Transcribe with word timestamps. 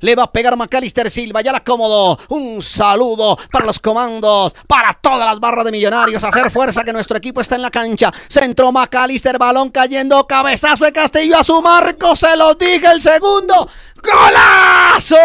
Le 0.00 0.14
va 0.14 0.24
a 0.24 0.32
pegar 0.32 0.56
Macalister 0.56 1.10
Silva. 1.10 1.40
Ya 1.40 1.52
la 1.52 1.58
acomodó. 1.58 2.18
Un 2.28 2.62
saludo 2.62 3.38
para 3.50 3.66
los 3.66 3.78
comandos. 3.78 4.54
Para 4.66 4.94
todas 4.94 5.26
las 5.26 5.40
barras 5.40 5.64
de 5.64 5.72
millonarios. 5.72 6.22
Hacer 6.24 6.50
fuerza 6.50 6.84
que 6.84 6.92
nuestro 6.92 7.18
equipo 7.18 7.40
está 7.40 7.56
en 7.56 7.62
la 7.62 7.70
cancha. 7.70 8.12
Centro 8.28 8.72
Macalister. 8.72 9.38
Balón 9.38 9.70
cayendo. 9.70 10.26
Cabezazo 10.26 10.84
de 10.84 10.92
Castillo 10.92 11.38
a 11.38 11.44
su 11.44 11.60
marco. 11.62 12.16
Se 12.16 12.36
lo 12.36 12.54
dije 12.54 12.86
el 12.92 13.00
segundo. 13.00 13.68
¡Golazo! 14.02 15.16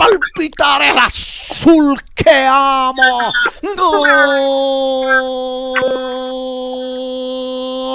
palpitar 0.00 0.82
el 0.82 0.96
azul 0.98 2.00
que 2.14 2.46
amo. 2.48 3.32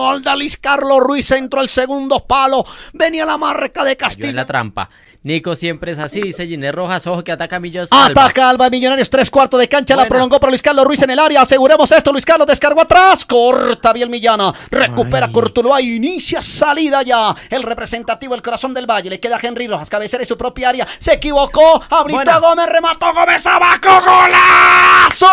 Gol 0.05 0.23
de 0.23 0.35
Luis 0.37 0.57
Carlos 0.57 0.99
Ruiz 0.99 1.31
entró 1.31 1.61
el 1.61 1.69
segundo 1.69 2.25
palo. 2.27 2.63
Venía 2.93 3.25
la 3.25 3.37
marca 3.37 3.83
de 3.83 3.97
Cayó 3.97 4.05
en 4.05 4.09
Castillo. 4.09 4.33
la 4.33 4.45
trampa. 4.45 4.89
Nico 5.25 5.55
siempre 5.55 5.91
es 5.91 5.97
así, 5.97 6.21
dice 6.21 6.45
Ginés 6.45 6.71
Rojas, 6.71 7.07
ojo 7.07 7.23
que 7.23 7.31
ataca 7.31 7.55
a 7.55 7.59
Millos. 7.59 7.89
Ataca 7.91 8.47
Alba 8.47 8.69
Millonarios, 8.69 9.09
tres 9.09 9.31
cuartos 9.31 9.59
de 9.59 9.67
cancha, 9.67 9.95
la 9.95 10.05
prolongó 10.07 10.39
para 10.39 10.51
Luis 10.51 10.61
Carlos 10.61 10.85
Ruiz 10.85 11.01
en 11.01 11.09
el 11.09 11.17
área. 11.17 11.41
Aseguremos 11.41 11.91
esto, 11.91 12.11
Luis 12.11 12.23
Carlos 12.23 12.45
descargó 12.45 12.81
atrás, 12.81 13.25
corta 13.25 13.91
bien 13.91 14.11
Millana, 14.11 14.53
recupera 14.69 15.25
Ay. 15.25 15.31
Cortuluá, 15.31 15.81
inicia 15.81 16.43
salida 16.43 17.01
ya. 17.01 17.35
El 17.49 17.63
representativo, 17.63 18.35
el 18.35 18.43
corazón 18.43 18.75
del 18.75 18.85
Valle, 18.85 19.09
le 19.09 19.19
queda 19.19 19.37
a 19.37 19.39
Henry 19.41 19.67
Rojas, 19.67 19.89
cabecera 19.89 20.21
en 20.21 20.27
su 20.27 20.37
propia 20.37 20.69
área, 20.69 20.87
se 20.99 21.13
equivocó, 21.13 21.81
habilitó 21.89 22.17
Buena. 22.17 22.35
a 22.35 22.39
Gómez, 22.39 22.67
remató 22.69 23.11
Gómez 23.11 23.43
abajo, 23.47 24.01
golazo. 24.05 25.25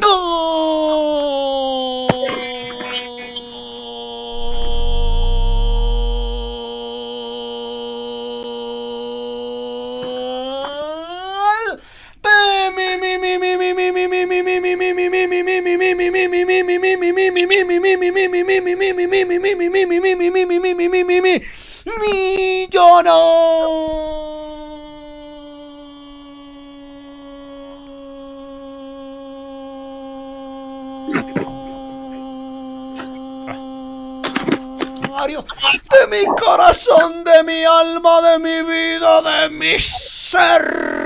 Gol. 0.00 0.38
de 35.90 36.06
mi 36.06 36.24
corazón, 36.36 37.24
de 37.24 37.42
mi 37.42 37.64
alma, 37.64 38.20
de 38.22 38.38
mi 38.38 38.62
vida, 38.62 39.22
de 39.22 39.50
mi 39.50 39.78
ser. 39.78 40.97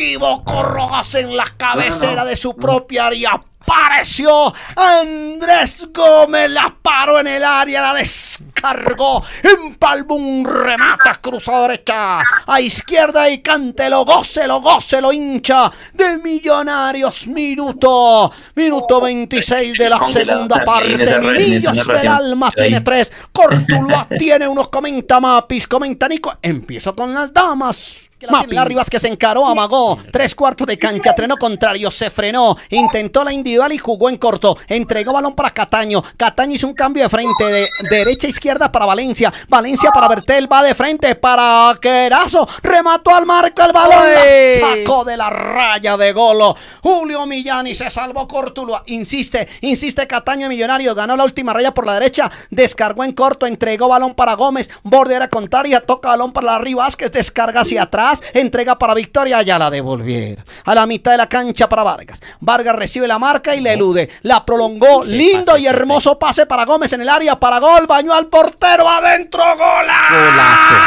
Se 0.00 0.06
equivocó 0.06 0.62
Rojas 0.62 1.14
en 1.16 1.36
la 1.36 1.44
cabecera 1.58 2.24
de 2.24 2.34
su 2.34 2.56
propia 2.56 3.08
área. 3.08 3.38
Apareció 3.60 4.50
Andrés 4.74 5.88
Gómez, 5.92 6.48
la 6.48 6.74
paró 6.80 7.20
en 7.20 7.26
el 7.26 7.44
área, 7.44 7.82
la 7.82 7.92
descargó, 7.92 9.22
empalmó 9.42 10.14
un 10.14 10.46
remata 10.46 11.16
cruzado 11.16 11.68
derecha, 11.68 12.20
a 12.46 12.60
izquierda 12.62 13.28
y 13.28 13.42
cántelo, 13.42 14.06
gócelo, 14.06 14.62
gócelo, 14.62 15.12
hincha 15.12 15.70
de 15.92 16.16
Millonarios, 16.16 17.26
minuto, 17.26 18.32
minuto 18.54 19.00
26 19.02 19.74
de 19.74 19.90
la 19.90 20.00
segunda 20.00 20.64
parte, 20.64 21.20
Millos 21.20 21.86
del 21.86 22.08
Alma 22.08 22.50
tiene 22.52 22.80
tres, 22.80 23.12
Cortuluá 23.30 24.08
tiene 24.18 24.48
unos, 24.48 24.68
comenta 24.68 25.20
Mapis, 25.20 25.68
comenta 25.68 26.08
Nico, 26.08 26.38
empiezo 26.40 26.96
con 26.96 27.12
las 27.12 27.32
damas. 27.34 28.09
Mapi. 28.28 28.54
Larry 28.54 28.74
Vázquez 28.74 29.04
encaró, 29.04 29.46
amagó, 29.46 29.98
tres 30.12 30.34
cuartos 30.34 30.66
de 30.66 30.78
cancha, 30.78 31.14
treno 31.14 31.36
contrario, 31.36 31.90
se 31.90 32.10
frenó, 32.10 32.56
intentó 32.68 33.24
la 33.24 33.32
individual 33.32 33.72
y 33.72 33.78
jugó 33.78 34.08
en 34.08 34.16
corto, 34.16 34.56
entregó 34.68 35.12
balón 35.12 35.34
para 35.34 35.50
Cataño, 35.50 36.02
Cataño 36.16 36.54
hizo 36.54 36.66
un 36.66 36.74
cambio 36.74 37.02
de 37.02 37.08
frente 37.08 37.44
de 37.44 37.68
derecha 37.88 38.26
a 38.26 38.30
izquierda 38.30 38.72
para 38.72 38.86
Valencia, 38.86 39.32
Valencia 39.48 39.90
para 39.92 40.08
Bertel, 40.08 40.52
va 40.52 40.62
de 40.62 40.74
frente 40.74 41.14
para 41.14 41.78
Querazo, 41.80 42.46
remató 42.62 43.14
al 43.14 43.26
marco 43.26 43.62
el 43.62 43.72
balón, 43.72 44.04
la 44.12 44.76
sacó 44.76 45.04
de 45.04 45.16
la 45.16 45.30
raya 45.30 45.96
de 45.96 46.12
golo, 46.12 46.56
Julio 46.82 47.26
Millani 47.26 47.74
se 47.74 47.88
salvó 47.90 48.26
Cortuluá, 48.28 48.82
insiste, 48.86 49.48
insiste 49.62 50.06
Cataño 50.06 50.48
Millonario, 50.48 50.94
ganó 50.94 51.16
la 51.16 51.24
última 51.24 51.52
raya 51.52 51.72
por 51.72 51.86
la 51.86 51.94
derecha, 51.94 52.30
descargó 52.50 53.04
en 53.04 53.12
corto, 53.12 53.46
entregó 53.46 53.88
balón 53.88 54.14
para 54.14 54.34
Gómez, 54.34 54.70
bordera 54.82 55.28
contraria, 55.28 55.80
toca 55.80 56.10
balón 56.10 56.32
para 56.32 56.46
Larry 56.48 56.74
Vázquez, 56.74 57.12
descarga 57.12 57.60
hacia 57.60 57.82
atrás, 57.82 58.09
entrega 58.34 58.78
para 58.78 58.94
Victoria, 58.94 59.42
ya 59.42 59.58
la 59.58 59.70
devolvieron. 59.70 60.44
A 60.64 60.74
la 60.74 60.86
mitad 60.86 61.12
de 61.12 61.18
la 61.18 61.28
cancha 61.28 61.68
para 61.68 61.82
Vargas. 61.82 62.20
Vargas 62.40 62.76
recibe 62.76 63.06
la 63.06 63.18
marca 63.18 63.54
y 63.54 63.60
le 63.60 63.72
elude. 63.72 64.08
La 64.22 64.44
prolongó, 64.44 65.04
lindo 65.04 65.56
y 65.56 65.66
hermoso 65.66 66.18
pase 66.18 66.46
para 66.46 66.64
Gómez 66.64 66.92
en 66.92 67.02
el 67.02 67.08
área, 67.08 67.38
para 67.38 67.58
gol, 67.58 67.86
bañó 67.86 68.12
al 68.14 68.26
portero, 68.26 68.88
adentro, 68.88 69.42
golazo. 69.56 70.84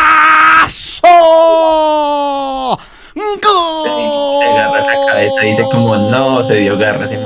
Se 4.40 4.50
agarra 4.50 4.82
la 4.82 5.06
cabeza, 5.08 5.42
dice 5.42 5.64
como 5.64 5.96
no, 5.96 6.44
se 6.44 6.56
dio 6.56 6.78
garra 6.78 7.06
ese 7.06 7.18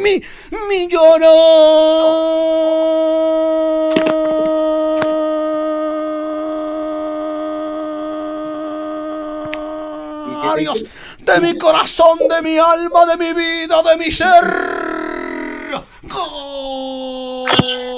mi- 0.00 0.20
Millonarios 10.26 10.84
de 11.18 11.40
mi 11.40 11.58
corazón, 11.58 12.18
de 12.28 12.42
mi 12.42 12.58
alma, 12.58 13.06
de 13.06 13.16
mi 13.16 13.32
vida, 13.32 13.82
de 13.82 13.96
mi 13.96 14.10
ser. 14.10 14.44
Gol 16.02 17.93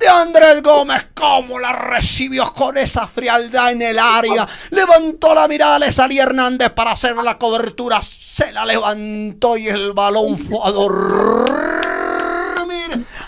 de 0.00 0.08
Andrés 0.08 0.62
Gómez, 0.62 1.08
cómo 1.14 1.58
la 1.60 1.72
recibió 1.72 2.50
con 2.54 2.78
esa 2.78 3.06
frialdad 3.06 3.72
en 3.72 3.82
el 3.82 3.98
área. 3.98 4.48
Levantó 4.70 5.34
la 5.34 5.46
mirada, 5.46 5.78
le 5.78 5.92
salía 5.92 6.22
Hernández 6.22 6.70
para 6.70 6.92
hacer 6.92 7.14
la 7.16 7.36
cobertura. 7.36 8.00
Se 8.02 8.50
la 8.50 8.64
levantó 8.64 9.58
y 9.58 9.68
el 9.68 9.92
balón 9.92 10.38
fue 10.38 10.58
a 10.64 10.70
dormir 10.70 11.70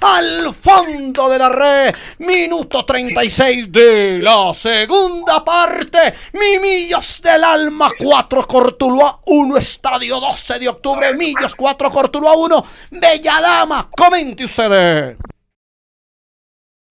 al 0.00 0.54
fondo 0.54 1.28
de 1.28 1.38
la 1.38 1.48
red. 1.50 1.94
Minuto 2.18 2.86
36 2.86 3.70
de 3.70 4.20
la 4.22 4.54
segunda 4.54 5.44
parte. 5.44 6.14
Mimillos 6.32 7.20
del 7.20 7.44
Alma 7.44 7.90
4, 7.98 8.46
Cortuluá 8.46 9.20
1, 9.26 9.56
Estadio 9.58 10.20
12 10.20 10.58
de 10.58 10.68
octubre. 10.70 11.14
Millos 11.14 11.54
4, 11.54 11.90
Cortuluá 11.90 12.32
1. 12.32 12.64
Bella 12.92 13.40
Dama, 13.42 13.90
comente 13.94 14.44
ustedes. 14.44 15.18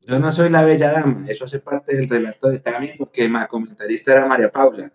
Yo 0.07 0.17
no 0.19 0.31
soy 0.31 0.49
la 0.49 0.63
bella 0.63 0.91
dama, 0.91 1.25
eso 1.29 1.45
hace 1.45 1.59
parte 1.59 1.95
del 1.95 2.09
relato 2.09 2.49
de 2.49 2.59
Tami 2.59 2.93
porque 2.97 3.29
la 3.29 3.47
comentarista 3.47 4.13
era 4.13 4.25
María 4.25 4.51
Paula. 4.51 4.91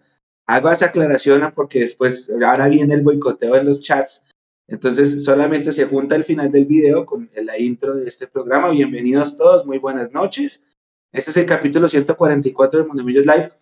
Hago 0.47 0.71
esa 0.71 0.87
aclaración 0.87 1.53
porque 1.55 1.81
después, 1.81 2.29
ahora 2.31 2.67
viene 2.67 2.95
el 2.95 3.03
boicoteo 3.03 3.55
en 3.55 3.67
los 3.67 3.81
chats. 3.83 4.25
Entonces, 4.67 5.23
solamente 5.25 5.71
se 5.71 5.87
junta 5.87 6.17
el 6.17 6.25
final 6.25 6.51
del 6.51 6.67
video 6.67 7.07
con 7.07 7.31
la 7.37 7.57
intro 7.57 7.95
de 7.95 8.09
este 8.09 8.27
programa. 8.27 8.71
Bienvenidos 8.71 9.37
todos, 9.37 9.65
muy 9.65 9.79
buenas 9.79 10.13
noches. 10.13 10.65
Este 11.13 11.31
es 11.31 11.37
el 11.37 11.47
capítulo 11.47 11.89
144 11.89 12.81
de 12.81 12.87
Mondemillos 12.87 13.27
Live 13.27 13.53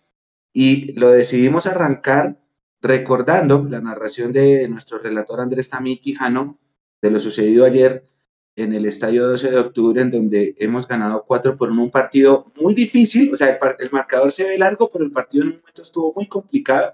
y 0.51 0.93
lo 0.93 1.09
decidimos 1.11 1.67
arrancar 1.67 2.39
recordando 2.81 3.65
la 3.69 3.81
narración 3.81 4.33
de 4.33 4.67
nuestro 4.67 4.97
relator 4.97 5.41
Andrés 5.41 5.69
Tamí 5.69 5.97
Quijano 5.97 6.59
de 7.03 7.11
lo 7.11 7.19
sucedido 7.19 7.65
ayer 7.65 8.03
en 8.55 8.73
el 8.73 8.85
estadio 8.85 9.27
12 9.27 9.51
de 9.51 9.57
octubre, 9.57 10.01
en 10.01 10.11
donde 10.11 10.55
hemos 10.59 10.87
ganado 10.87 11.25
4 11.27 11.57
por 11.57 11.69
1, 11.69 11.83
un 11.83 11.91
partido 11.91 12.51
muy 12.61 12.73
difícil, 12.73 13.33
o 13.33 13.35
sea, 13.35 13.59
el, 13.79 13.91
marcador 13.91 14.31
se 14.31 14.45
ve 14.45 14.57
largo, 14.57 14.89
pero 14.91 15.03
el 15.03 15.11
partido 15.11 15.43
en 15.43 15.49
un 15.49 15.57
momento 15.57 15.81
estuvo 15.81 16.13
muy 16.15 16.27
complicado, 16.27 16.93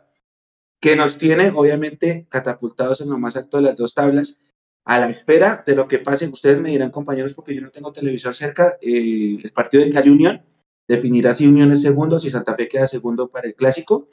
que 0.80 0.96
nos 0.96 1.18
tiene 1.18 1.52
obviamente 1.52 2.26
catapultados 2.30 3.02
en 3.02 3.10
lo 3.10 3.20
más 3.20 3.36
alto 3.38 3.58
de 3.58 3.64
las 3.64 3.76
dos 3.76 3.94
tablas, 3.94 4.40
a 4.84 5.00
la 5.00 5.10
espera 5.10 5.64
de 5.66 5.76
lo 5.76 5.88
que 5.88 6.00
pase. 6.00 6.28
Ustedes 6.28 6.60
me 6.60 6.72
dirán, 6.72 6.90
compañeros, 6.90 7.36
porque 7.36 7.54
yo 7.54 7.62
no 7.62 7.70
tengo 7.70 7.94
televisor 7.94 8.34
cerca, 8.34 8.78
eh, 8.82 9.38
el 9.44 9.52
partido 9.52 9.84
de 9.84 9.92
Cali 9.92 10.10
Unión 10.10 10.42
definirá 10.88 11.34
si 11.34 11.48
Unión 11.48 11.72
es 11.72 11.82
segundo, 11.82 12.20
si 12.20 12.30
Santa 12.30 12.56
Fe 12.56 12.68
queda 12.68 12.88
segundo 12.88 13.30
para 13.30 13.48
el 13.48 13.56
clásico. 13.56 14.10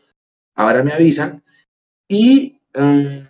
Ahora 0.55 0.83
me 0.83 0.93
avisan. 0.93 1.43
Y 2.07 2.61
um, 2.75 3.27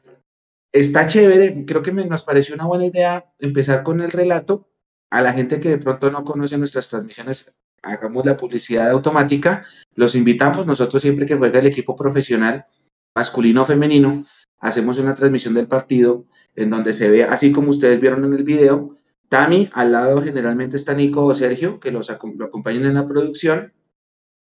está 0.72 1.06
chévere, 1.06 1.64
creo 1.66 1.82
que 1.82 1.92
me, 1.92 2.04
nos 2.04 2.22
pareció 2.22 2.54
una 2.54 2.66
buena 2.66 2.86
idea 2.86 3.32
empezar 3.38 3.82
con 3.82 4.00
el 4.00 4.10
relato. 4.10 4.68
A 5.10 5.22
la 5.22 5.32
gente 5.32 5.58
que 5.60 5.70
de 5.70 5.78
pronto 5.78 6.10
no 6.10 6.24
conoce 6.24 6.58
nuestras 6.58 6.88
transmisiones, 6.88 7.54
hagamos 7.82 8.26
la 8.26 8.36
publicidad 8.36 8.90
automática. 8.90 9.64
Los 9.94 10.14
invitamos, 10.14 10.66
nosotros 10.66 11.00
siempre 11.00 11.24
que 11.26 11.36
juega 11.36 11.60
el 11.60 11.66
equipo 11.66 11.96
profesional, 11.96 12.66
masculino 13.14 13.62
o 13.62 13.64
femenino, 13.64 14.26
hacemos 14.60 14.98
una 14.98 15.14
transmisión 15.14 15.54
del 15.54 15.66
partido 15.66 16.26
en 16.54 16.70
donde 16.70 16.92
se 16.92 17.08
ve, 17.08 17.24
así 17.24 17.52
como 17.52 17.70
ustedes 17.70 18.00
vieron 18.00 18.24
en 18.24 18.34
el 18.34 18.42
video, 18.42 18.96
Tami, 19.28 19.68
al 19.72 19.92
lado 19.92 20.22
generalmente 20.22 20.76
está 20.76 20.94
Nico 20.94 21.24
o 21.24 21.34
Sergio, 21.34 21.78
que 21.80 21.92
los 21.92 22.08
lo 22.08 22.44
acompañan 22.44 22.86
en 22.86 22.94
la 22.94 23.06
producción, 23.06 23.72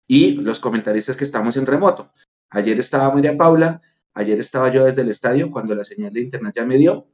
y 0.07 0.31
los 0.31 0.59
comentaristas 0.59 1.17
que 1.17 1.25
estamos 1.25 1.57
en 1.57 1.65
remoto. 1.65 2.11
Ayer 2.49 2.79
estaba 2.79 3.13
María 3.13 3.37
Paula, 3.37 3.81
ayer 4.17 4.39
estaba 4.39 4.71
yo 4.71 4.83
desde 4.85 5.03
el 5.03 5.09
estadio 5.09 5.51
cuando 5.51 5.75
la 5.75 5.83
señal 5.83 6.11
de 6.11 6.21
internet 6.21 6.53
ya 6.55 6.65
me 6.65 6.77
dio, 6.77 7.07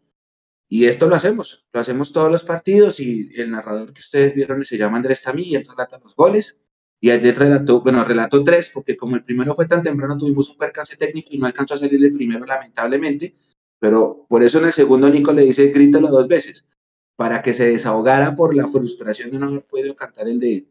y 0.70 0.86
esto 0.86 1.08
lo 1.08 1.16
hacemos, 1.16 1.66
lo 1.74 1.80
hacemos 1.82 2.14
todos 2.14 2.32
los 2.32 2.44
partidos, 2.44 3.00
y 3.00 3.30
el 3.36 3.52
narrador 3.52 3.94
que 3.94 4.00
ustedes 4.00 4.34
vieron 4.34 4.64
se 4.64 4.78
llama 4.78 4.98
Andrés 4.98 5.22
Tami, 5.22 5.44
y 5.44 5.56
él 5.56 5.68
relata 5.68 6.00
los 6.00 6.16
goles, 6.16 6.62
y 7.00 7.12
ayer 7.12 7.38
relató, 7.38 7.82
bueno, 7.82 8.04
relató 8.06 8.44
tres, 8.44 8.72
porque 8.74 8.96
como 8.96 9.18
el 9.18 9.24
primero 9.24 9.54
fue 9.54 9.68
tan 9.68 9.82
temprano, 9.82 10.18
tuvimos 10.18 10.50
un 10.50 10.58
percance 10.58 10.96
técnico 10.96 11.30
y 11.32 11.38
no 11.38 11.46
alcanzó 11.46 11.74
a 11.74 11.78
salir 11.78 12.04
el 12.04 12.14
primero, 12.14 12.46
lamentablemente, 12.46 13.36
pero 13.78 14.26
por 14.30 14.42
eso 14.42 14.60
en 14.60 14.66
el 14.66 14.72
segundo 14.72 15.10
Nico 15.10 15.34
le 15.34 15.44
dice, 15.44 15.68
grítalo 15.68 16.08
dos 16.08 16.28
veces 16.30 16.66
para 17.18 17.42
que 17.42 17.54
se 17.54 17.70
desahogara 17.70 18.34
por 18.34 18.56
la 18.56 18.68
frustración 18.68 19.30
de 19.32 19.38
no 19.38 19.48
haber 19.48 19.66
podido 19.66 19.96
cantar 19.96 20.28
el 20.28 20.40
de, 20.40 20.66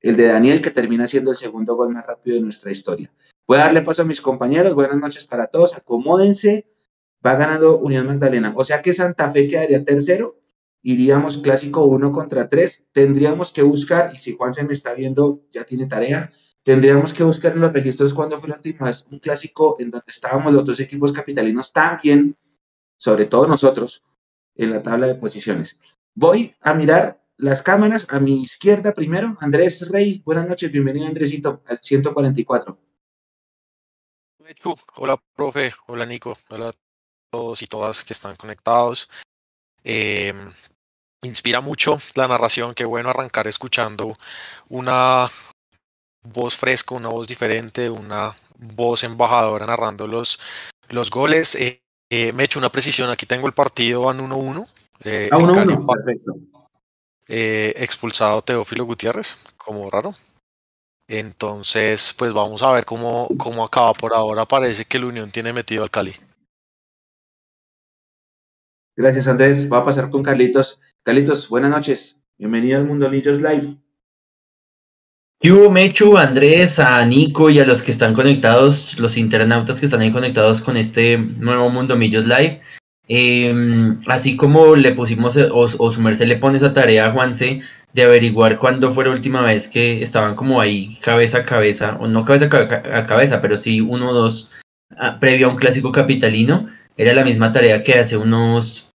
el 0.00 0.16
de 0.16 0.26
Daniel, 0.26 0.60
que 0.60 0.70
termina 0.70 1.06
siendo 1.06 1.30
el 1.30 1.36
segundo 1.36 1.76
gol 1.76 1.90
más 1.90 2.04
rápido 2.04 2.36
de 2.36 2.42
nuestra 2.42 2.70
historia. 2.70 3.12
Voy 3.48 3.56
a 3.56 3.60
darle 3.60 3.80
paso 3.80 4.02
a 4.02 4.04
mis 4.04 4.20
compañeros. 4.20 4.74
Buenas 4.74 4.98
noches 4.98 5.24
para 5.24 5.46
todos. 5.46 5.74
Acomódense. 5.74 6.66
Va 7.24 7.34
ganando 7.34 7.78
Unión 7.78 8.06
Magdalena. 8.06 8.52
O 8.54 8.62
sea 8.62 8.82
que 8.82 8.92
Santa 8.92 9.30
Fe 9.30 9.48
quedaría 9.48 9.82
tercero. 9.86 10.38
Iríamos 10.82 11.38
clásico 11.38 11.84
uno 11.84 12.12
contra 12.12 12.50
tres. 12.50 12.86
Tendríamos 12.92 13.50
que 13.50 13.62
buscar, 13.62 14.14
y 14.14 14.18
si 14.18 14.36
Juan 14.36 14.52
se 14.52 14.64
me 14.64 14.74
está 14.74 14.92
viendo, 14.92 15.40
ya 15.50 15.64
tiene 15.64 15.86
tarea. 15.86 16.30
Tendríamos 16.62 17.14
que 17.14 17.24
buscar 17.24 17.52
en 17.52 17.60
los 17.60 17.72
registros 17.72 18.12
cuando 18.12 18.36
fue 18.36 18.50
la 18.50 18.56
última 18.56 18.88
vez 18.88 19.06
un 19.10 19.18
clásico 19.18 19.76
en 19.78 19.92
donde 19.92 20.04
estábamos 20.08 20.52
los 20.52 20.66
dos 20.66 20.78
equipos 20.80 21.10
capitalinos 21.10 21.72
también, 21.72 22.36
sobre 22.98 23.24
todo 23.24 23.46
nosotros, 23.46 24.04
en 24.56 24.72
la 24.72 24.82
tabla 24.82 25.06
de 25.06 25.14
posiciones. 25.14 25.80
Voy 26.14 26.54
a 26.60 26.74
mirar 26.74 27.22
las 27.38 27.62
cámaras 27.62 28.06
a 28.10 28.20
mi 28.20 28.42
izquierda 28.42 28.92
primero. 28.92 29.38
Andrés 29.40 29.88
Rey, 29.88 30.20
buenas 30.22 30.46
noches, 30.46 30.70
bienvenido 30.70 31.06
Andresito 31.06 31.62
al 31.64 31.78
144. 31.80 32.87
Hola, 34.96 35.20
profe, 35.34 35.74
hola 35.88 36.06
Nico, 36.06 36.38
hola 36.48 36.70
a 36.70 36.72
todos 37.30 37.60
y 37.60 37.66
todas 37.66 38.02
que 38.02 38.14
están 38.14 38.34
conectados. 38.36 39.10
Em, 39.84 40.50
inspira 41.22 41.60
mucho 41.60 41.98
la 42.14 42.28
narración, 42.28 42.74
qué 42.74 42.86
bueno 42.86 43.10
arrancar 43.10 43.46
escuchando 43.46 44.14
una 44.70 45.30
voz 46.22 46.56
fresca, 46.56 46.94
una 46.94 47.10
voz 47.10 47.28
diferente, 47.28 47.90
una 47.90 48.34
voz 48.56 49.04
embajadora 49.04 49.66
narrando 49.66 50.06
los, 50.06 50.38
los 50.88 51.10
goles. 51.10 51.54
Eh, 51.54 51.82
eh, 52.10 52.32
me 52.32 52.42
he 52.42 52.46
hecho 52.46 52.58
una 52.58 52.72
precisión, 52.72 53.10
aquí 53.10 53.26
tengo 53.26 53.46
el 53.48 53.52
partido 53.52 54.02
van 54.02 54.18
1-1. 54.18 54.66
Eh, 55.04 55.28
1-1, 55.30 55.86
perfecto. 55.86 56.36
Eh, 57.28 57.74
expulsado 57.76 58.40
Teófilo 58.40 58.86
Gutiérrez, 58.86 59.36
como 59.58 59.90
raro. 59.90 60.14
Entonces, 61.08 62.14
pues 62.18 62.34
vamos 62.34 62.62
a 62.62 62.70
ver 62.70 62.84
cómo, 62.84 63.28
cómo 63.38 63.64
acaba. 63.64 63.94
Por 63.94 64.12
ahora 64.12 64.44
parece 64.44 64.84
que 64.84 64.98
la 64.98 65.06
Unión 65.06 65.30
tiene 65.30 65.54
metido 65.54 65.82
al 65.82 65.90
Cali. 65.90 66.14
Gracias, 68.94 69.26
Andrés. 69.26 69.72
Va 69.72 69.78
a 69.78 69.84
pasar 69.84 70.10
con 70.10 70.22
Carlitos. 70.22 70.80
Carlitos, 71.02 71.48
buenas 71.48 71.70
noches. 71.70 72.18
Bienvenido 72.36 72.78
al 72.78 72.84
Mundo 72.84 73.10
Niños 73.10 73.40
Live. 73.40 73.78
Yo, 75.40 75.70
Mechu, 75.70 76.18
Andrés, 76.18 76.78
a 76.78 77.04
Nico 77.06 77.48
y 77.48 77.58
a 77.60 77.64
los 77.64 77.80
que 77.80 77.92
están 77.92 78.12
conectados, 78.12 78.98
los 78.98 79.16
internautas 79.16 79.80
que 79.80 79.86
están 79.86 80.00
ahí 80.00 80.10
conectados 80.10 80.60
con 80.60 80.76
este 80.76 81.16
nuevo 81.16 81.70
Mundo 81.70 81.96
Millos 81.96 82.26
Live. 82.26 82.60
Em, 83.06 83.98
así 84.08 84.36
como 84.36 84.76
le 84.76 84.92
pusimos, 84.92 85.36
o, 85.36 85.60
o 85.60 85.90
su 85.90 86.00
merced 86.02 86.26
le 86.26 86.36
pone 86.36 86.58
esa 86.58 86.72
tarea 86.72 87.06
a 87.06 87.10
Juanse 87.12 87.62
de 87.92 88.02
averiguar 88.02 88.58
cuándo 88.58 88.92
fue 88.92 89.04
la 89.04 89.10
última 89.10 89.42
vez 89.42 89.68
que 89.68 90.02
estaban 90.02 90.34
como 90.34 90.60
ahí 90.60 90.98
cabeza 91.02 91.38
a 91.38 91.44
cabeza, 91.44 91.96
o 92.00 92.06
no 92.06 92.24
cabeza 92.24 92.48
a 92.92 93.06
cabeza, 93.06 93.40
pero 93.40 93.56
sí 93.56 93.80
uno 93.80 94.10
o 94.10 94.14
dos 94.14 94.50
ah, 94.96 95.18
previo 95.20 95.48
a 95.48 95.50
un 95.50 95.56
clásico 95.56 95.92
capitalino. 95.92 96.68
Era 96.96 97.14
la 97.14 97.24
misma 97.24 97.52
tarea 97.52 97.82
que 97.82 97.94
hace 97.94 98.16
unos 98.16 98.88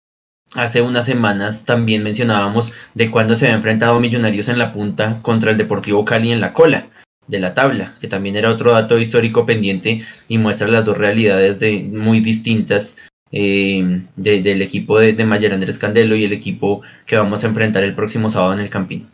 Hace 0.54 0.82
unas 0.82 1.06
semanas 1.06 1.64
también 1.64 2.02
mencionábamos 2.02 2.72
de 2.94 3.08
cuando 3.08 3.36
se 3.36 3.46
había 3.46 3.56
enfrentado 3.56 4.00
Millonarios 4.00 4.48
en 4.48 4.58
la 4.58 4.72
punta 4.72 5.20
contra 5.22 5.52
el 5.52 5.56
Deportivo 5.56 6.04
Cali 6.04 6.32
en 6.32 6.40
la 6.40 6.52
cola 6.52 6.88
de 7.28 7.38
la 7.38 7.54
tabla, 7.54 7.94
que 8.00 8.08
también 8.08 8.34
era 8.34 8.50
otro 8.50 8.72
dato 8.72 8.98
histórico 8.98 9.46
pendiente 9.46 10.02
y 10.26 10.38
muestra 10.38 10.66
las 10.66 10.84
dos 10.84 10.98
realidades 10.98 11.60
de, 11.60 11.84
muy 11.84 12.18
distintas 12.18 12.96
eh, 13.32 14.06
del 14.16 14.62
equipo 14.62 14.98
de, 14.98 15.12
de 15.12 15.24
Mayer 15.24 15.52
Andrés 15.52 15.78
Candelo 15.78 16.16
y 16.16 16.24
el 16.24 16.32
equipo 16.32 16.82
que 17.06 17.16
vamos 17.16 17.44
a 17.44 17.48
enfrentar 17.48 17.84
el 17.84 17.94
próximo 17.94 18.30
sábado 18.30 18.54
en 18.54 18.60
el 18.60 18.70
Campín. 18.70 19.08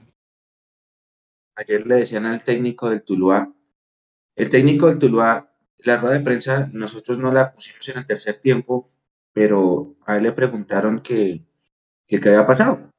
Ayer 1.54 1.86
le 1.86 1.96
decían 1.96 2.26
al 2.26 2.44
técnico 2.44 2.90
del 2.90 3.02
Tuluá, 3.02 3.52
el 4.36 4.50
técnico 4.50 4.88
del 4.88 4.98
Tuluá, 4.98 5.50
la 5.78 5.96
rueda 5.96 6.18
de 6.18 6.24
prensa, 6.24 6.68
nosotros 6.72 7.18
no 7.18 7.32
la 7.32 7.52
pusimos 7.52 7.88
en 7.88 7.98
el 7.98 8.06
tercer 8.06 8.40
tiempo 8.40 8.90
pero 9.36 9.94
a 10.06 10.16
él 10.16 10.22
le 10.22 10.32
preguntaron 10.32 11.00
que, 11.00 11.44
qué 12.06 12.16
había 12.16 12.46
pasado. 12.46 12.90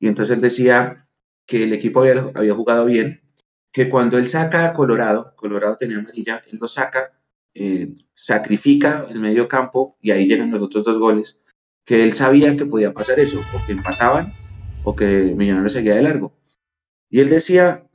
Y 0.00 0.08
entonces 0.08 0.34
él 0.34 0.40
decía 0.40 1.06
que 1.46 1.62
el 1.62 1.72
equipo 1.72 2.00
había, 2.00 2.32
había, 2.34 2.56
jugado 2.56 2.86
bien, 2.86 3.22
que 3.70 3.88
cuando 3.88 4.18
él 4.18 4.28
saca 4.28 4.66
a 4.66 4.72
Colorado, 4.72 5.32
Colorado 5.36 5.76
tenía 5.76 5.98
amarilla, 5.98 6.42
él 6.50 6.58
lo 6.60 6.66
saca, 6.66 7.15
eh, 7.58 7.94
sacrifica 8.14 9.06
el 9.08 9.20
medio 9.20 9.48
campo 9.48 9.96
y 10.00 10.10
ahí 10.10 10.26
llegan 10.26 10.50
los 10.50 10.62
otros 10.62 10.84
dos 10.84 10.98
goles, 10.98 11.40
que 11.84 12.02
él 12.02 12.12
sabía 12.12 12.56
que 12.56 12.66
podía 12.66 12.92
pasar 12.92 13.18
eso, 13.18 13.40
o 13.54 13.66
que 13.66 13.72
empataban 13.72 14.34
o 14.84 14.94
que 14.94 15.34
Millonarios 15.36 15.72
seguía 15.72 15.96
de 15.96 16.02
largo. 16.02 16.32
Y 17.08 17.20
él 17.20 17.30
decía, 17.30 17.86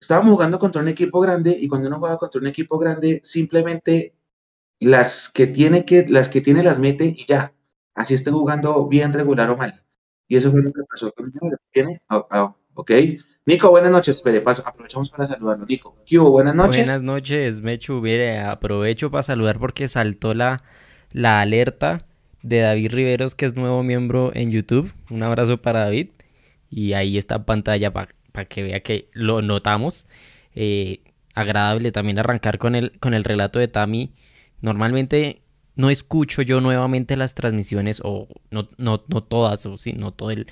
estábamos 0.00 0.32
jugando 0.32 0.58
contra 0.58 0.82
un 0.82 0.88
equipo 0.88 1.20
grande 1.20 1.56
y 1.58 1.68
cuando 1.68 1.88
uno 1.88 1.98
juega 1.98 2.18
contra 2.18 2.40
un 2.40 2.48
equipo 2.48 2.78
grande, 2.78 3.20
simplemente 3.24 4.14
las 4.80 5.28
que 5.30 5.46
tiene 5.46 5.84
que, 5.84 6.06
las 6.06 6.28
que 6.28 6.40
tiene 6.40 6.62
las 6.62 6.78
mete 6.78 7.06
y 7.16 7.26
ya. 7.26 7.54
Así 7.94 8.14
esté 8.14 8.30
jugando 8.30 8.86
bien, 8.88 9.12
regular 9.12 9.50
o 9.50 9.56
mal. 9.56 9.82
Y 10.28 10.36
eso 10.36 10.50
fue 10.50 10.62
lo 10.62 10.72
que 10.72 10.82
pasó 10.90 11.12
con 11.12 11.26
el 11.26 11.56
¿Tiene? 11.70 12.02
Ah, 12.08 12.54
ok. 12.74 12.90
Nico, 13.46 13.70
buenas 13.70 13.92
noches. 13.92 14.20
Aprovechamos 14.64 15.08
para 15.10 15.28
saludarlo. 15.28 15.66
Nico, 15.66 15.96
¿qué? 16.04 16.18
Buenas 16.18 16.56
noches. 16.56 16.84
Buenas 16.84 17.02
noches, 17.02 17.60
Mechu. 17.60 18.00
Mire, 18.00 18.40
aprovecho 18.40 19.08
para 19.08 19.22
saludar 19.22 19.60
porque 19.60 19.86
saltó 19.86 20.34
la, 20.34 20.64
la 21.12 21.40
alerta 21.40 22.06
de 22.42 22.58
David 22.58 22.92
Riveros, 22.92 23.36
que 23.36 23.46
es 23.46 23.54
nuevo 23.54 23.84
miembro 23.84 24.32
en 24.34 24.50
YouTube. 24.50 24.92
Un 25.10 25.22
abrazo 25.22 25.62
para 25.62 25.84
David. 25.84 26.08
Y 26.70 26.94
ahí 26.94 27.16
está 27.16 27.46
pantalla 27.46 27.92
para 27.92 28.44
que 28.48 28.64
vea 28.64 28.80
que 28.80 29.08
lo 29.12 29.40
notamos. 29.42 30.08
Eh, 30.56 31.02
agradable 31.32 31.92
también 31.92 32.18
arrancar 32.18 32.58
con 32.58 32.74
el, 32.74 32.98
con 32.98 33.14
el 33.14 33.22
relato 33.22 33.60
de 33.60 33.68
Tami 33.68 34.12
Normalmente 34.60 35.42
no 35.76 35.90
escucho 35.90 36.42
yo 36.42 36.60
nuevamente 36.60 37.16
las 37.16 37.34
transmisiones, 37.34 38.00
o 38.02 38.26
no, 38.50 38.70
no, 38.78 39.04
no 39.06 39.22
todas, 39.22 39.66
o 39.66 39.76
sí, 39.76 39.92
no 39.92 40.12
todo 40.12 40.30
el, 40.30 40.46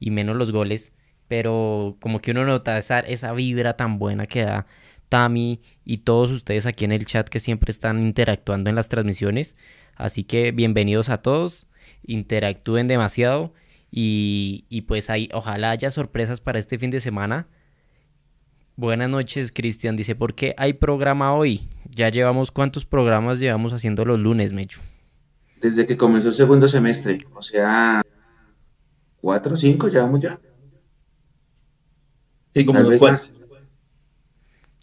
y 0.00 0.10
menos 0.10 0.36
los 0.36 0.50
goles, 0.50 0.92
pero 1.28 1.96
como 2.00 2.20
que 2.20 2.30
uno 2.30 2.44
nota 2.44 2.78
esa, 2.78 3.00
esa 3.00 3.32
vibra 3.32 3.76
tan 3.76 3.98
buena 3.98 4.26
que 4.26 4.42
da 4.42 4.66
Tami 5.08 5.60
y 5.84 5.98
todos 5.98 6.30
ustedes 6.30 6.66
aquí 6.66 6.84
en 6.84 6.92
el 6.92 7.06
chat 7.06 7.28
que 7.28 7.40
siempre 7.40 7.70
están 7.70 8.00
interactuando 8.00 8.70
en 8.70 8.76
las 8.76 8.88
transmisiones. 8.88 9.56
Así 9.96 10.24
que 10.24 10.52
bienvenidos 10.52 11.08
a 11.08 11.18
todos, 11.18 11.66
interactúen 12.02 12.88
demasiado 12.88 13.54
y, 13.90 14.64
y 14.68 14.82
pues 14.82 15.10
ahí, 15.10 15.28
ojalá 15.32 15.70
haya 15.70 15.90
sorpresas 15.90 16.40
para 16.40 16.58
este 16.58 16.78
fin 16.78 16.90
de 16.90 17.00
semana. 17.00 17.46
Buenas 18.76 19.08
noches, 19.08 19.52
Cristian. 19.52 19.94
Dice, 19.94 20.16
¿por 20.16 20.34
qué 20.34 20.52
hay 20.58 20.72
programa 20.72 21.32
hoy? 21.32 21.68
Ya 21.88 22.08
llevamos, 22.08 22.50
¿cuántos 22.50 22.84
programas 22.84 23.38
llevamos 23.38 23.72
haciendo 23.72 24.04
los 24.04 24.18
lunes, 24.18 24.52
Mecho? 24.52 24.80
Desde 25.60 25.86
que 25.86 25.96
comenzó 25.96 26.28
el 26.28 26.34
segundo 26.34 26.66
semestre, 26.66 27.24
o 27.32 27.40
sea, 27.40 28.02
cuatro 29.20 29.54
o 29.54 29.56
cinco 29.56 29.86
llevamos 29.86 30.20
ya. 30.20 30.40
Sí, 32.54 32.64
como 32.64 32.80
cuantos. 32.98 33.00
más. 33.00 33.34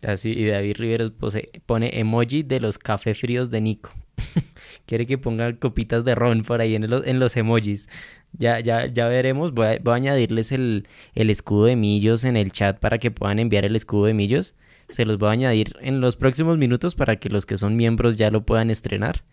Así, 0.03 0.31
y 0.31 0.47
David 0.47 0.77
Riveros 0.77 1.11
pose- 1.11 1.51
pone 1.67 1.99
emoji 1.99 2.41
de 2.43 2.59
los 2.59 2.77
café 2.79 3.13
fríos 3.13 3.51
de 3.51 3.61
Nico. 3.61 3.91
Quiere 4.87 5.05
que 5.05 5.17
pongan 5.19 5.57
copitas 5.57 6.03
de 6.03 6.15
ron 6.15 6.41
por 6.43 6.59
ahí 6.59 6.75
en 6.75 6.89
los, 6.89 7.05
en 7.05 7.19
los 7.19 7.37
emojis. 7.37 7.87
Ya, 8.33 8.59
ya, 8.59 8.87
ya 8.87 9.07
veremos. 9.07 9.53
Voy 9.53 9.67
a, 9.67 9.79
voy 9.79 9.91
a 9.93 9.95
añadirles 9.95 10.51
el, 10.51 10.87
el 11.13 11.29
escudo 11.29 11.65
de 11.65 11.75
Millos 11.75 12.23
en 12.23 12.35
el 12.35 12.51
chat 12.51 12.79
para 12.79 12.97
que 12.97 13.11
puedan 13.11 13.37
enviar 13.39 13.63
el 13.63 13.75
escudo 13.75 14.05
de 14.05 14.13
Millos. 14.15 14.55
Se 14.89 15.05
los 15.05 15.19
voy 15.19 15.29
a 15.29 15.33
añadir 15.33 15.75
en 15.81 16.01
los 16.01 16.15
próximos 16.15 16.57
minutos 16.57 16.95
para 16.95 17.17
que 17.17 17.29
los 17.29 17.45
que 17.45 17.57
son 17.57 17.75
miembros 17.75 18.17
ya 18.17 18.31
lo 18.31 18.43
puedan 18.43 18.71
estrenar. 18.71 19.23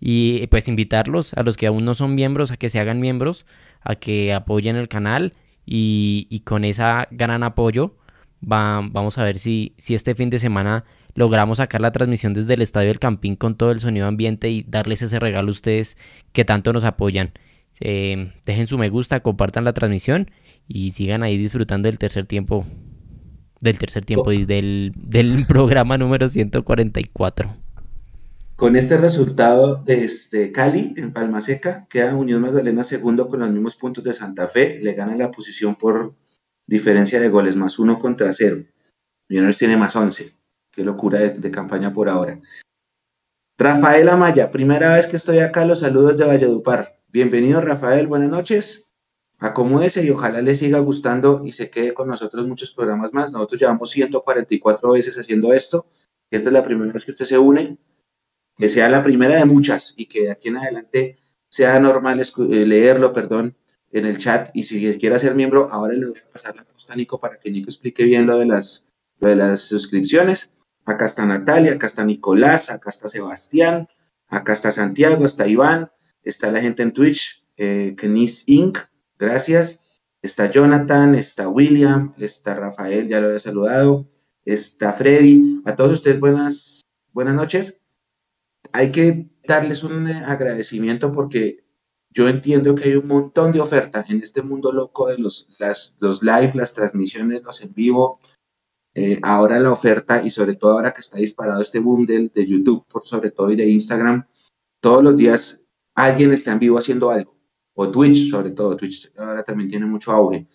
Y 0.00 0.46
pues 0.48 0.68
invitarlos 0.68 1.34
a 1.34 1.42
los 1.42 1.56
que 1.56 1.66
aún 1.66 1.84
no 1.84 1.94
son 1.94 2.14
miembros 2.14 2.50
a 2.52 2.56
que 2.56 2.68
se 2.68 2.78
hagan 2.78 3.00
miembros, 3.00 3.46
a 3.80 3.96
que 3.96 4.32
apoyen 4.32 4.76
el 4.76 4.88
canal 4.88 5.32
y, 5.66 6.26
y 6.30 6.40
con 6.40 6.64
ese 6.64 6.82
gran 7.10 7.42
apoyo 7.42 7.96
va- 8.42 8.82
vamos 8.90 9.18
a 9.18 9.24
ver 9.24 9.38
si, 9.38 9.74
si 9.78 9.94
este 9.94 10.14
fin 10.14 10.30
de 10.30 10.38
semana 10.38 10.84
logramos 11.14 11.58
sacar 11.58 11.80
la 11.80 11.92
transmisión 11.92 12.34
desde 12.34 12.54
el 12.54 12.62
Estadio 12.62 12.88
del 12.88 12.98
Campín 12.98 13.36
con 13.36 13.54
todo 13.56 13.70
el 13.70 13.80
sonido 13.80 14.06
ambiente 14.06 14.50
y 14.50 14.62
darles 14.64 15.02
ese 15.02 15.18
regalo 15.20 15.48
a 15.48 15.50
ustedes 15.52 15.96
que 16.32 16.44
tanto 16.44 16.72
nos 16.72 16.84
apoyan. 16.84 17.32
Eh, 17.80 18.32
dejen 18.46 18.66
su 18.66 18.78
me 18.78 18.88
gusta, 18.88 19.20
compartan 19.20 19.64
la 19.64 19.72
transmisión 19.72 20.30
y 20.68 20.92
sigan 20.92 21.22
ahí 21.22 21.38
disfrutando 21.38 21.88
del 21.88 21.98
tercer 21.98 22.26
tiempo. 22.26 22.66
Del 23.60 23.78
tercer 23.78 24.04
tiempo 24.04 24.30
y 24.32 24.44
del, 24.44 24.92
del 24.96 25.46
programa 25.48 25.96
número 25.98 26.28
144. 26.28 27.56
Con 28.64 28.76
este 28.76 28.96
resultado 28.96 29.84
este 29.86 30.50
Cali 30.50 30.94
en 30.96 31.12
Palma 31.12 31.42
Seca, 31.42 31.86
queda 31.90 32.16
Unión 32.16 32.40
Magdalena 32.40 32.82
segundo 32.82 33.28
con 33.28 33.40
los 33.40 33.50
mismos 33.50 33.76
puntos 33.76 34.02
de 34.02 34.14
Santa 34.14 34.48
Fe, 34.48 34.80
le 34.80 34.94
gana 34.94 35.14
la 35.16 35.30
posición 35.30 35.74
por 35.74 36.14
diferencia 36.66 37.20
de 37.20 37.28
goles, 37.28 37.56
más 37.56 37.78
uno 37.78 37.98
contra 37.98 38.32
cero. 38.32 38.64
Millonarios 39.28 39.58
tiene 39.58 39.76
más 39.76 39.94
once. 39.96 40.38
Qué 40.70 40.82
locura 40.82 41.18
de, 41.18 41.30
de 41.40 41.50
campaña 41.50 41.92
por 41.92 42.08
ahora. 42.08 42.40
Rafael 43.58 44.08
Amaya, 44.08 44.50
primera 44.50 44.94
vez 44.94 45.08
que 45.08 45.16
estoy 45.16 45.40
acá, 45.40 45.66
los 45.66 45.80
saludos 45.80 46.16
de 46.16 46.24
Valledupar. 46.24 47.02
Bienvenido 47.08 47.60
Rafael, 47.60 48.06
buenas 48.06 48.30
noches. 48.30 48.90
Acomódese 49.40 50.02
y 50.02 50.08
ojalá 50.08 50.40
le 50.40 50.54
siga 50.54 50.78
gustando 50.78 51.42
y 51.44 51.52
se 51.52 51.68
quede 51.68 51.92
con 51.92 52.08
nosotros 52.08 52.46
muchos 52.48 52.72
programas 52.72 53.12
más. 53.12 53.30
Nosotros 53.30 53.60
llevamos 53.60 53.90
144 53.90 54.92
veces 54.92 55.18
haciendo 55.18 55.52
esto. 55.52 55.84
Esta 56.30 56.48
es 56.48 56.52
la 56.54 56.64
primera 56.64 56.94
vez 56.94 57.04
que 57.04 57.10
usted 57.10 57.26
se 57.26 57.36
une 57.36 57.76
que 58.56 58.68
sea 58.68 58.88
la 58.88 59.02
primera 59.02 59.36
de 59.36 59.44
muchas 59.44 59.94
y 59.96 60.06
que 60.06 60.22
de 60.22 60.30
aquí 60.30 60.48
en 60.48 60.58
adelante 60.58 61.18
sea 61.48 61.78
normal 61.78 62.20
eh, 62.20 62.66
leerlo, 62.66 63.12
perdón, 63.12 63.56
en 63.92 64.06
el 64.06 64.18
chat. 64.18 64.50
Y 64.54 64.64
si 64.64 64.98
quiere 64.98 65.18
ser 65.18 65.34
miembro, 65.34 65.68
ahora 65.70 65.94
le 65.94 66.06
voy 66.06 66.18
a 66.18 66.32
pasar 66.32 66.56
la 66.56 66.64
posta 66.64 66.92
a 66.92 66.96
Nico 66.96 67.18
para 67.18 67.38
que 67.38 67.50
Nico 67.50 67.70
explique 67.70 68.04
bien 68.04 68.26
lo 68.26 68.38
de 68.38 68.46
las, 68.46 68.86
lo 69.20 69.28
de 69.28 69.36
las 69.36 69.62
suscripciones. 69.62 70.50
Acá 70.84 71.06
está 71.06 71.24
Natalia, 71.24 71.72
acá 71.72 71.86
está 71.86 72.04
Nicolás, 72.04 72.70
acá 72.70 72.90
está 72.90 73.08
Sebastián, 73.08 73.88
acá 74.28 74.52
está 74.52 74.70
Santiago, 74.70 75.24
está 75.24 75.46
Iván, 75.46 75.90
está 76.22 76.50
la 76.50 76.60
gente 76.60 76.82
en 76.82 76.92
Twitch, 76.92 77.44
eh, 77.56 77.96
Inc., 78.46 78.78
gracias. 79.18 79.80
Está 80.22 80.50
Jonathan, 80.50 81.14
está 81.14 81.48
William, 81.48 82.14
está 82.18 82.54
Rafael, 82.54 83.08
ya 83.08 83.20
lo 83.20 83.26
había 83.26 83.38
saludado, 83.38 84.08
está 84.46 84.94
Freddy. 84.94 85.60
A 85.66 85.76
todos 85.76 85.92
ustedes, 85.92 86.18
buenas, 86.18 86.82
buenas 87.12 87.34
noches 87.34 87.76
hay 88.72 88.92
que 88.92 89.28
darles 89.46 89.82
un 89.82 90.08
eh, 90.08 90.22
agradecimiento 90.24 91.12
porque 91.12 91.64
yo 92.10 92.28
entiendo 92.28 92.74
que 92.74 92.84
hay 92.84 92.94
un 92.96 93.08
montón 93.08 93.50
de 93.52 93.60
oferta 93.60 94.04
en 94.08 94.22
este 94.22 94.42
mundo 94.42 94.72
loco 94.72 95.08
de 95.08 95.18
los, 95.18 95.48
las, 95.58 95.96
los 95.98 96.22
live, 96.22 96.52
las 96.54 96.72
transmisiones, 96.72 97.42
los 97.42 97.60
en 97.60 97.74
vivo. 97.74 98.20
Eh, 98.96 99.18
ahora 99.22 99.58
la 99.58 99.72
oferta 99.72 100.22
y 100.22 100.30
sobre 100.30 100.54
todo 100.54 100.72
ahora 100.72 100.94
que 100.94 101.00
está 101.00 101.18
disparado 101.18 101.60
este 101.60 101.80
boom 101.80 102.06
del, 102.06 102.30
de 102.32 102.46
YouTube, 102.46 102.86
por 102.86 103.04
sobre 103.04 103.32
todo 103.32 103.50
y 103.50 103.56
de 103.56 103.68
Instagram, 103.68 104.24
todos 104.80 105.02
los 105.02 105.16
días 105.16 105.60
alguien 105.94 106.32
está 106.32 106.52
en 106.52 106.60
vivo 106.60 106.78
haciendo 106.78 107.10
algo. 107.10 107.36
O 107.74 107.90
Twitch, 107.90 108.30
sobre 108.30 108.52
todo. 108.52 108.76
Twitch 108.76 109.12
ahora 109.16 109.42
también 109.42 109.68
tiene 109.68 109.86
mucho 109.86 110.12
auge. 110.12 110.46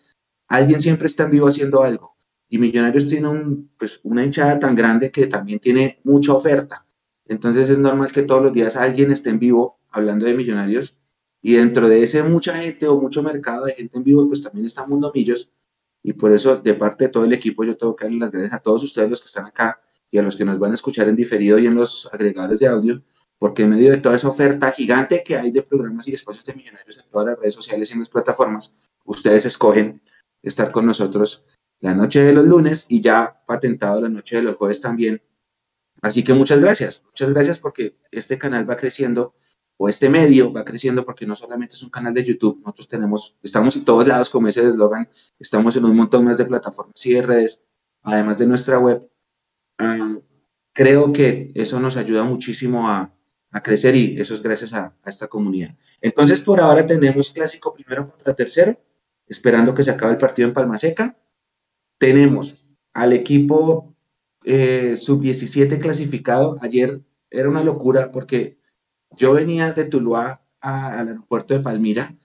Alguien 0.47 0.79
siempre 0.79 1.07
está 1.07 1.23
en 1.23 1.31
vivo 1.31 1.47
haciendo 1.47 1.83
algo. 1.83 2.15
Y 2.47 2.57
Millonarios 2.57 3.05
tiene 3.07 3.27
un, 3.27 3.71
pues, 3.77 3.99
una 4.03 4.23
hinchada 4.23 4.57
tan 4.59 4.75
grande 4.75 5.11
que 5.11 5.27
también 5.27 5.59
tiene 5.59 5.99
mucha 6.03 6.33
oferta. 6.33 6.85
Entonces 7.29 7.69
es 7.69 7.77
normal 7.77 8.11
que 8.11 8.23
todos 8.23 8.41
los 8.41 8.51
días 8.51 8.75
alguien 8.75 9.11
esté 9.11 9.29
en 9.29 9.37
vivo 9.37 9.79
hablando 9.91 10.25
de 10.25 10.33
millonarios 10.33 10.97
y 11.43 11.53
dentro 11.53 11.87
de 11.87 12.01
ese 12.01 12.23
mucha 12.23 12.55
gente 12.55 12.87
o 12.87 12.99
mucho 12.99 13.21
mercado 13.21 13.65
de 13.65 13.75
gente 13.75 13.97
en 13.97 14.03
vivo, 14.03 14.27
pues 14.27 14.41
también 14.41 14.65
está 14.65 14.85
Mundo 14.87 15.11
Millos. 15.13 15.51
Y 16.01 16.13
por 16.13 16.33
eso 16.33 16.57
de 16.57 16.73
parte 16.73 17.05
de 17.05 17.09
todo 17.11 17.25
el 17.25 17.33
equipo 17.33 17.63
yo 17.63 17.77
tengo 17.77 17.95
que 17.95 18.05
darle 18.05 18.19
las 18.19 18.31
gracias 18.31 18.53
a 18.53 18.59
todos 18.59 18.83
ustedes 18.83 19.11
los 19.11 19.21
que 19.21 19.27
están 19.27 19.45
acá 19.45 19.79
y 20.09 20.17
a 20.17 20.23
los 20.23 20.35
que 20.35 20.43
nos 20.43 20.57
van 20.57 20.71
a 20.71 20.73
escuchar 20.73 21.07
en 21.07 21.15
diferido 21.15 21.59
y 21.59 21.67
en 21.67 21.75
los 21.75 22.09
agregadores 22.11 22.59
de 22.59 22.67
audio, 22.67 23.03
porque 23.37 23.61
en 23.61 23.69
medio 23.69 23.91
de 23.91 23.97
toda 23.97 24.15
esa 24.15 24.29
oferta 24.29 24.71
gigante 24.71 25.23
que 25.23 25.37
hay 25.37 25.51
de 25.51 25.61
programas 25.61 26.07
y 26.07 26.13
espacios 26.13 26.43
de 26.45 26.55
millonarios 26.55 26.97
en 26.97 27.11
todas 27.11 27.27
las 27.27 27.39
redes 27.39 27.53
sociales 27.53 27.91
y 27.91 27.93
en 27.93 27.99
las 27.99 28.09
plataformas, 28.09 28.73
ustedes 29.05 29.45
escogen 29.45 30.01
estar 30.41 30.71
con 30.71 30.87
nosotros 30.87 31.45
la 31.79 31.93
noche 31.93 32.23
de 32.23 32.33
los 32.33 32.47
lunes 32.47 32.87
y 32.89 33.01
ya 33.01 33.43
patentado 33.45 34.01
la 34.01 34.09
noche 34.09 34.37
de 34.37 34.43
los 34.43 34.55
jueves 34.55 34.81
también 34.81 35.21
Así 36.01 36.23
que 36.23 36.33
muchas 36.33 36.59
gracias, 36.59 37.01
muchas 37.05 37.29
gracias 37.31 37.59
porque 37.59 37.95
este 38.11 38.37
canal 38.37 38.69
va 38.69 38.75
creciendo 38.75 39.35
o 39.77 39.87
este 39.87 40.09
medio 40.09 40.51
va 40.51 40.65
creciendo 40.65 41.05
porque 41.05 41.25
no 41.25 41.35
solamente 41.35 41.75
es 41.75 41.83
un 41.83 41.89
canal 41.89 42.13
de 42.13 42.25
YouTube, 42.25 42.59
nosotros 42.59 42.87
tenemos, 42.87 43.37
estamos 43.41 43.75
en 43.75 43.85
todos 43.85 44.05
lados 44.05 44.29
como 44.29 44.47
ese 44.47 44.67
eslogan, 44.67 45.09
estamos 45.39 45.75
en 45.77 45.85
un 45.85 45.95
montón 45.95 46.25
más 46.25 46.37
de 46.37 46.45
plataformas 46.45 47.05
y 47.05 47.13
de 47.13 47.21
redes, 47.21 47.65
además 48.03 48.37
de 48.37 48.47
nuestra 48.47 48.77
web. 48.77 49.09
Ah, 49.77 50.17
creo 50.73 51.13
que 51.13 51.51
eso 51.55 51.79
nos 51.79 51.95
ayuda 51.95 52.23
muchísimo 52.23 52.89
a, 52.89 53.13
crecer 53.63 53.95
y 53.95 54.19
eso 54.19 54.35
es 54.35 54.43
gracias 54.43 54.73
a, 54.73 54.93
a 55.01 55.09
esta 55.09 55.27
comunidad. 55.27 55.75
Entonces 56.01 56.41
por 56.41 56.59
ahora 56.59 56.85
tenemos 56.85 57.31
clásico 57.31 57.73
primero 57.73 58.07
contra 58.07 58.35
tercero, 58.35 58.77
esperando 59.27 59.73
que 59.73 59.83
se 59.83 59.91
acabe 59.91 60.11
el 60.11 60.17
partido 60.17 60.47
en 60.49 60.53
Palma 60.53 60.77
Seca. 60.77 61.17
Tenemos 61.97 62.63
al 62.93 63.13
equipo 63.13 63.95
eh, 64.51 64.97
sub-17 64.97 65.79
clasificado. 65.79 66.57
Ayer 66.61 67.01
era 67.29 67.47
una 67.47 67.63
locura 67.63 68.11
porque 68.11 68.57
yo 69.15 69.33
venía 69.33 69.73
de 69.73 69.85
Tuluá 69.85 70.41
al 70.59 71.07
aeropuerto 71.07 71.53
de 71.53 71.59
Palmira 71.59 72.15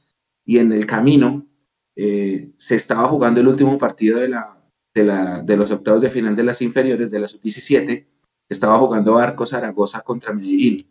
y 0.43 0.57
en 0.57 0.73
el 0.73 0.87
camino 0.87 1.47
eh, 1.95 2.53
se 2.57 2.77
estaba 2.77 3.09
jugando 3.09 3.43
el 3.43 3.49
último 3.49 3.77
partido 3.77 4.21
de, 4.21 4.29
la, 4.29 4.59
de, 4.95 5.05
la, 5.05 5.43
de 5.43 5.57
los 5.59 5.71
octavos 5.71 6.01
de 6.01 6.09
final 6.09 6.35
de 6.35 6.45
las 6.45 6.63
inferiores 6.63 7.11
de 7.11 7.19
la 7.19 7.29
sub-17. 7.29 8.07
Estaba 8.49 8.79
jugando 8.79 9.19
Arco 9.19 9.45
Zaragoza 9.45 10.01
contra 10.01 10.33
Medellín. 10.33 10.91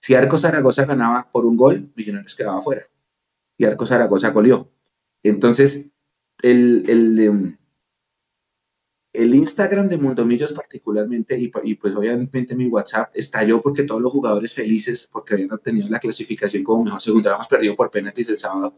Si 0.00 0.16
Arco 0.16 0.36
Zaragoza 0.36 0.84
ganaba 0.84 1.30
por 1.30 1.46
un 1.46 1.56
gol, 1.56 1.92
Millonarios 1.94 2.34
quedaba 2.34 2.60
fuera. 2.60 2.88
Y 3.56 3.66
Arco 3.66 3.86
Zaragoza 3.86 4.30
goleó. 4.30 4.68
Entonces, 5.22 5.92
el, 6.42 6.90
el, 6.90 7.18
em, 7.20 7.56
el 9.12 9.34
Instagram 9.34 9.88
de 9.88 9.98
Mundomillos 9.98 10.52
particularmente 10.52 11.38
y, 11.38 11.48
pues 11.48 11.94
obviamente 11.94 12.56
mi 12.56 12.66
WhatsApp 12.66 13.10
estalló 13.14 13.60
porque 13.60 13.82
todos 13.82 14.00
los 14.00 14.10
jugadores 14.10 14.54
felices 14.54 15.08
porque 15.12 15.34
habían 15.34 15.52
obtenido 15.52 15.88
la 15.88 16.00
clasificación 16.00 16.64
como 16.64 16.84
mejor 16.84 17.02
segundo, 17.02 17.28
habíamos 17.28 17.48
perdido 17.48 17.76
por 17.76 17.90
penaltis 17.90 18.30
el 18.30 18.38
sábado, 18.38 18.76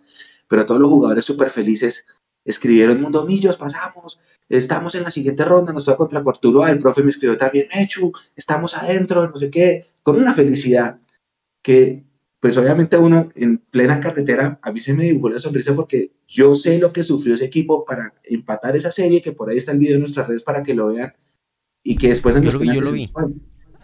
pero 0.49 0.67
todos 0.67 0.81
los 0.81 0.91
jugadores 0.91 1.25
súper 1.25 1.51
felices 1.51 2.07
escribieron 2.45 3.01
Mundomillos, 3.01 3.57
pasamos, 3.57 4.19
estamos 4.49 4.95
en 4.97 5.05
la 5.05 5.11
siguiente 5.11 5.45
ronda, 5.45 5.73
nos 5.73 5.85
toca 5.85 5.99
contra 5.99 6.25
Cortuluá, 6.25 6.71
el 6.71 6.81
profe 6.81 7.03
me 7.03 7.11
escribió 7.11 7.37
también, 7.37 7.69
Mechu, 7.75 8.13
estamos 8.35 8.77
adentro, 8.77 9.29
no 9.29 9.37
sé 9.37 9.51
qué, 9.51 9.87
con 10.03 10.17
una 10.17 10.35
felicidad 10.35 10.99
que 11.63 12.05
pues 12.45 12.59
obviamente 12.59 12.99
uno 12.99 13.31
en 13.37 13.57
plena 13.57 14.01
carretera, 14.01 14.59
a 14.61 14.71
mí 14.71 14.79
se 14.79 14.93
me 14.93 15.05
dibujó 15.05 15.31
la 15.31 15.39
sonrisa 15.39 15.75
porque 15.75 16.11
yo 16.29 16.55
sé 16.55 16.77
lo 16.79 16.93
que 16.93 17.03
sufrió 17.03 17.33
ese 17.37 17.47
equipo 17.47 17.87
para 17.87 18.13
empatar 18.23 18.77
esa 18.77 18.91
serie, 18.91 19.23
que 19.23 19.33
por 19.33 19.49
ahí 19.49 19.57
está 19.57 19.73
el 19.73 19.79
video 19.79 19.95
en 19.95 20.01
nuestras 20.01 20.29
redes 20.29 20.43
para 20.43 20.63
que 20.63 20.75
lo 20.75 20.89
vean 20.89 21.15
y 21.83 21.97
que 21.97 22.09
después 22.09 22.37
en 22.37 22.43
Yo 22.43 22.53
lo 22.53 22.59
vi, 22.59 22.67
yo 22.67 22.83
lo 22.83 22.93
vi. 22.93 23.07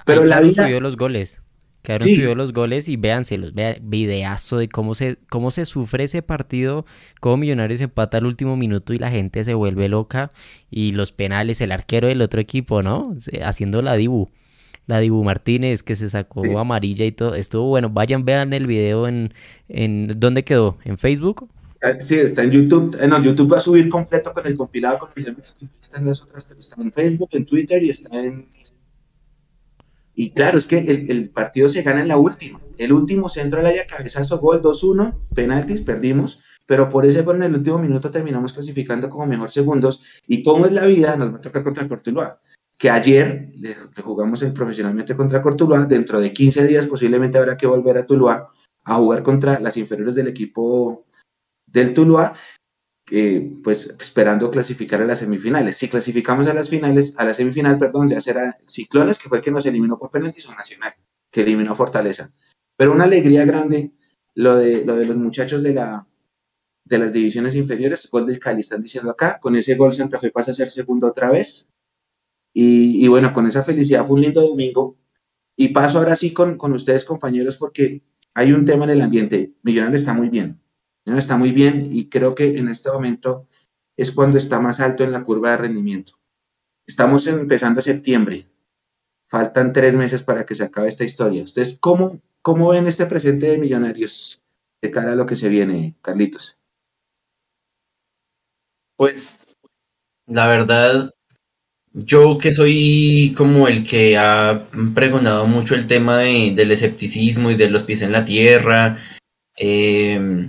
Pero 0.05 0.25
Ahí 0.25 0.29
la 0.29 0.41
vida, 0.41 0.65
subió 0.65 0.79
los 0.79 0.99
goles. 0.99 1.41
Quedaron 1.81 2.07
Sí. 2.07 2.17
subidos 2.17 2.37
los 2.37 2.53
goles 2.53 2.91
y 2.91 2.99
véanselos, 2.99 3.55
vea, 3.55 3.79
videazo 3.81 4.59
de 4.59 4.69
cómo 4.69 4.95
se, 4.95 5.17
cómo 5.31 5.51
se 5.51 5.65
sufre 5.65 6.05
ese 6.05 6.21
partido, 6.21 6.85
cómo 7.19 7.39
Millonarios 7.39 7.81
empata 7.81 8.19
al 8.19 8.27
último 8.27 8.59
minuto 8.59 8.93
y 8.93 8.99
la 8.99 9.11
gente 9.11 9.43
se 9.43 9.55
vuelve 9.55 9.89
loca 9.89 10.33
y 10.71 10.93
los 10.93 11.13
penales, 11.13 11.63
el 11.63 11.73
arquero 11.73 12.09
del 12.09 12.21
otro 12.21 12.43
equipo, 12.43 12.83
¿no? 12.83 13.17
Haciendo 13.43 13.81
la 13.81 13.95
Dibu, 13.95 14.29
la 14.91 14.99
Dibu 15.01 15.25
Martínez 15.25 15.83
que 15.83 15.97
se 15.97 16.11
sacó 16.11 16.43
Sí. 16.43 16.51
amarilla 16.55 17.05
y 17.07 17.13
todo, 17.13 17.35
estuvo 17.35 17.67
bueno, 17.69 17.89
vayan, 17.89 18.25
vean 18.25 18.53
el 18.53 18.67
video 18.67 19.09
en, 19.09 19.33
en, 19.69 20.13
¿dónde 20.19 20.45
quedó? 20.45 20.77
¿En 20.85 20.99
Facebook? 20.99 21.49
Ah, 21.83 21.95
Sí, 21.99 22.17
está 22.17 22.43
en 22.43 22.51
YouTube. 22.51 22.95
Eh, 23.01 23.09
no, 23.09 23.23
YouTube 23.23 23.51
va 23.53 23.57
a 23.57 23.61
subir 23.61 23.89
completo 23.89 24.33
con 24.35 24.47
el 24.47 24.55
compilado 24.55 24.99
con 24.99 25.09
memes. 25.17 25.57
Está 25.81 25.99
en 25.99 26.07
las 26.07 26.21
otras, 26.23 26.51
está 26.59 26.81
en 26.83 26.93
Facebook, 26.93 27.31
en 27.33 27.47
Twitter 27.47 27.83
y 27.83 27.89
está 27.89 28.23
en. 28.23 28.47
Y 30.15 30.31
claro, 30.31 30.59
es 30.59 30.67
que 30.67 30.79
el, 30.79 31.11
el 31.11 31.31
partido 31.31 31.69
se 31.69 31.83
gana 31.83 32.03
en 32.03 32.09
la 32.09 32.19
última. 32.19 32.61
El 32.77 32.93
último 32.93 33.29
centro 33.31 33.59
del 33.59 33.69
área, 33.69 33.87
cabezazo, 33.87 34.39
gol 34.39 34.61
2-1, 34.61 35.15
penaltis, 35.35 35.81
perdimos. 35.81 36.41
Pero 36.67 36.89
por 36.89 37.07
ese 37.07 37.23
gol 37.23 37.37
en 37.37 37.45
el 37.45 37.55
último 37.55 37.79
minuto 37.79 38.11
terminamos 38.11 38.53
clasificando 38.53 39.09
como 39.09 39.27
mejor 39.27 39.51
segundos. 39.51 40.03
Y 40.29 40.43
cómo 40.43 40.67
es 40.67 40.73
la 40.73 40.85
vida, 40.87 41.17
nos 41.17 41.33
va 41.33 41.39
a 41.39 41.41
tocar 41.41 41.63
contra 41.65 41.89
Cortuluá. 41.89 42.39
Que 42.81 42.89
ayer 42.89 43.51
le, 43.57 43.77
jugamos 44.03 44.43
profesionalmente 44.55 45.15
contra 45.15 45.43
Cortuluá. 45.43 45.85
Dentro 45.85 46.19
de 46.19 46.33
15 46.33 46.67
días 46.67 46.87
posiblemente 46.87 47.37
habrá 47.37 47.59
que 47.59 47.67
volver 47.67 47.99
a 47.99 48.07
Tuluá 48.07 48.51
a 48.85 48.97
jugar 48.97 49.23
contra 49.23 49.61
las 49.61 49.77
inferiores 49.77 50.15
del 50.15 50.29
equipo 50.29 51.05
del 51.67 51.93
Tuluá, 51.93 52.33
eh, 53.11 53.59
pues 53.63 53.95
esperando 54.01 54.51
clasificar 54.51 55.03
a 55.03 55.05
las 55.05 55.19
semifinales. 55.19 55.77
Si 55.77 55.91
clasificamos 55.91 56.49
a 56.49 56.55
las 56.55 56.71
finales, 56.71 57.13
a 57.19 57.25
la 57.27 57.35
semifinal, 57.35 57.79
perdón, 57.79 58.09
ya 58.09 58.21
será 58.21 58.59
Ciclones, 58.67 59.19
que 59.19 59.29
fue 59.29 59.43
que 59.43 59.51
nos 59.51 59.67
eliminó 59.67 59.99
por 59.99 60.11
penaltis, 60.11 60.47
o 60.49 60.55
Nacional, 60.55 60.95
que 61.31 61.43
eliminó 61.43 61.75
Fortaleza. 61.75 62.33
Pero 62.77 62.93
una 62.93 63.05
alegría 63.05 63.45
grande 63.45 63.93
lo 64.35 64.57
de, 64.57 64.85
lo 64.85 64.97
de 64.97 65.05
los 65.05 65.17
muchachos 65.17 65.63
de, 65.63 65.75
la, 65.75 66.07
de 66.85 66.99
las 66.99 67.13
divisiones 67.13 67.55
inferiores, 67.55 68.09
gol 68.11 68.27
del 68.27 68.41
Cali, 68.41 68.61
están 68.61 68.83
diciendo 68.83 69.11
acá, 69.11 69.39
con 69.39 69.55
ese 69.55 69.75
gol 69.75 69.95
Santa 69.95 70.19
Fe 70.19 70.31
pasa 70.31 70.53
a 70.53 70.55
ser 70.55 70.71
segundo 70.71 71.09
otra 71.09 71.31
vez. 71.31 71.70
Y, 72.53 73.07
bueno, 73.09 73.33
con 73.33 73.47
esa 73.47 73.63
felicidad 73.63 74.05
fue 74.07 74.17
un 74.17 74.23
lindo 74.23 74.43
domingo. 74.43 74.97
Y 75.57 75.69
paso 75.69 75.99
ahora 75.99 76.17
sí 76.17 76.33
con, 76.33 76.57
con 76.57 76.73
ustedes, 76.73 77.05
compañeros, 77.05 77.57
porque 77.57 78.03
hay 78.35 78.53
un 78.53 78.65
tema 78.65 78.85
en 78.85 78.91
el 78.91 79.03
ambiente. 79.03 79.53
Millonarios 79.63 80.01
está 80.01 80.15
muy 80.15 80.29
bien. 80.29 80.61
Millonarios 81.05 81.25
está 81.25 81.37
muy 81.37 81.53
bien 81.53 81.89
y 81.93 82.09
creo 82.09 82.35
que 82.35 82.59
en 82.59 82.69
este 82.69 82.91
momento 82.91 83.47
es 83.97 84.11
cuando 84.13 84.39
está 84.39 84.61
más 84.61 84.81
alto 84.81 85.05
en 85.05 85.13
la 85.13 85.25
curva 85.25 85.51
de 85.51 85.57
rendimiento. 85.59 86.15
Estamos 86.87 87.27
empezando 87.27 87.81
septiembre. 87.81 88.49
Faltan 89.29 89.73
tres 89.73 89.95
meses 89.95 90.23
para 90.23 90.45
que 90.45 90.55
se 90.55 90.65
acabe 90.65 90.89
esta 90.89 91.05
historia. 91.05 91.45
¿Ustedes 91.45 91.79
cómo, 91.79 92.21
cómo 92.43 92.71
ven 92.71 92.87
este 92.87 93.07
presente 93.07 93.47
de 93.47 93.59
Millonarios 93.59 94.45
de 94.81 94.91
cara 94.91 95.13
a 95.13 95.15
lo 95.15 95.27
que 95.27 95.37
se 95.37 95.49
viene, 95.49 95.97
Carlitos? 96.03 96.59
Pues, 98.97 99.47
la 100.27 100.47
verdad, 100.47 101.15
yo 101.93 102.39
que 102.39 102.53
soy 102.53 103.33
como 103.37 103.69
el 103.69 103.83
que 103.83 104.17
ha 104.17 104.67
pregonado 104.95 105.47
mucho 105.47 105.75
el 105.75 105.87
tema 105.87 106.19
de- 106.19 106.53
del 106.55 106.71
escepticismo 106.71 107.51
y 107.51 107.57
de 107.57 107.71
los 107.71 107.83
pies 107.83 108.03
en 108.03 108.13
la 108.13 108.25
tierra, 108.25 108.99
eh, 109.59 110.49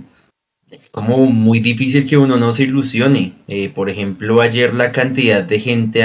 es 0.70 0.88
como 0.90 1.26
muy 1.26 1.60
difícil 1.60 2.06
que 2.06 2.16
uno 2.16 2.36
no 2.38 2.52
se 2.52 2.62
ilusione. 2.64 3.34
Eh, 3.48 3.68
por 3.68 3.90
ejemplo, 3.90 4.40
ayer 4.40 4.72
la 4.72 4.90
cantidad 4.92 5.42
de 5.42 5.60
gente, 5.60 6.02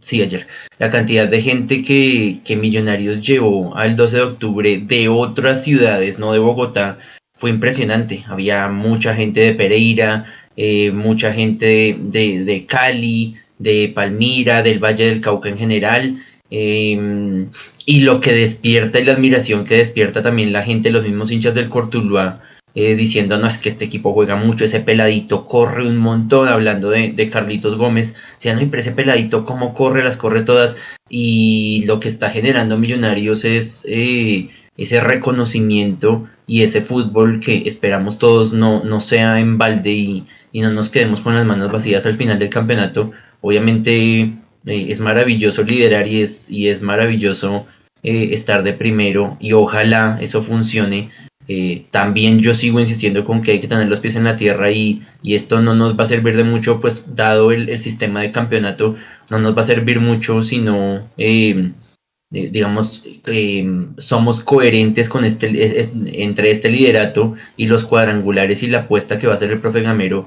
sí, 0.00 0.22
ayer, 0.22 0.46
la 0.78 0.90
cantidad 0.90 1.26
de 1.28 1.42
gente 1.42 1.82
que, 1.82 2.38
que 2.44 2.56
Millonarios 2.56 3.26
llevó 3.26 3.74
al 3.76 3.96
12 3.96 4.16
de 4.18 4.22
octubre 4.22 4.78
de 4.78 5.08
otras 5.08 5.64
ciudades, 5.64 6.18
no 6.20 6.32
de 6.32 6.38
Bogotá, 6.38 6.98
fue 7.34 7.50
impresionante. 7.50 8.24
Había 8.28 8.68
mucha 8.68 9.14
gente 9.14 9.40
de 9.40 9.54
Pereira, 9.54 10.26
eh, 10.56 10.92
mucha 10.92 11.32
gente 11.32 11.96
de- 12.00 12.44
de 12.44 12.66
Cali, 12.66 13.36
de 13.58 13.92
Palmira, 13.94 14.62
del 14.62 14.78
Valle 14.78 15.06
del 15.06 15.20
Cauca 15.20 15.48
en 15.48 15.58
general. 15.58 16.18
eh, 16.50 17.46
y 17.86 18.00
lo 18.00 18.20
que 18.20 18.32
despierta 18.32 19.00
y 19.00 19.04
la 19.04 19.12
admiración 19.12 19.64
que 19.64 19.76
despierta 19.76 20.22
también 20.22 20.52
la 20.52 20.62
gente, 20.62 20.90
los 20.90 21.02
mismos 21.02 21.30
hinchas 21.30 21.54
del 21.54 21.68
Cortuluá, 21.68 22.42
eh, 22.74 22.94
diciendo, 22.94 23.38
no, 23.38 23.48
es 23.48 23.58
que 23.58 23.68
este 23.70 23.86
equipo 23.86 24.12
juega 24.12 24.36
mucho, 24.36 24.64
ese 24.64 24.80
peladito 24.80 25.46
corre 25.46 25.88
un 25.88 25.96
montón, 25.96 26.46
hablando 26.48 26.90
de, 26.90 27.12
de 27.12 27.30
Carlitos 27.30 27.76
Gómez, 27.76 28.14
decía, 28.34 28.54
no, 28.54 28.60
pero 28.70 28.80
ese 28.80 28.92
peladito 28.92 29.44
cómo 29.44 29.72
corre, 29.72 30.04
las 30.04 30.16
corre 30.18 30.42
todas, 30.42 30.76
y 31.08 31.84
lo 31.86 32.00
que 32.00 32.08
está 32.08 32.28
generando 32.30 32.78
Millonarios 32.78 33.44
es 33.44 33.86
eh, 33.88 34.50
ese 34.76 35.00
reconocimiento 35.00 36.28
y 36.46 36.62
ese 36.62 36.82
fútbol 36.82 37.40
que 37.40 37.62
esperamos 37.66 38.18
todos 38.18 38.52
no, 38.52 38.84
no 38.84 39.00
sea 39.00 39.40
en 39.40 39.56
balde 39.58 39.92
y 39.92 40.26
no 40.60 40.70
nos 40.72 40.90
quedemos 40.90 41.20
con 41.20 41.34
las 41.34 41.44
manos 41.44 41.70
vacías 41.72 42.06
al 42.06 42.16
final 42.16 42.38
del 42.38 42.50
campeonato. 42.50 43.12
Obviamente 43.46 44.22
eh, 44.22 44.32
es 44.88 44.98
maravilloso 44.98 45.62
liderar 45.62 46.08
y 46.08 46.20
es, 46.22 46.50
y 46.50 46.66
es 46.68 46.82
maravilloso 46.82 47.64
eh, 48.02 48.30
estar 48.32 48.64
de 48.64 48.72
primero 48.72 49.36
y 49.38 49.52
ojalá 49.52 50.18
eso 50.20 50.42
funcione. 50.42 51.10
Eh, 51.46 51.84
también 51.92 52.40
yo 52.40 52.52
sigo 52.54 52.80
insistiendo 52.80 53.24
con 53.24 53.40
que 53.40 53.52
hay 53.52 53.60
que 53.60 53.68
tener 53.68 53.86
los 53.86 54.00
pies 54.00 54.16
en 54.16 54.24
la 54.24 54.34
tierra 54.34 54.72
y, 54.72 55.00
y 55.22 55.36
esto 55.36 55.60
no 55.60 55.76
nos 55.76 55.96
va 55.96 56.02
a 56.02 56.08
servir 56.08 56.36
de 56.36 56.42
mucho, 56.42 56.80
pues 56.80 57.14
dado 57.14 57.52
el, 57.52 57.68
el 57.68 57.78
sistema 57.78 58.20
de 58.20 58.32
campeonato, 58.32 58.96
no 59.30 59.38
nos 59.38 59.56
va 59.56 59.60
a 59.62 59.64
servir 59.72 60.00
mucho 60.00 60.42
si 60.42 60.58
no, 60.58 61.08
eh, 61.16 61.70
digamos, 62.32 63.04
somos 63.98 64.40
coherentes 64.40 65.08
con 65.08 65.24
este, 65.24 65.78
es- 65.80 65.90
entre 66.14 66.50
este 66.50 66.68
liderato 66.68 67.34
y 67.56 67.68
los 67.68 67.84
cuadrangulares 67.84 68.64
y 68.64 68.66
la 68.66 68.78
apuesta 68.80 69.16
que 69.16 69.28
va 69.28 69.34
a 69.34 69.36
hacer 69.36 69.52
el 69.52 69.60
profe 69.60 69.82
Gamero 69.82 70.26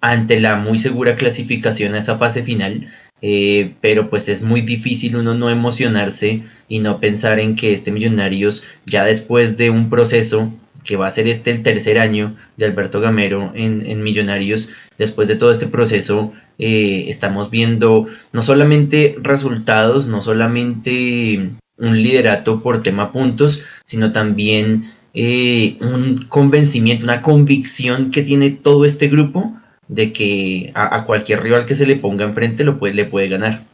ante 0.00 0.40
la 0.40 0.56
muy 0.56 0.78
segura 0.78 1.14
clasificación 1.14 1.94
a 1.94 1.98
esa 1.98 2.16
fase 2.18 2.42
final. 2.42 2.88
eh, 3.22 3.74
pero 3.82 4.08
pues 4.08 4.28
es 4.28 4.42
muy 4.42 4.62
difícil 4.62 5.16
uno 5.16 5.34
no 5.34 5.50
emocionarse 5.50 6.42
y 6.68 6.78
no 6.78 7.00
pensar 7.00 7.38
en 7.38 7.54
que 7.54 7.72
este 7.72 7.92
Millonarios 7.92 8.62
ya 8.86 9.04
después 9.04 9.58
de 9.58 9.68
un 9.68 9.90
proceso 9.90 10.50
que 10.84 10.96
va 10.96 11.06
a 11.06 11.10
ser 11.10 11.28
este 11.28 11.50
el 11.50 11.62
tercer 11.62 11.98
año 11.98 12.34
de 12.56 12.66
Alberto 12.66 13.00
Gamero 13.00 13.52
en, 13.54 13.84
en 13.84 14.02
Millonarios, 14.02 14.70
después 14.98 15.28
de 15.28 15.36
todo 15.36 15.52
este 15.52 15.66
proceso 15.66 16.32
eh, 16.58 17.06
estamos 17.08 17.50
viendo 17.50 18.06
no 18.32 18.42
solamente 18.42 19.16
resultados, 19.22 20.06
no 20.06 20.20
solamente 20.22 21.50
un 21.76 22.02
liderato 22.02 22.62
por 22.62 22.82
tema 22.82 23.12
puntos, 23.12 23.64
sino 23.84 24.12
también 24.12 24.90
eh, 25.14 25.76
un 25.80 26.16
convencimiento, 26.28 27.04
una 27.04 27.22
convicción 27.22 28.10
que 28.10 28.22
tiene 28.22 28.50
todo 28.50 28.84
este 28.84 29.08
grupo 29.08 29.59
de 29.90 30.12
que 30.12 30.70
a, 30.74 30.96
a 30.96 31.04
cualquier 31.04 31.42
rival 31.42 31.66
que 31.66 31.74
se 31.74 31.84
le 31.84 31.96
ponga 31.96 32.24
enfrente 32.24 32.62
lo 32.62 32.78
puede, 32.78 32.94
le 32.94 33.06
puede 33.06 33.28
ganar. 33.28 33.64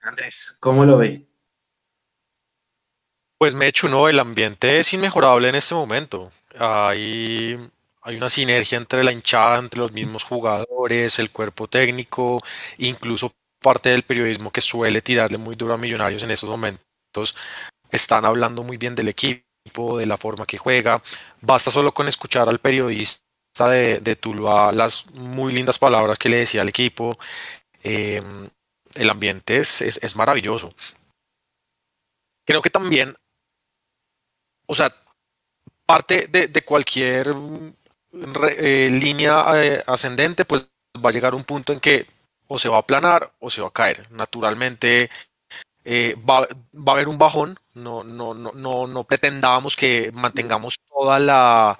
Andrés, 0.00 0.54
¿cómo 0.60 0.84
lo 0.84 0.98
ve? 0.98 1.26
Pues 3.38 3.54
Mechu, 3.54 3.88
no, 3.88 4.08
el 4.08 4.20
ambiente 4.20 4.78
es 4.78 4.92
inmejorable 4.92 5.48
en 5.48 5.54
este 5.54 5.74
momento. 5.74 6.30
Hay, 6.58 7.58
hay 8.02 8.16
una 8.16 8.28
sinergia 8.28 8.76
entre 8.76 9.02
la 9.04 9.12
hinchada, 9.12 9.58
entre 9.58 9.80
los 9.80 9.92
mismos 9.92 10.24
jugadores, 10.24 11.18
el 11.18 11.30
cuerpo 11.30 11.66
técnico, 11.66 12.42
incluso 12.76 13.32
parte 13.62 13.88
del 13.88 14.02
periodismo 14.02 14.50
que 14.50 14.60
suele 14.60 15.00
tirarle 15.00 15.38
muy 15.38 15.56
duro 15.56 15.74
a 15.74 15.78
Millonarios 15.78 16.22
en 16.22 16.30
estos 16.30 16.50
momentos. 16.50 17.34
Están 17.90 18.26
hablando 18.26 18.62
muy 18.62 18.76
bien 18.76 18.94
del 18.94 19.08
equipo, 19.08 19.96
de 19.96 20.04
la 20.04 20.18
forma 20.18 20.44
que 20.44 20.58
juega. 20.58 21.02
Basta 21.40 21.70
solo 21.70 21.94
con 21.94 22.06
escuchar 22.06 22.50
al 22.50 22.58
periodista 22.58 23.27
de, 23.66 24.00
de 24.00 24.16
Tuluá 24.16 24.72
las 24.72 25.06
muy 25.12 25.52
lindas 25.52 25.78
palabras 25.78 26.18
que 26.18 26.28
le 26.28 26.38
decía 26.38 26.62
al 26.62 26.68
equipo. 26.68 27.18
Eh, 27.82 28.22
el 28.94 29.10
ambiente 29.10 29.58
es, 29.58 29.80
es, 29.80 30.16
maravilloso. 30.16 30.74
Creo 32.44 32.62
que 32.62 32.70
también 32.70 33.16
o 34.66 34.74
sea, 34.74 34.90
parte 35.86 36.26
de, 36.28 36.48
de 36.48 36.64
cualquier 36.64 37.34
re, 38.12 38.86
eh, 38.86 38.90
línea 38.90 39.44
eh, 39.56 39.82
ascendente, 39.86 40.44
pues 40.44 40.66
va 41.04 41.10
a 41.10 41.12
llegar 41.12 41.34
un 41.34 41.44
punto 41.44 41.72
en 41.72 41.80
que 41.80 42.06
o 42.48 42.58
se 42.58 42.68
va 42.68 42.76
a 42.76 42.80
aplanar 42.80 43.32
o 43.40 43.50
se 43.50 43.60
va 43.62 43.68
a 43.68 43.72
caer. 43.72 44.10
Naturalmente 44.10 45.10
va, 45.86 46.40
va, 46.40 46.92
a 46.92 46.94
haber 46.96 47.08
un 47.08 47.18
bajón. 47.18 47.58
No, 47.74 48.04
no, 48.04 48.34
no, 48.34 48.52
no, 48.52 48.86
no 48.86 49.04
pretendamos 49.04 49.76
que 49.76 50.10
mantengamos 50.12 50.76
toda 50.88 51.18
la, 51.18 51.78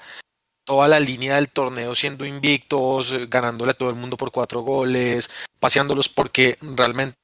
toda 0.69 0.87
la 0.87 1.01
línea 1.01 1.37
del 1.37 1.49
torneo 1.49 1.95
siendo 1.95 2.27
invictos, 2.27 3.17
ganándole 3.31 3.71
a 3.71 3.75
todo 3.75 3.89
el 3.89 3.97
mundo 3.97 4.19
por 4.19 4.31
cuatro 4.31 4.61
goles, 4.61 5.31
paseándolos, 5.59 6.11
porque 6.11 6.59
realmente 6.61 7.17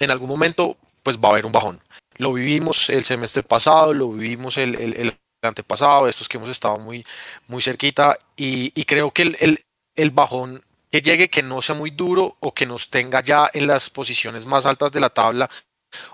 en 0.00 0.10
algún 0.10 0.28
momento 0.28 0.76
pues 1.04 1.18
va 1.18 1.28
a 1.28 1.32
haber 1.32 1.46
un 1.46 1.52
bajón. 1.52 1.80
Lo 2.16 2.32
vivimos 2.32 2.90
el 2.90 3.04
semestre 3.04 3.44
pasado, 3.44 3.94
lo 3.94 4.10
vivimos 4.10 4.56
el, 4.56 4.74
el, 4.74 4.94
el 4.94 5.16
antepasado, 5.42 6.08
estos 6.08 6.28
que 6.28 6.38
hemos 6.38 6.50
estado 6.50 6.76
muy, 6.78 7.06
muy 7.46 7.62
cerquita, 7.62 8.18
y, 8.36 8.72
creo 8.84 9.12
que 9.12 9.22
el, 9.22 9.36
el, 9.38 9.60
el, 9.94 10.10
bajón 10.10 10.64
que 10.90 11.02
llegue, 11.02 11.30
que 11.30 11.44
no 11.44 11.62
sea 11.62 11.76
muy 11.76 11.92
duro 11.92 12.36
o 12.40 12.52
que 12.52 12.66
nos 12.66 12.90
tenga 12.90 13.22
ya 13.22 13.48
en 13.54 13.68
las 13.68 13.90
posiciones 13.90 14.44
más 14.44 14.66
altas 14.66 14.90
de 14.90 14.98
la 14.98 15.10
tabla, 15.10 15.48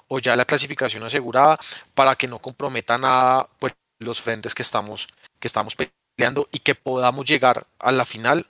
o 0.09 0.19
ya 0.19 0.37
la 0.37 0.45
clasificación 0.45 1.03
asegurada 1.03 1.59
para 1.95 2.15
que 2.15 2.29
no 2.29 2.41
comprometa 2.41 2.99
nada 2.99 3.49
pues, 3.59 3.73
los 4.01 4.21
frentes 4.21 4.55
que 4.55 4.63
estamos, 4.63 5.09
que 5.41 5.49
estamos 5.49 5.75
y 6.51 6.59
que 6.61 6.75
podamos 6.75 7.27
llegar 7.27 7.67
a 7.79 7.93
la 7.93 8.05
final 8.05 8.47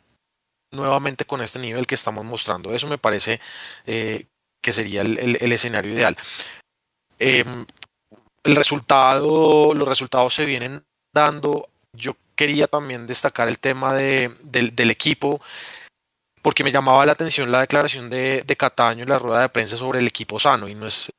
nuevamente 0.71 1.25
con 1.25 1.43
este 1.43 1.59
nivel 1.59 1.87
que 1.87 1.95
estamos 1.95 2.25
mostrando. 2.25 2.75
Eso 2.75 2.87
me 2.87 2.99
parece 2.99 3.41
eh, 3.87 4.27
que 4.63 4.73
sería 4.73 5.03
el, 5.03 5.53
escenario 5.53 5.93
ideal. 5.93 6.17
Em, 7.19 7.67
el 8.45 8.57
resultado, 8.57 9.75
los 9.75 9.89
resultados 9.89 10.35
se 10.35 10.45
vienen 10.45 10.85
dando. 11.13 11.69
Yo 11.93 12.17
quería 12.37 12.67
también 12.69 13.07
destacar 13.07 13.49
el 13.49 13.59
tema 13.59 13.95
de, 13.95 14.37
del, 14.43 14.91
equipo, 14.91 15.41
porque 16.43 16.63
me 16.63 16.71
llamaba 16.71 17.07
la 17.07 17.13
atención 17.13 17.51
la 17.51 17.61
declaración 17.61 18.11
de, 18.11 18.43
de 18.47 18.57
Cataño 18.57 19.03
en 19.03 19.09
la 19.09 19.19
rueda 19.19 19.41
de 19.41 19.49
prensa 19.49 19.77
sobre 19.77 19.99
el 20.01 20.07
equipo 20.07 20.39
sano, 20.39 20.69
y 20.69 20.75
no 20.75 20.87
es 20.87 21.11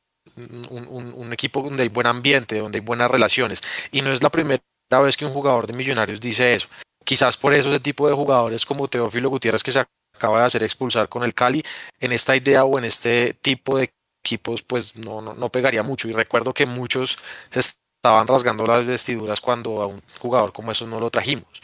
un, 0.69 1.33
equipo 1.33 1.61
donde 1.61 1.83
hay 1.83 1.89
buen 1.89 2.07
ambiente, 2.07 2.59
donde 2.59 2.77
hay 2.77 2.85
buenas 2.85 3.09
relaciones, 3.09 3.61
y 3.91 4.01
no 4.01 4.11
es 4.11 4.21
la 4.21 4.29
primera 4.29 4.61
vez 4.89 5.17
que 5.17 5.25
un 5.25 5.33
jugador 5.33 5.67
de 5.67 5.73
Millonarios 5.73 6.19
dice 6.19 6.53
eso. 6.53 6.67
Quizás 7.03 7.37
por 7.37 7.53
eso 7.53 7.69
ese 7.69 7.79
tipo 7.79 8.07
de 8.07 8.15
jugadores 8.15 8.65
como 8.65 8.87
Teófilo 8.87 9.29
Gutiérrez 9.29 9.63
que 9.63 9.71
se 9.71 9.83
acaba 10.15 10.39
de 10.39 10.45
hacer 10.45 10.63
expulsar 10.63 11.09
con 11.09 11.23
el 11.23 11.33
Cali, 11.33 11.63
en 11.99 12.11
esta 12.11 12.35
idea 12.35 12.65
o 12.65 12.77
en 12.77 12.85
este 12.85 13.33
tipo 13.33 13.77
de 13.77 13.91
equipos, 14.23 14.61
pues 14.61 14.95
no, 14.95 15.21
no, 15.21 15.33
no 15.33 15.49
pegaría 15.49 15.83
mucho. 15.83 16.07
Y 16.07 16.13
recuerdo 16.13 16.53
que 16.53 16.65
muchos 16.65 17.17
se 17.49 17.59
estaban 17.59 18.27
rasgando 18.27 18.65
las 18.65 18.85
vestiduras 18.85 19.41
cuando 19.41 19.81
a 19.81 19.87
un 19.87 20.01
jugador 20.19 20.51
como 20.53 20.71
esos 20.71 20.87
no 20.87 20.99
lo 20.99 21.09
trajimos, 21.09 21.61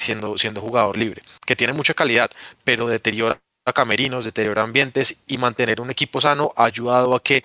siendo, 0.00 0.38
siendo 0.38 0.60
jugador 0.60 0.96
libre, 0.96 1.22
que 1.46 1.56
tiene 1.56 1.72
mucha 1.72 1.94
calidad, 1.94 2.30
pero 2.64 2.86
deteriora 2.86 3.40
camerinos, 3.74 4.24
deteriora 4.24 4.62
ambientes 4.62 5.22
y 5.26 5.38
mantener 5.38 5.80
un 5.80 5.90
equipo 5.90 6.20
sano 6.20 6.52
ha 6.56 6.64
ayudado 6.64 7.14
a 7.14 7.22
que 7.22 7.44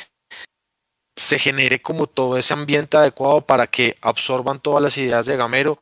se 1.16 1.40
genere 1.40 1.82
como 1.82 2.08
todo 2.08 2.38
ese 2.38 2.54
ambiente 2.54 2.98
adecuado 2.98 3.42
para 3.42 3.68
que 3.68 3.98
absorban 4.02 4.60
todas 4.60 4.84
las 4.84 4.98
ideas 4.98 5.26
de 5.26 5.38
Gamero 5.38 5.80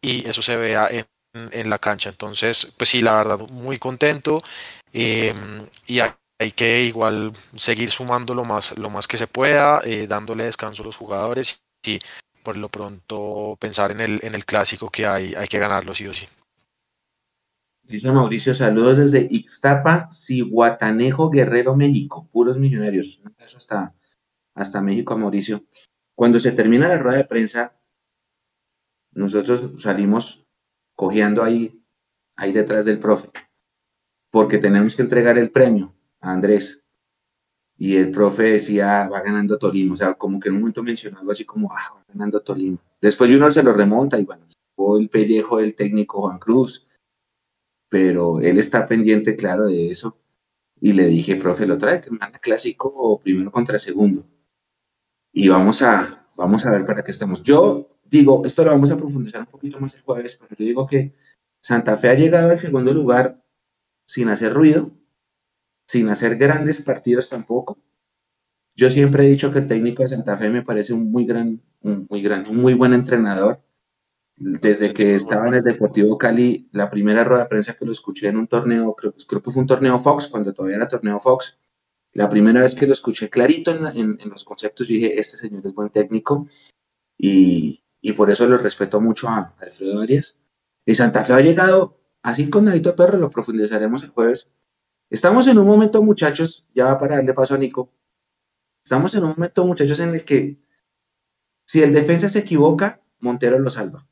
y 0.00 0.26
eso 0.28 0.42
se 0.42 0.56
vea 0.56 0.88
en, 0.90 1.70
la 1.70 1.78
cancha. 1.78 2.10
Entonces, 2.10 2.72
pues 2.76 2.90
sí, 2.90 3.02
la 3.02 3.14
verdad, 3.14 3.38
muy 3.50 3.78
contento 3.78 4.42
eh, 4.92 5.34
y 5.86 6.00
hay 6.00 6.50
que 6.54 6.82
igual 6.82 7.32
seguir 7.54 7.90
sumando 7.90 8.34
lo 8.34 8.44
más, 8.44 8.76
lo 8.78 8.90
más 8.90 9.06
que 9.06 9.18
se 9.18 9.26
pueda, 9.26 9.80
eh, 9.84 10.06
dándole 10.06 10.44
descanso 10.44 10.82
a 10.82 10.86
los 10.86 10.96
jugadores 10.96 11.64
y 11.86 11.98
por 12.42 12.56
lo 12.56 12.68
pronto 12.68 13.56
pensar 13.60 13.92
en 13.92 14.00
el, 14.00 14.20
en 14.22 14.34
el 14.34 14.44
clásico 14.44 14.90
que 14.90 15.06
hay, 15.06 15.34
hay 15.34 15.46
que 15.46 15.58
ganarlo 15.58 15.94
sí 15.94 16.06
o 16.06 16.12
sí. 16.12 16.26
Dice 17.84 18.10
Mauricio, 18.10 18.54
saludos 18.54 18.98
desde 18.98 19.26
Ixtapa, 19.30 20.08
Cihuatanejo, 20.10 21.30
Guerrero, 21.30 21.76
México, 21.76 22.28
puros 22.32 22.56
millonarios. 22.56 23.20
Eso 23.38 23.58
hasta, 23.58 23.92
hasta 24.54 24.80
México, 24.80 25.16
Mauricio. 25.16 25.64
Cuando 26.14 26.40
se 26.40 26.52
termina 26.52 26.88
la 26.88 26.98
rueda 26.98 27.18
de 27.18 27.24
prensa, 27.24 27.80
nosotros 29.12 29.82
salimos 29.82 30.46
cojeando 30.94 31.42
ahí, 31.42 31.82
ahí 32.36 32.52
detrás 32.52 32.86
del 32.86 32.98
profe, 32.98 33.30
porque 34.30 34.58
tenemos 34.58 34.94
que 34.94 35.02
entregar 35.02 35.38
el 35.38 35.50
premio 35.50 35.94
a 36.20 36.32
Andrés. 36.32 36.78
Y 37.76 37.96
el 37.96 38.10
profe 38.10 38.44
decía, 38.44 39.08
va 39.08 39.22
ganando 39.22 39.58
Tolima. 39.58 39.94
O 39.94 39.96
sea, 39.96 40.14
como 40.14 40.38
que 40.38 40.48
en 40.48 40.54
un 40.54 40.60
momento 40.60 40.82
mencionó 40.82 41.18
así 41.30 41.44
como, 41.44 41.72
ah, 41.72 41.94
va 41.96 42.04
ganando 42.08 42.40
Tolima. 42.40 42.78
Después 43.00 43.34
uno 43.34 43.50
se 43.50 43.62
lo 43.62 43.72
remonta 43.72 44.20
y 44.20 44.24
bueno, 44.24 44.46
el 44.98 45.08
pellejo 45.08 45.58
del 45.58 45.74
técnico 45.74 46.22
Juan 46.22 46.38
Cruz. 46.38 46.86
Pero 47.88 48.40
él 48.40 48.58
está 48.58 48.86
pendiente, 48.86 49.36
claro, 49.36 49.66
de 49.66 49.90
eso. 49.90 50.16
Y 50.80 50.92
le 50.92 51.06
dije, 51.06 51.36
profe, 51.36 51.66
lo 51.66 51.78
trae 51.78 52.00
que 52.00 52.10
manda 52.10 52.38
clásico 52.38 53.20
primero 53.22 53.52
contra 53.52 53.78
segundo. 53.78 54.24
Y 55.32 55.48
vamos 55.48 55.82
a, 55.82 56.26
vamos 56.36 56.66
a 56.66 56.72
ver 56.72 56.84
para 56.84 57.02
qué 57.02 57.10
estamos. 57.10 57.42
Yo 57.42 57.88
digo, 58.04 58.42
esto 58.44 58.64
lo 58.64 58.70
vamos 58.70 58.90
a 58.90 58.96
profundizar 58.96 59.40
un 59.40 59.46
poquito 59.46 59.80
más 59.80 59.94
el 59.94 60.02
jueves, 60.02 60.38
pero 60.38 60.54
yo 60.58 60.64
digo 60.64 60.86
que 60.86 61.14
Santa 61.60 61.96
Fe 61.96 62.10
ha 62.10 62.14
llegado 62.14 62.50
al 62.50 62.58
segundo 62.58 62.92
lugar 62.92 63.42
sin 64.04 64.28
hacer 64.28 64.52
ruido, 64.52 64.90
sin 65.86 66.10
hacer 66.10 66.36
grandes 66.36 66.82
partidos 66.82 67.30
tampoco. 67.30 67.78
Yo 68.74 68.90
siempre 68.90 69.26
he 69.26 69.30
dicho 69.30 69.52
que 69.52 69.60
el 69.60 69.66
técnico 69.66 70.02
de 70.02 70.08
Santa 70.08 70.36
Fe 70.36 70.50
me 70.50 70.62
parece 70.62 70.92
un 70.92 71.10
muy 71.10 71.24
gran, 71.24 71.62
un 71.80 72.06
muy 72.10 72.22
gran, 72.22 72.46
un 72.48 72.56
muy 72.56 72.74
buen 72.74 72.92
entrenador. 72.92 73.60
Desde 74.36 74.92
que 74.92 75.14
estaba 75.14 75.46
en 75.48 75.54
el 75.54 75.62
Deportivo 75.62 76.18
Cali, 76.18 76.68
la 76.72 76.90
primera 76.90 77.22
rueda 77.22 77.44
de 77.44 77.48
prensa 77.48 77.74
que 77.74 77.84
lo 77.84 77.92
escuché 77.92 78.28
en 78.28 78.38
un 78.38 78.48
torneo, 78.48 78.94
creo, 78.94 79.14
creo 79.28 79.42
que 79.42 79.50
fue 79.50 79.60
un 79.60 79.66
torneo 79.66 79.98
Fox, 79.98 80.26
cuando 80.26 80.52
todavía 80.52 80.76
era 80.78 80.88
torneo 80.88 81.20
Fox, 81.20 81.58
la 82.12 82.28
primera 82.28 82.60
vez 82.62 82.74
que 82.74 82.86
lo 82.86 82.92
escuché 82.92 83.30
clarito 83.30 83.70
en, 83.70 84.18
los 84.28 84.44
conceptos, 84.44 84.88
dije, 84.88 85.18
este 85.18 85.36
señor 85.36 85.66
es 85.66 85.74
buen 85.74 85.90
técnico 85.90 86.48
y, 87.16 87.82
por 88.16 88.30
eso 88.30 88.46
lo 88.46 88.56
respeto 88.58 89.00
mucho 89.00 89.28
a 89.28 89.54
Alfredo 89.58 90.00
Arias. 90.00 90.38
Y 90.84 90.94
Santa 90.94 91.24
Fe 91.24 91.32
ha 91.32 91.40
llegado, 91.40 92.00
así 92.22 92.50
con 92.50 92.64
Nadito 92.64 92.96
Perro, 92.96 93.18
lo 93.18 93.30
profundizaremos 93.30 94.02
el 94.02 94.10
jueves, 94.10 94.50
Estamos 95.12 95.46
en 95.46 95.58
un 95.58 95.66
momento, 95.66 96.02
muchachos, 96.02 96.66
ya 96.74 96.96
para 96.96 97.16
darle 97.16 97.34
paso 97.34 97.54
a 97.54 97.58
Nico, 97.58 97.92
estamos 98.82 99.14
en 99.14 99.24
un 99.24 99.30
momento, 99.32 99.66
muchachos, 99.66 100.00
en 100.00 100.14
el 100.14 100.24
que 100.24 100.58
si 101.66 101.82
el 101.82 101.92
defensa 101.92 102.30
se 102.30 102.38
equivoca, 102.38 103.02
Montero 103.18 103.58
lo 103.58 103.68
salva. 103.68 104.08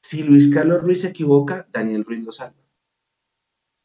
Si 0.00 0.22
Luis 0.22 0.54
Carlos 0.54 0.82
Ruiz 0.82 1.00
se 1.00 1.08
equivoca, 1.08 1.66
Daniel 1.72 2.04
Ruiz 2.04 2.24
lo 2.24 2.30
salva. 2.30 2.62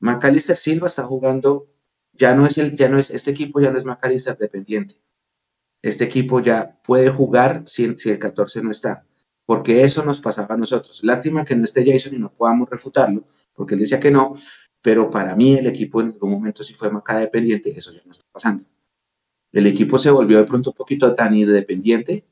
Macalister 0.02 0.56
Silva 0.56 0.86
está 0.86 1.04
jugando, 1.04 1.73
ya 2.14 2.36
no 2.36 2.46
es 2.46 2.58
el, 2.58 2.76
ya 2.76 2.90
no 2.90 3.00
es, 3.00 3.10
este 3.10 3.32
equipo 3.32 3.60
ya 3.60 3.72
no 3.72 3.78
es 3.78 3.86
Macalister 3.86 4.38
dependiente. 4.38 4.96
Este 5.82 6.06
equipo 6.06 6.40
ya 6.40 6.80
puede 6.84 7.10
jugar 7.10 7.64
si, 7.66 7.84
el 7.84 8.20
14 8.20 8.62
no 8.62 8.72
está, 8.72 9.06
porque 9.46 9.84
eso 9.84 10.06
nos 10.06 10.22
pasaba 10.22 10.56
a 10.56 10.58
nosotros. 10.58 11.02
Lástima 11.04 11.44
que 11.44 11.56
no 11.56 11.66
esté 11.66 11.84
Jason 11.86 12.16
y 12.16 12.20
no 12.20 12.32
podamos 12.32 12.70
refutarlo, 12.70 13.26
porque 13.54 13.74
él 13.74 13.82
decía 13.82 14.00
que 14.00 14.12
no, 14.12 14.36
pero 14.82 15.10
para 15.10 15.36
mí 15.36 15.56
el 15.56 15.68
equipo 15.68 16.02
en 16.02 16.12
algún 16.14 16.32
momento 16.32 16.64
sí 16.64 16.74
fue 16.74 16.90
Maca 16.90 17.18
dependiente, 17.18 17.78
eso 17.78 17.92
ya 17.92 18.02
no 18.06 18.12
está 18.12 18.26
pasando. 18.32 18.64
El 19.52 19.68
equipo 19.68 19.98
se 19.98 20.10
volvió 20.10 20.38
de 20.38 20.46
pronto 20.46 20.72
un 20.72 20.76
poquito 20.76 21.14
tan 21.16 21.36
independiente, 21.36 22.26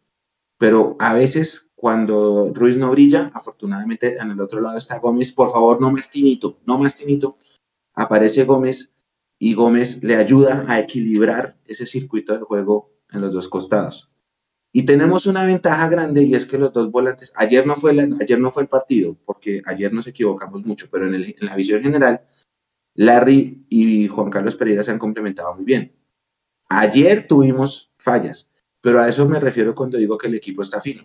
pero 0.58 0.96
a 1.00 1.14
veces 1.14 1.72
cuando 1.76 2.52
Ruiz 2.54 2.78
no 2.78 2.92
brilla, 2.92 3.32
afortunadamente 3.34 4.18
en 4.18 4.32
el 4.32 4.40
otro 4.40 4.62
lado 4.62 4.78
está 4.78 5.00
Gómez, 5.00 5.32
por 5.32 5.52
favor 5.52 5.82
no 5.82 5.92
más 5.92 6.10
tinito, 6.10 6.60
no 6.66 6.78
más 6.78 6.96
tinito, 6.96 7.38
aparece 7.94 8.46
Gómez 8.46 8.94
y 9.44 9.56
Gómez 9.56 10.04
le 10.04 10.18
ayuda 10.18 10.66
a 10.68 10.80
equilibrar 10.80 11.58
ese 11.66 11.88
circuito 11.88 12.38
de 12.38 12.42
juego 12.44 12.94
en 13.10 13.22
los 13.22 13.34
dos 13.34 13.50
costados. 13.50 14.12
Y 14.72 14.84
tenemos 14.84 15.26
una 15.26 15.44
ventaja 15.44 15.90
grande 15.90 16.22
y 16.22 16.36
es 16.36 16.46
que 16.46 16.60
los 16.60 16.72
dos 16.72 16.92
volantes, 16.92 17.34
ayer 17.36 17.66
no 17.66 17.76
fue, 17.76 17.92
el 17.92 18.68
partido, 18.68 19.18
porque 19.26 19.64
ayer 19.66 19.92
nos 19.92 20.06
equivocamos 20.06 20.64
mucho, 20.64 20.90
pero 20.92 21.08
en, 21.08 21.16
en 21.16 21.36
la 21.40 21.56
visión 21.56 21.82
general, 21.82 22.22
Larry 22.94 23.66
y 23.68 24.08
Juan 24.10 24.30
Carlos 24.30 24.56
Pereira 24.56 24.84
se 24.84 24.92
han 24.92 25.00
complementado 25.00 25.56
muy 25.56 25.66
bien. 25.66 25.92
Ayer 26.70 27.26
tuvimos 27.26 27.92
fallas, 27.98 28.48
pero 28.80 29.02
a 29.02 29.10
eso 29.10 29.28
me 29.28 29.40
refiero 29.40 29.74
cuando 29.74 29.98
digo 29.98 30.20
que 30.20 30.28
el 30.28 30.36
equipo 30.36 30.62
está 30.62 30.80
fino. 30.80 31.04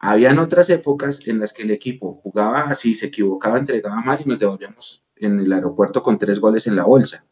Habían 0.00 0.40
otras 0.40 0.70
épocas 0.70 1.20
en 1.24 1.38
las 1.38 1.52
que 1.52 1.62
el 1.62 1.70
equipo 1.70 2.14
jugaba 2.14 2.62
así, 2.62 2.96
se 2.96 3.06
equivocaba, 3.06 3.60
entregaba 3.60 4.00
mal 4.00 4.20
y 4.20 4.28
nos 4.28 4.40
devolvíamos 4.40 5.04
en 5.14 5.38
el 5.38 5.52
aeropuerto 5.52 6.02
con 6.02 6.18
tres 6.18 6.40
goles 6.40 6.66
en 6.66 6.74
la 6.74 6.82
bolsa. 6.82 7.24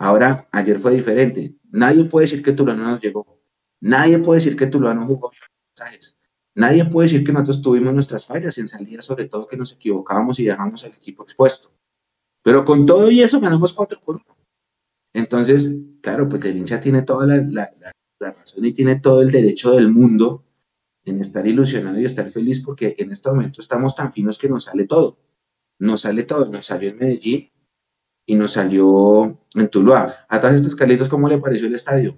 Ahora, 0.00 0.48
ayer 0.50 0.78
fue 0.78 0.94
diferente. 0.94 1.56
Nadie 1.70 2.04
puede 2.04 2.24
decir 2.24 2.42
que 2.42 2.52
Tulano 2.52 2.84
nos 2.84 3.02
llegó. 3.02 3.38
Nadie 3.80 4.18
puede 4.18 4.40
decir 4.40 4.56
que 4.56 4.66
Tulano 4.66 5.04
jugó 5.06 5.30
mensajes. 5.76 6.16
Nadie 6.54 6.86
puede 6.86 7.08
decir 7.08 7.22
que 7.22 7.32
nosotros 7.32 7.60
tuvimos 7.60 7.92
nuestras 7.92 8.24
fallas 8.24 8.56
en 8.56 8.66
salida, 8.66 9.02
sobre 9.02 9.26
todo 9.26 9.46
que 9.46 9.58
nos 9.58 9.74
equivocábamos 9.74 10.40
y 10.40 10.44
dejamos 10.44 10.84
al 10.84 10.92
equipo 10.92 11.22
expuesto. 11.22 11.68
Pero 12.42 12.64
con 12.64 12.86
todo 12.86 13.10
y 13.10 13.20
eso 13.20 13.40
ganamos 13.40 13.74
cuatro 13.74 14.00
por 14.02 14.22
Entonces, 15.12 15.70
claro, 16.00 16.30
pues 16.30 16.46
el 16.46 16.56
hincha 16.56 16.80
tiene 16.80 17.02
toda 17.02 17.26
la, 17.26 17.70
razón 18.20 18.64
y 18.64 18.72
tiene 18.72 19.00
todo 19.00 19.20
el 19.20 19.30
derecho 19.30 19.72
del 19.72 19.92
mundo 19.92 20.46
en 21.04 21.20
estar 21.20 21.46
ilusionado 21.46 22.00
y 22.00 22.06
estar 22.06 22.30
feliz 22.30 22.60
porque 22.60 22.94
en 22.96 23.12
este 23.12 23.28
momento 23.28 23.60
estamos 23.60 23.94
tan 23.94 24.14
finos 24.14 24.38
que 24.38 24.48
nos 24.48 24.64
sale 24.64 24.86
todo. 24.86 25.18
Nos 25.78 26.00
sale 26.00 26.22
todo. 26.22 26.46
Nos 26.46 26.64
salió 26.64 26.88
en 26.88 26.96
Medellín 26.96 27.49
y 28.30 28.36
nos 28.36 28.52
salió 28.52 29.36
en 29.54 29.68
Tuluá. 29.68 30.24
A 30.28 30.40
todas 30.40 30.54
estas 30.54 30.76
calitos, 30.76 31.08
¿cómo 31.08 31.28
le 31.28 31.38
pareció 31.38 31.66
el 31.66 31.74
estadio? 31.74 32.16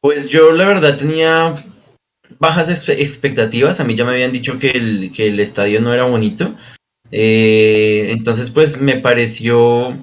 Pues 0.00 0.28
yo 0.28 0.52
la 0.52 0.68
verdad 0.68 0.96
tenía 0.96 1.56
bajas 2.38 2.88
expectativas. 2.88 3.80
A 3.80 3.84
mí 3.84 3.96
ya 3.96 4.04
me 4.04 4.12
habían 4.12 4.30
dicho 4.30 4.56
que 4.56 4.70
el, 4.70 5.10
que 5.10 5.26
el 5.26 5.40
estadio 5.40 5.80
no 5.80 5.92
era 5.92 6.04
bonito. 6.04 6.54
Eh, 7.10 8.12
entonces, 8.12 8.50
pues 8.50 8.80
me 8.80 9.00
pareció 9.00 9.96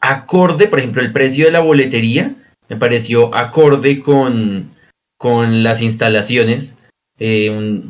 acorde, 0.00 0.66
por 0.66 0.78
ejemplo, 0.78 1.02
el 1.02 1.12
precio 1.12 1.44
de 1.44 1.52
la 1.52 1.60
boletería 1.60 2.34
me 2.70 2.76
pareció 2.76 3.34
acorde 3.34 4.00
con, 4.00 4.74
con 5.18 5.62
las 5.62 5.82
instalaciones. 5.82 6.78
Eh, 7.18 7.82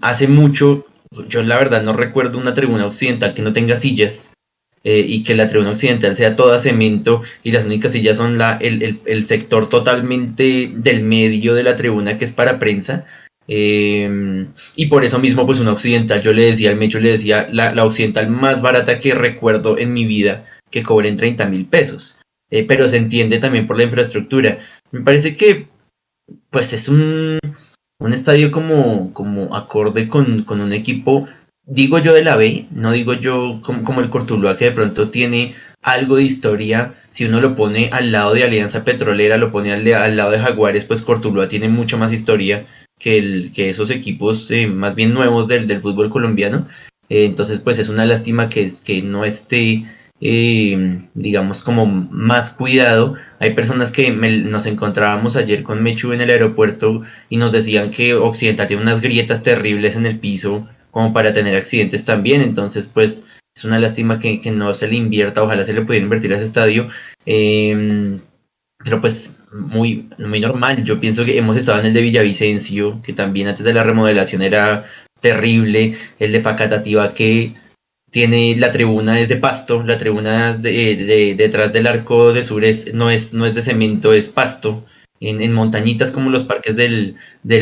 hace 0.00 0.26
mucho, 0.26 0.86
yo 1.28 1.42
la 1.42 1.56
verdad 1.56 1.82
no 1.82 1.92
recuerdo 1.92 2.38
una 2.38 2.54
tribuna 2.54 2.86
occidental 2.86 3.34
que 3.34 3.42
no 3.42 3.52
tenga 3.52 3.76
sillas. 3.76 4.34
eh, 4.84 5.04
y 5.06 5.24
que 5.24 5.34
la 5.34 5.48
tribuna 5.48 5.70
occidental 5.70 6.14
sea 6.16 6.36
toda 6.36 6.60
cemento 6.60 7.22
y 7.42 7.50
las 7.50 7.64
únicas 7.66 7.92
sillas 7.92 8.16
son 8.16 8.38
la, 8.38 8.58
el, 8.60 9.26
sector 9.26 9.68
totalmente 9.68 10.70
del 10.72 11.02
medio 11.02 11.54
de 11.54 11.64
la 11.64 11.74
tribuna 11.74 12.16
que 12.16 12.24
es 12.24 12.32
para 12.32 12.58
prensa. 12.60 13.04
Em, 13.48 14.48
y 14.76 14.86
por 14.86 15.04
eso 15.04 15.18
mismo, 15.18 15.46
pues 15.46 15.58
una 15.58 15.72
occidental, 15.72 16.22
yo 16.22 16.32
le 16.32 16.44
decía 16.44 16.70
al 16.70 16.76
Mecho, 16.76 17.00
le 17.00 17.10
decía 17.10 17.48
la, 17.50 17.74
la 17.74 17.84
occidental 17.84 18.30
más 18.30 18.62
barata 18.62 18.98
que 19.00 19.14
recuerdo 19.14 19.78
en 19.78 19.92
mi 19.92 20.04
vida, 20.04 20.46
que 20.70 20.82
cobren 20.84 21.16
30 21.16 21.46
mil 21.46 21.66
pesos. 21.66 22.18
Eh, 22.50 22.64
pero 22.66 22.88
se 22.88 22.98
entiende 22.98 23.38
también 23.38 23.66
por 23.66 23.76
la 23.76 23.84
infraestructura. 23.84 24.58
Me 24.90 25.00
parece 25.00 25.34
que, 25.34 25.66
pues 26.50 26.72
es 26.72 26.88
un, 26.88 27.38
un 27.98 28.12
estadio 28.12 28.50
como, 28.50 29.12
como 29.12 29.54
acorde 29.56 30.08
con, 30.08 30.42
con 30.44 30.60
un 30.60 30.72
equipo 30.72 31.28
digo 31.68 31.98
yo 31.98 32.14
de 32.14 32.24
la 32.24 32.36
B, 32.36 32.66
no 32.72 32.92
digo 32.92 33.12
yo 33.12 33.60
como, 33.62 34.00
el 34.00 34.08
Cortuluá 34.08 34.56
que 34.56 34.66
de 34.66 34.72
pronto 34.72 35.10
tiene 35.10 35.54
algo 35.82 36.16
de 36.16 36.24
historia, 36.24 36.94
si 37.08 37.24
uno 37.24 37.40
lo 37.40 37.54
pone 37.54 37.90
al 37.92 38.10
lado 38.10 38.34
de 38.34 38.42
Alianza 38.42 38.84
Petrolera, 38.84 39.36
lo 39.36 39.52
pone 39.52 39.72
al, 39.72 40.16
lado 40.16 40.30
de 40.30 40.40
Jaguares, 40.40 40.84
pues 40.84 41.02
Cortuluá 41.02 41.48
tiene 41.48 41.68
mucho 41.68 41.98
más 41.98 42.12
historia 42.12 42.66
que, 42.98 43.50
que 43.54 43.68
esos 43.68 43.90
equipos 43.90 44.50
eh, 44.50 44.66
más 44.66 44.94
bien 44.94 45.14
nuevos 45.14 45.46
del, 45.46 45.80
fútbol 45.80 46.10
colombiano. 46.10 46.66
Eh, 47.08 47.24
entonces, 47.24 47.60
pues 47.60 47.78
es 47.78 47.88
una 47.88 48.04
lástima 48.06 48.48
que, 48.48 48.68
que 48.84 49.02
no 49.02 49.24
esté, 49.24 49.84
eh, 50.20 51.08
digamos, 51.14 51.62
como 51.62 51.86
más 51.86 52.50
cuidado. 52.50 53.14
Hay 53.38 53.54
personas 53.54 53.90
que 53.90 54.10
nos 54.10 54.66
encontrábamos 54.66 55.36
ayer 55.36 55.62
con 55.62 55.82
Mechu 55.82 56.12
en 56.12 56.20
el 56.20 56.30
aeropuerto 56.30 57.02
y 57.28 57.36
nos 57.36 57.52
decían 57.52 57.90
que 57.90 58.14
Occidental 58.14 58.66
tiene 58.66 58.82
unas 58.82 59.00
grietas 59.00 59.42
terribles 59.42 59.96
en 59.96 60.06
el 60.06 60.18
piso 60.18 60.68
como 60.90 61.12
para 61.12 61.32
tener 61.32 61.56
accidentes 61.56 62.04
también. 62.04 62.40
Entonces, 62.40 62.86
pues 62.86 63.26
es 63.56 63.64
una 63.64 63.78
lástima 63.78 64.18
que, 64.18 64.40
no 64.52 64.74
se 64.74 64.88
le 64.88 64.96
invierta, 64.96 65.42
ojalá 65.42 65.64
se 65.64 65.72
le 65.72 65.82
pudiera 65.82 66.04
invertir 66.04 66.32
a 66.32 66.36
ese 66.36 66.44
estadio. 66.44 66.88
Em, 67.26 68.20
pero 68.78 69.00
pues 69.00 69.38
muy, 69.52 70.08
muy 70.18 70.40
normal. 70.40 70.84
Yo 70.84 71.00
pienso 71.00 71.24
que 71.24 71.36
hemos 71.38 71.56
estado 71.56 71.80
en 71.80 71.86
el 71.86 71.94
de 71.94 72.02
Villavicencio, 72.02 73.00
que 73.02 73.12
también 73.12 73.48
antes 73.48 73.64
de 73.64 73.72
la 73.72 73.82
remodelación 73.82 74.42
era 74.42 74.84
terrible. 75.20 75.96
El 76.18 76.32
de 76.32 76.42
Facatativa 76.42 77.12
que 77.12 77.54
tiene 78.10 78.56
la 78.56 78.72
tribuna 78.72 79.20
es 79.20 79.28
de 79.28 79.36
pasto, 79.36 79.82
la 79.82 79.98
tribuna 79.98 80.54
de, 80.54 81.34
detrás 81.36 81.72
del 81.72 81.86
arco 81.86 82.32
de 82.32 82.42
sur 82.42 82.62
no, 82.94 83.10
es, 83.10 83.34
no 83.34 83.46
es 83.46 83.54
de 83.54 83.62
cemento, 83.62 84.12
es 84.12 84.28
pasto 84.28 84.84
en, 85.20 85.52
montañitas 85.52 86.10
como 86.10 86.30
los 86.30 86.44
parques 86.44 86.76
del, 86.76 87.16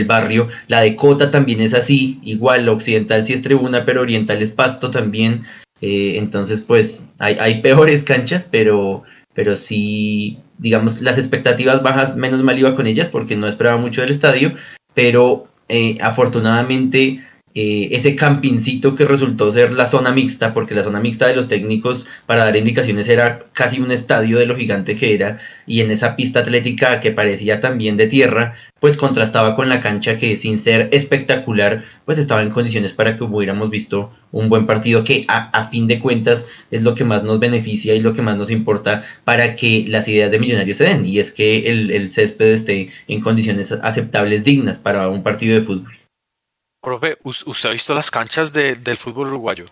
barrio. 0.06 0.48
La 0.68 0.80
de 0.80 0.94
Cota 0.96 1.30
también 1.30 1.61
es 1.61 1.74
así, 1.74 2.20
igual, 2.22 2.68
occidental 2.68 3.24
sí 3.24 3.32
es 3.32 3.42
tribuna, 3.42 3.85
pero 3.85 4.02
oriental 4.02 4.42
es 4.42 4.52
pasto 4.52 4.90
también. 4.90 5.42
Eh, 5.80 6.14
entonces, 6.16 6.62
pues 6.62 7.06
hay, 7.18 7.37
hay, 7.40 7.61
peores 7.62 8.04
canchas, 8.04 8.48
pero, 8.50 9.02
pero 9.35 9.56
sí, 9.56 10.38
digamos, 10.59 11.02
las 11.02 11.18
expectativas 11.18 11.82
bajas, 11.82 12.16
menos 12.16 12.42
mal 12.42 12.59
iba 12.59 12.74
con 12.76 12.87
ellas 12.87 13.09
porque 13.09 13.37
no 13.37 13.46
esperaba 13.46 13.78
mucho 13.78 14.00
del 14.00 14.11
estadio, 14.11 14.52
pero 14.94 15.48
eh, 15.68 15.98
afortunadamente 16.00 17.20
eh, 17.58 17.88
ese 17.96 18.14
campincito 18.16 18.94
que 18.94 19.06
resultó 19.06 19.50
ser 19.50 19.72
la 19.72 19.86
zona 19.86 20.12
mixta, 20.12 20.52
porque 20.52 20.74
la 20.74 20.82
zona 20.82 21.00
mixta 21.00 21.26
de 21.26 21.34
los 21.34 21.48
técnicos 21.48 22.06
para 22.26 22.44
dar 22.44 22.54
indicaciones 22.54 23.08
era 23.08 23.46
casi 23.54 23.80
un 23.80 23.90
estadio 23.90 24.38
de 24.38 24.44
lo 24.44 24.56
gigante 24.56 24.94
que 24.94 25.14
era, 25.14 25.38
y 25.66 25.80
en 25.80 25.90
esa 25.90 26.16
pista 26.16 26.40
atlética 26.40 27.00
que 27.00 27.12
parecía 27.12 27.58
también 27.58 27.96
de 27.96 28.08
tierra, 28.08 28.56
pues 28.78 28.98
contrastaba 28.98 29.56
con 29.56 29.70
la 29.70 29.80
cancha 29.80 30.18
que 30.18 30.36
sin 30.36 30.58
ser 30.58 30.90
espectacular, 30.92 31.82
pues 32.04 32.18
estaba 32.18 32.42
en 32.42 32.50
condiciones 32.50 32.92
para 32.92 33.16
que 33.16 33.24
hubiéramos 33.24 33.70
visto 33.70 34.12
un 34.32 34.50
buen 34.50 34.66
partido 34.66 35.02
que 35.02 35.24
a, 35.26 35.64
fin 35.64 35.86
de 35.86 35.98
cuentas 35.98 36.48
es 36.70 36.82
lo 36.82 36.94
que 36.94 37.04
más 37.04 37.24
nos 37.24 37.40
beneficia 37.40 37.94
y 37.94 38.00
lo 38.00 38.12
que 38.12 38.20
más 38.20 38.36
nos 38.36 38.50
importa 38.50 39.02
para 39.24 39.56
que 39.56 39.86
las 39.88 40.08
ideas 40.08 40.30
de 40.30 40.40
millonarios 40.40 40.76
se 40.76 40.84
den, 40.84 41.06
y 41.06 41.20
es 41.20 41.32
que 41.32 41.70
el, 41.70 41.90
el 41.90 42.12
césped 42.12 42.52
esté 42.52 42.90
en 43.08 43.22
condiciones 43.22 43.72
aceptables, 43.72 44.44
dignas 44.44 44.78
para 44.78 45.08
un 45.08 45.22
partido 45.22 45.54
de 45.54 45.62
fútbol. 45.62 46.05
Profe, 46.80 47.18
¿usted 47.24 47.68
ha 47.68 47.72
visto 47.72 47.94
las 47.94 48.10
canchas 48.10 48.52
del 48.52 48.96
fútbol 48.96 49.28
uruguayo? 49.28 49.66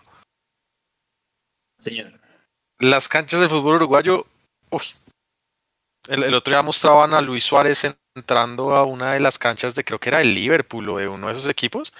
Señor. 1.80 2.18
Las 2.80 3.08
canchas 3.08 3.40
del 3.40 3.48
fútbol 3.48 3.76
uruguayo, 3.76 4.26
uy, 4.70 4.82
el, 6.08 6.34
otro 6.34 6.52
día 6.52 6.62
mostraban 6.62 7.14
a 7.14 7.20
Luis 7.20 7.44
Suárez 7.44 7.86
entrando 8.14 8.74
a 8.74 8.84
una 8.84 9.12
de 9.12 9.20
las 9.20 9.38
canchas 9.38 9.74
de 9.74 9.84
creo 9.84 9.98
que 9.98 10.10
era 10.10 10.20
el 10.20 10.34
Liverpool 10.34 10.88
o 10.90 10.98
de 10.98 11.08
uno 11.08 11.28
de 11.28 11.32
esos 11.32 11.48
equipos. 11.48 11.92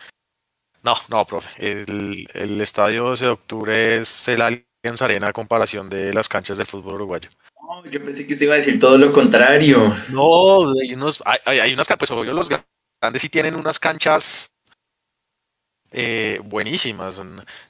No, 0.83 0.95
no, 1.09 1.25
profe. 1.25 1.51
El, 1.59 2.27
el 2.35 2.61
estadio 2.61 3.05
12 3.05 3.25
de 3.25 3.31
octubre 3.31 3.97
es 3.97 4.29
el 4.29 4.43
Allianz 4.43 5.01
Arena 5.01 5.29
a 5.29 5.33
comparación 5.33 5.89
de 5.89 6.13
las 6.13 6.29
canchas 6.29 6.59
del 6.59 6.67
fútbol 6.67 6.97
uruguayo. 6.97 7.31
No, 7.63 7.85
yo 7.87 8.05
pensé 8.05 8.27
que 8.27 8.35
usted 8.35 8.47
iba 8.47 8.55
a 8.55 8.59
decir 8.59 8.79
todo 8.79 8.99
lo 8.99 9.13
contrario. 9.13 9.97
No, 10.11 10.71
hay 10.79 10.93
unos, 10.93 11.23
hay, 11.25 11.59
hay 11.59 11.73
unas 11.73 11.89
pues 11.99 12.11
obvio 12.11 12.35
los 12.35 12.49
grandes 12.49 13.23
sí 13.23 13.31
tienen 13.31 13.55
unas 13.55 13.79
canchas 13.79 14.54
eh, 15.97 16.41
buenísimas, 16.45 17.23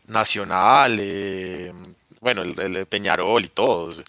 Nacional, 0.07 0.99
eh, 0.99 1.73
bueno, 2.21 2.43
el, 2.43 2.87
Peñarol 2.87 3.45
y 3.45 3.49
todos. 3.49 4.03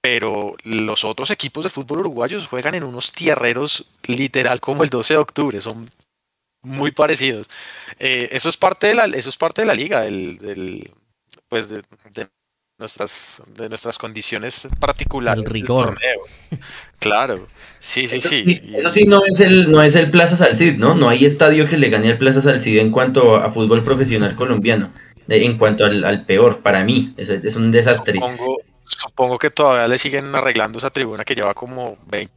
Pero 0.00 0.54
los 0.62 1.04
otros 1.04 1.30
equipos 1.30 1.64
de 1.64 1.70
fútbol 1.70 2.00
uruguayos 2.00 2.46
juegan 2.46 2.76
en 2.76 2.84
unos 2.84 3.12
tierreros 3.12 3.86
literal 4.04 4.60
como 4.60 4.84
el 4.84 4.90
12 4.90 5.14
de 5.14 5.18
octubre, 5.18 5.60
son 5.60 5.90
muy 6.62 6.92
parecidos. 6.92 7.50
Eh, 7.98 8.28
eso 8.30 8.48
es 8.48 8.56
parte 8.56 8.86
de 8.88 8.94
la, 8.94 9.06
eso 9.06 9.28
es 9.28 9.36
parte 9.36 9.62
de 9.62 9.66
la 9.66 9.74
liga, 9.74 10.02
del, 10.02 10.92
pues 11.48 11.68
de, 11.68 11.82
nuestras, 12.82 13.42
de 13.56 13.68
nuestras 13.68 13.96
condiciones 13.98 14.68
particulares. 14.78 15.44
El 15.44 15.50
rigor. 15.50 15.98
Claro, 16.98 17.48
sí, 17.80 18.06
sí, 18.06 18.20
sí. 18.20 18.60
Eso 18.76 18.92
sí 18.92 19.04
no 19.06 19.22
es 19.28 19.40
el, 19.40 19.72
no 19.72 19.82
es 19.82 19.96
el 19.96 20.08
Plaza 20.08 20.36
Salcid, 20.36 20.76
¿no? 20.76 20.94
No 20.94 21.08
hay 21.08 21.24
estadio 21.24 21.66
que 21.66 21.76
le 21.76 21.88
gane 21.88 22.10
al 22.10 22.18
Plaza 22.18 22.40
Salcid 22.40 22.78
en 22.78 22.92
cuanto 22.92 23.34
a 23.34 23.50
fútbol 23.50 23.82
profesional 23.82 24.36
colombiano. 24.36 24.92
En 25.28 25.58
cuanto 25.58 25.84
al, 25.84 26.24
peor, 26.26 26.60
para 26.60 26.84
mí, 26.84 27.12
es, 27.16 27.30
es 27.30 27.56
un 27.56 27.72
desastre. 27.72 28.20
Supongo, 28.84 29.38
que 29.38 29.50
todavía 29.50 29.88
le 29.88 29.98
siguen 29.98 30.32
arreglando 30.34 30.78
esa 30.78 30.90
tribuna 30.90 31.24
que 31.24 31.34
lleva 31.34 31.54
como 31.54 31.98
20 32.06 32.30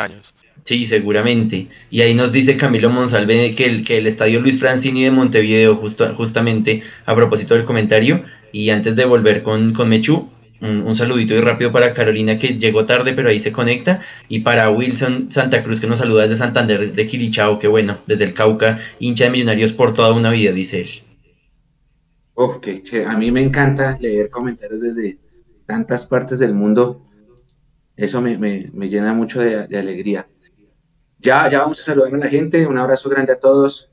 años. 0.00 0.34
Sí, 0.64 0.86
seguramente. 0.86 1.68
Y 1.90 2.02
ahí 2.02 2.14
nos 2.14 2.32
dice 2.32 2.56
Camilo 2.56 2.88
Monsalve 2.88 3.54
que 3.54 3.66
el, 3.66 3.84
que 3.84 3.98
el 3.98 4.06
estadio 4.06 4.40
Luis 4.40 4.60
Francini 4.60 5.04
de 5.04 5.10
Montevideo, 5.10 5.76
justo, 5.76 6.12
justamente 6.14 6.82
a 7.04 7.14
propósito 7.14 7.54
del 7.54 7.64
comentario, 7.64 8.24
y 8.52 8.70
antes 8.70 8.94
de 8.96 9.04
volver 9.04 9.42
con, 9.42 9.72
con 9.72 9.88
Mechu, 9.88 10.28
un, 10.62 10.94
saludito 10.94 11.34
y 11.34 11.40
rápido 11.40 11.72
para 11.72 11.92
Carolina 11.92 12.38
que 12.38 12.58
llegó 12.58 12.86
tarde 12.86 13.12
pero 13.14 13.28
ahí 13.28 13.40
se 13.40 13.52
conecta 13.52 14.00
y 14.28 14.40
para 14.40 14.70
Wilson 14.70 15.30
Santa 15.30 15.62
Cruz 15.62 15.80
que 15.80 15.88
nos 15.88 15.98
saluda 15.98 16.22
desde 16.22 16.36
Santander 16.36 16.92
de 16.92 17.06
Quilichao, 17.06 17.58
que 17.58 17.66
bueno, 17.66 17.98
desde 18.06 18.24
el 18.24 18.34
Cauca, 18.34 18.78
hincha 19.00 19.24
de 19.24 19.30
Millonarios 19.30 19.72
por 19.72 19.92
toda 19.92 20.12
una 20.12 20.30
vida, 20.30 20.52
dice 20.52 20.82
él. 20.82 20.88
Uf, 22.34 22.56
a 23.06 23.16
mí 23.16 23.30
me 23.30 23.42
encanta 23.42 23.98
leer 24.00 24.30
comentarios 24.30 24.80
desde 24.80 25.18
tantas 25.66 26.06
partes 26.06 26.38
del 26.38 26.54
mundo. 26.54 27.02
Eso 27.96 28.22
me, 28.22 28.38
llena 28.88 29.12
mucho 29.12 29.40
de, 29.40 29.78
alegría. 29.78 30.26
Ya, 31.18 31.48
ya 31.50 31.60
vamos 31.60 31.80
a 31.80 31.84
saludar 31.84 32.14
a 32.14 32.18
la 32.18 32.28
gente. 32.28 32.66
Un 32.66 32.78
abrazo 32.78 33.10
grande 33.10 33.34
a 33.34 33.38
todos 33.38 33.90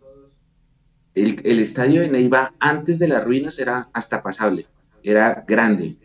el, 1.15 1.60
estadio 1.60 2.02
de 2.02 2.10
Neiva 2.10 2.54
antes 2.60 3.00
de 3.00 3.08
las 3.08 3.24
ruinas 3.24 3.60
era 3.60 3.89
hasta 3.93 4.22
pasable, 4.22 4.67
era 5.04 5.43
grande, 5.48 5.98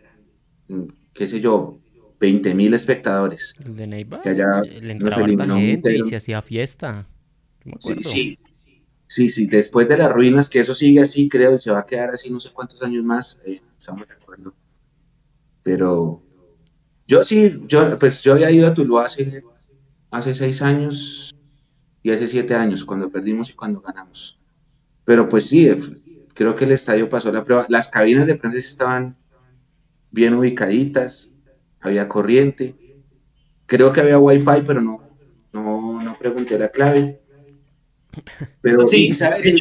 mm, 0.67 0.83
qué 1.13 1.27
sé 1.27 1.39
yo, 1.39 1.79
20 2.19 2.53
mil 2.53 2.73
espectadores. 2.73 3.53
El 3.63 3.75
de 3.75 3.87
Neiva, 3.87 4.21
que 4.21 4.29
allá 4.29 4.61
le 4.61 4.91
entraba 4.91 5.27
la 5.27 5.57
gente 5.57 5.97
y 5.97 6.03
se 6.03 6.15
hacía 6.15 6.41
fiesta. 6.41 7.07
Sí, 7.79 7.95
sí, 8.03 8.39
sí, 9.07 9.29
sí, 9.29 9.47
después 9.47 9.87
de 9.87 9.97
las 9.97 10.11
ruinas, 10.11 10.49
que 10.49 10.59
eso 10.59 10.75
sigue 10.75 11.01
así, 11.01 11.29
creo, 11.29 11.55
y 11.55 11.59
se 11.59 11.71
va 11.71 11.79
a 11.79 11.85
quedar 11.85 12.11
así 12.13 12.29
no 12.29 12.39
sé 12.39 12.51
cuántos 12.53 12.81
años 12.83 13.03
más, 13.03 13.41
eh, 13.45 13.61
estamos 13.77 14.07
de 14.07 14.13
acuerdo. 14.13 14.53
Pero 15.63 16.21
yo 17.07 17.23
sí, 17.23 17.59
yo, 17.67 17.97
pues 17.97 18.21
yo 18.21 18.33
había 18.33 18.51
ido 18.51 18.67
a 18.67 18.73
Tuluá 18.73 19.05
hace, 19.05 19.43
hace 20.11 20.33
seis 20.35 20.61
años 20.61 21.35
y 22.03 22.11
hace 22.11 22.27
siete 22.27 22.53
años, 22.53 22.85
cuando 22.85 23.09
perdimos 23.09 23.49
y 23.49 23.53
cuando 23.53 23.81
ganamos. 23.81 24.39
Pero 25.05 25.29
pues 25.29 25.47
sí, 25.47 25.69
creo 26.33 26.55
que 26.55 26.65
el 26.65 26.71
estadio 26.71 27.09
pasó 27.09 27.31
la 27.31 27.43
prueba. 27.43 27.65
Las 27.69 27.87
cabinas 27.87 28.27
de 28.27 28.35
prensa 28.35 28.57
estaban 28.57 29.15
bien 30.11 30.33
ubicaditas, 30.33 31.29
había 31.79 32.07
corriente. 32.07 32.75
Creo 33.67 33.93
que 33.93 34.01
había 34.01 34.19
wifi, 34.19 34.61
pero 34.65 34.81
no, 34.81 35.01
no, 35.53 36.01
no 36.01 36.17
pregunté 36.17 36.57
la 36.59 36.69
clave. 36.69 37.21
Pero 38.61 38.87
sí, 38.87 39.11
de 39.11 39.55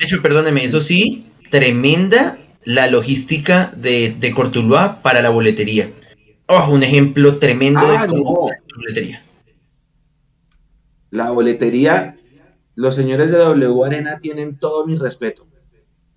hecho, 0.00 0.22
perdóneme, 0.22 0.64
eso 0.64 0.80
sí, 0.80 1.26
tremenda 1.50 2.38
la 2.64 2.86
logística 2.86 3.72
de, 3.76 4.14
de 4.18 4.32
Cortuluá 4.32 5.00
para 5.02 5.22
la 5.22 5.30
boletería. 5.30 5.88
Oh, 6.46 6.68
un 6.70 6.82
ejemplo 6.82 7.38
tremendo 7.38 7.86
de 7.86 7.96
ah, 7.96 8.06
cómo 8.08 8.48
la 8.50 8.76
boletería. 8.76 9.22
La 11.10 11.30
boletería 11.30 12.16
los 12.74 12.94
señores 12.94 13.30
de 13.30 13.38
W 13.38 13.84
Arena 13.84 14.20
tienen 14.20 14.58
todo 14.58 14.86
mi 14.86 14.96
respeto. 14.96 15.46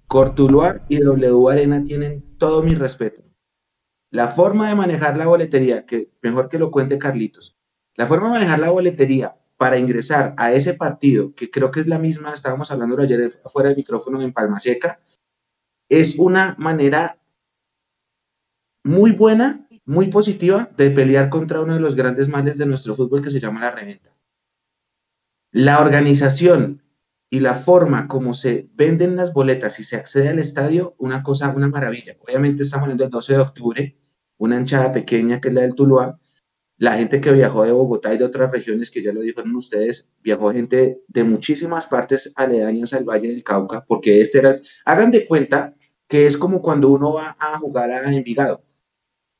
Cortuluá 0.07 0.85
y 0.89 0.99
W 0.99 1.49
Arena 1.51 1.83
tienen 1.83 2.37
todo 2.37 2.63
mi 2.63 2.75
respeto. 2.75 3.23
la 4.13 4.27
forma 4.27 4.69
de 4.69 4.75
manejar 4.75 5.17
la 5.17 5.25
boletería, 5.25 5.87
que 5.87 6.11
mejor 6.21 6.47
que 6.47 6.59
lo 6.59 6.69
cuente 6.69 6.99
Carlitos, 6.99 7.57
la 7.95 8.05
forma 8.05 8.27
de 8.27 8.33
manejar 8.33 8.59
la 8.59 8.69
boletería 8.69 9.35
para 9.57 9.79
ingresar 9.79 10.35
a 10.37 10.53
ese 10.53 10.75
partido, 10.75 11.33
que 11.33 11.49
creo 11.49 11.71
que 11.71 11.79
es 11.79 11.87
la 11.87 11.97
misma, 11.97 12.31
estábamos 12.31 12.69
hablando 12.69 13.01
ayer 13.01 13.41
afuera 13.43 13.69
del 13.69 13.77
micrófono 13.77 14.21
en 14.21 14.31
Palma 14.31 14.59
Seca, 14.59 14.99
es 15.89 16.19
una 16.19 16.55
manera 16.59 17.17
muy 18.83 19.13
buena, 19.13 19.67
muy 19.83 20.09
positiva 20.09 20.69
de 20.77 20.91
pelear 20.91 21.29
contra 21.29 21.61
uno 21.61 21.73
de 21.73 21.79
los 21.79 21.95
grandes 21.95 22.29
males 22.29 22.59
de 22.59 22.67
nuestro 22.67 22.95
fútbol 22.95 23.23
que 23.23 23.31
se 23.31 23.39
llama 23.39 23.61
la 23.61 23.71
reventa. 23.71 24.12
La 25.53 25.79
organización 25.79 26.81
y 27.29 27.39
la 27.39 27.53
forma 27.53 28.07
como 28.07 28.33
se 28.33 28.67
venden 28.73 29.15
las 29.15 29.33
boletas 29.33 29.79
y 29.79 29.83
se 29.83 29.95
accede 29.95 30.29
al 30.29 30.39
estadio, 30.39 30.95
una 30.97 31.21
cosa, 31.21 31.53
una 31.55 31.67
maravilla. 31.67 32.17
Obviamente 32.19 32.63
estamos 32.63 32.85
hablando 32.85 33.03
del 33.03 33.11
12 33.11 33.33
de 33.33 33.39
octubre, 33.39 33.97
una 34.37 34.57
hinchada 34.57 34.91
pequeña 34.91 35.39
que 35.39 35.49
es 35.49 35.53
la 35.53 35.61
del 35.61 35.75
Tuluá. 35.75 36.19
La 36.77 36.97
gente 36.97 37.21
que 37.21 37.31
viajó 37.31 37.63
de 37.63 37.71
Bogotá 37.71 38.13
y 38.13 38.17
de 38.17 38.25
otras 38.25 38.51
regiones, 38.51 38.89
que 38.89 39.03
ya 39.03 39.13
lo 39.13 39.21
dijeron 39.21 39.55
ustedes, 39.55 40.09
viajó 40.21 40.51
gente 40.51 41.01
de 41.07 41.23
muchísimas 41.23 41.85
partes 41.85 42.33
aledañas 42.35 42.93
al 42.93 43.05
Valle 43.05 43.27
del 43.27 43.43
Cauca, 43.43 43.85
porque 43.87 44.21
este 44.21 44.39
era, 44.39 44.59
hagan 44.85 45.11
de 45.11 45.27
cuenta 45.27 45.75
que 46.07 46.25
es 46.25 46.35
como 46.35 46.61
cuando 46.61 46.89
uno 46.89 47.13
va 47.13 47.37
a 47.39 47.59
jugar 47.59 47.91
a 47.91 48.11
Envigado 48.11 48.63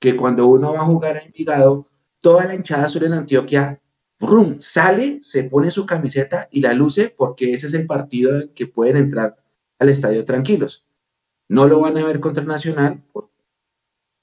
que 0.04 0.18
cuando 0.18 0.48
uno 0.48 0.74
va 0.74 0.82
a 0.82 0.86
jugar 0.86 1.16
a 1.16 1.22
Envigado, 1.22 1.88
toda 2.20 2.44
la 2.44 2.56
hinchada 2.56 2.90
sur 2.90 3.06
en 3.06 3.14
Antioquia, 3.14 3.82
brum, 4.26 4.60
sale, 4.60 5.20
se 5.22 5.44
pone 5.44 5.72
su 5.72 5.86
camiseta 5.86 6.48
y 6.52 6.62
la 6.62 6.74
luce 6.74 7.14
porque 7.16 7.54
ese 7.54 7.68
es 7.68 7.74
el 7.74 7.86
partido 7.86 8.42
en 8.42 8.50
que 8.50 8.68
pueden 8.68 8.98
entrar 8.98 9.38
al 9.80 9.90
estadio 9.90 10.26
tranquilos. 10.26 10.86
No 11.50 11.68
lo 11.68 11.80
van 11.80 11.98
a 11.98 12.06
ver 12.06 12.20
contra 12.20 12.44
Nacional 12.44 13.04
por 13.12 13.30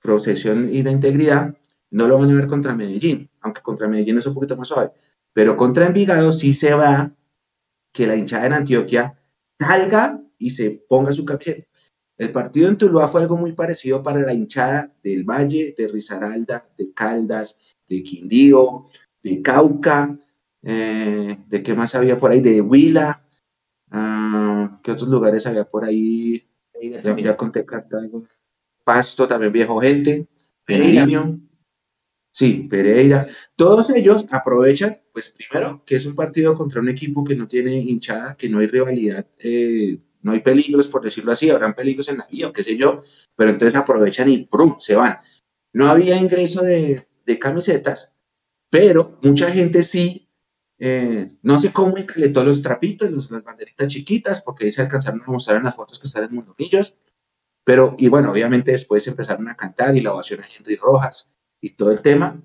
procesión 0.02 0.72
y 0.72 0.82
de 0.82 0.90
integridad, 0.90 1.56
no 1.90 2.08
lo 2.08 2.18
van 2.18 2.30
a 2.30 2.34
ver 2.34 2.46
contra 2.46 2.74
Medellín, 2.74 3.28
aunque 3.40 3.62
contra 3.62 3.88
Medellín 3.88 4.18
es 4.18 4.26
un 4.26 4.34
poquito 4.34 4.56
más 4.56 4.68
suave, 4.68 4.90
pero 5.32 5.56
contra 5.56 5.86
Envigado 5.86 6.32
sí 6.32 6.54
se 6.54 6.72
va 6.72 7.12
que 7.92 8.06
la 8.06 8.16
hinchada 8.16 8.46
en 8.46 8.52
Antioquia 8.52 9.18
salga 9.58 10.20
y 10.38 10.50
se 10.50 10.70
ponga 10.88 11.12
su 11.12 11.24
camiseta. 11.24 11.66
El 12.16 12.32
partido 12.32 12.68
en 12.68 12.76
Tuluá 12.76 13.08
fue 13.08 13.22
algo 13.22 13.36
muy 13.36 13.52
parecido 13.52 14.02
para 14.02 14.20
la 14.20 14.34
hinchada 14.34 14.92
del 15.02 15.24
Valle, 15.24 15.74
de 15.76 15.88
Risaralda, 15.88 16.68
de 16.76 16.92
Caldas, 16.92 17.58
de 17.88 18.02
Quindío, 18.02 18.86
de 19.22 19.42
Cauca, 19.42 20.18
eh, 20.62 21.38
de 21.46 21.62
qué 21.62 21.74
más 21.74 21.94
había 21.94 22.16
por 22.16 22.30
ahí, 22.30 22.40
de 22.40 22.60
Huila, 22.60 23.22
uh, 23.92 24.80
qué 24.82 24.92
otros 24.92 25.08
lugares 25.08 25.46
había 25.46 25.64
por 25.64 25.84
ahí, 25.84 26.46
ya, 26.82 27.16
ya 27.16 27.36
conté 27.36 27.64
Cartago, 27.64 28.24
Pasto, 28.84 29.26
también 29.26 29.52
viejo 29.52 29.80
gente, 29.80 30.26
Pereira. 30.64 31.06
Sí, 32.32 32.68
Pereira. 32.70 33.26
Todos 33.56 33.90
ellos 33.90 34.26
aprovechan, 34.30 34.98
pues 35.12 35.30
primero, 35.30 35.82
que 35.84 35.96
es 35.96 36.06
un 36.06 36.14
partido 36.14 36.54
contra 36.54 36.80
un 36.80 36.88
equipo 36.88 37.24
que 37.24 37.34
no 37.34 37.48
tiene 37.48 37.76
hinchada, 37.76 38.36
que 38.36 38.48
no 38.48 38.60
hay 38.60 38.68
rivalidad 38.68 39.26
eh, 39.38 39.98
no 40.22 40.32
hay 40.32 40.40
peligros, 40.40 40.88
por 40.88 41.02
decirlo 41.02 41.32
así, 41.32 41.50
habrán 41.50 41.74
peligros 41.74 42.08
en 42.08 42.18
la 42.18 42.26
vía 42.30 42.48
o 42.48 42.52
qué 42.52 42.62
sé 42.62 42.76
yo, 42.76 43.02
pero 43.36 43.50
entonces 43.50 43.74
aprovechan 43.76 44.28
y 44.28 44.44
¡prum! 44.44 44.76
se 44.78 44.94
van. 44.94 45.18
No 45.72 45.88
había 45.88 46.16
ingreso 46.16 46.62
de, 46.62 47.06
camisetas, 47.38 48.12
pero 48.70 49.18
mucha 49.22 49.50
gente 49.50 49.82
sí, 49.82 50.28
eh, 50.78 51.32
no 51.42 51.58
sé 51.58 51.72
cómo 51.72 51.94
todos 52.32 52.46
los 52.46 52.62
trapitos, 52.62 53.30
las 53.30 53.44
banderitas 53.44 53.92
chiquitas, 53.92 54.40
porque 54.40 54.64
ahí 54.64 54.70
se 54.70 54.82
alcanzaron 54.82 55.22
a 55.22 55.30
mostrar 55.30 55.58
en 55.58 55.64
las 55.64 55.76
fotos 55.76 55.98
que 55.98 56.06
están 56.06 56.24
en 56.24 56.34
Mondomillos, 56.36 56.96
pero, 57.64 57.96
y 57.98 58.08
bueno, 58.08 58.30
obviamente 58.30 58.72
después 58.72 59.06
empezaron 59.06 59.48
a 59.48 59.56
cantar 59.56 59.96
y 59.96 60.00
la 60.00 60.14
ovación 60.14 60.40
a 60.40 60.46
Henry 60.46 60.76
Rojas 60.76 61.30
y 61.60 61.70
todo 61.70 61.90
el 61.90 62.00
tema, 62.00 62.40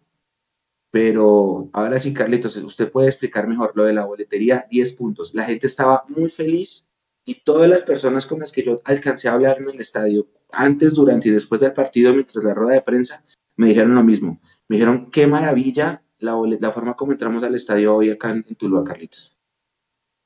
pero 0.95 1.69
ahora 1.73 1.99
sí, 1.99 2.13
Carlitos, 2.13 2.55
usted 2.55 2.89
puede 2.89 3.07
explicar 3.07 3.47
mejor 3.47 3.73
lo 3.75 3.83
de 3.83 3.91
la 3.91 4.05
boletería, 4.05 4.65
10 4.71 4.93
puntos. 4.93 5.33
La 5.33 5.43
gente 5.43 5.67
estaba 5.67 6.05
muy 6.07 6.29
feliz 6.29 6.87
y 7.25 7.43
todas 7.43 7.69
las 7.69 7.83
personas 7.83 8.25
con 8.25 8.39
las 8.39 8.53
que 8.53 8.63
yo 8.63 8.81
alcancé 8.85 9.27
a 9.27 9.33
hablar 9.33 9.57
en 9.59 9.67
el 9.67 9.79
estadio, 9.81 10.27
antes, 10.53 10.93
durante 10.93 11.27
y 11.27 11.31
después 11.31 11.59
del 11.59 11.73
partido, 11.73 12.13
mientras 12.13 12.45
la 12.45 12.53
rueda 12.53 12.75
de 12.75 12.81
prensa, 12.81 13.25
me 13.57 13.67
dijeron 13.67 13.93
lo 13.93 14.03
mismo. 14.03 14.39
Me 14.69 14.77
dijeron, 14.77 15.11
qué 15.11 15.27
maravilla 15.27 16.01
la, 16.19 16.33
la 16.59 16.71
forma 16.71 16.95
como 16.95 17.11
entramos 17.11 17.43
al 17.43 17.55
estadio 17.55 17.95
hoy 17.95 18.11
acá 18.11 18.31
en, 18.31 18.43
Tuluá, 18.55 18.83
Carlitos. 18.83 19.35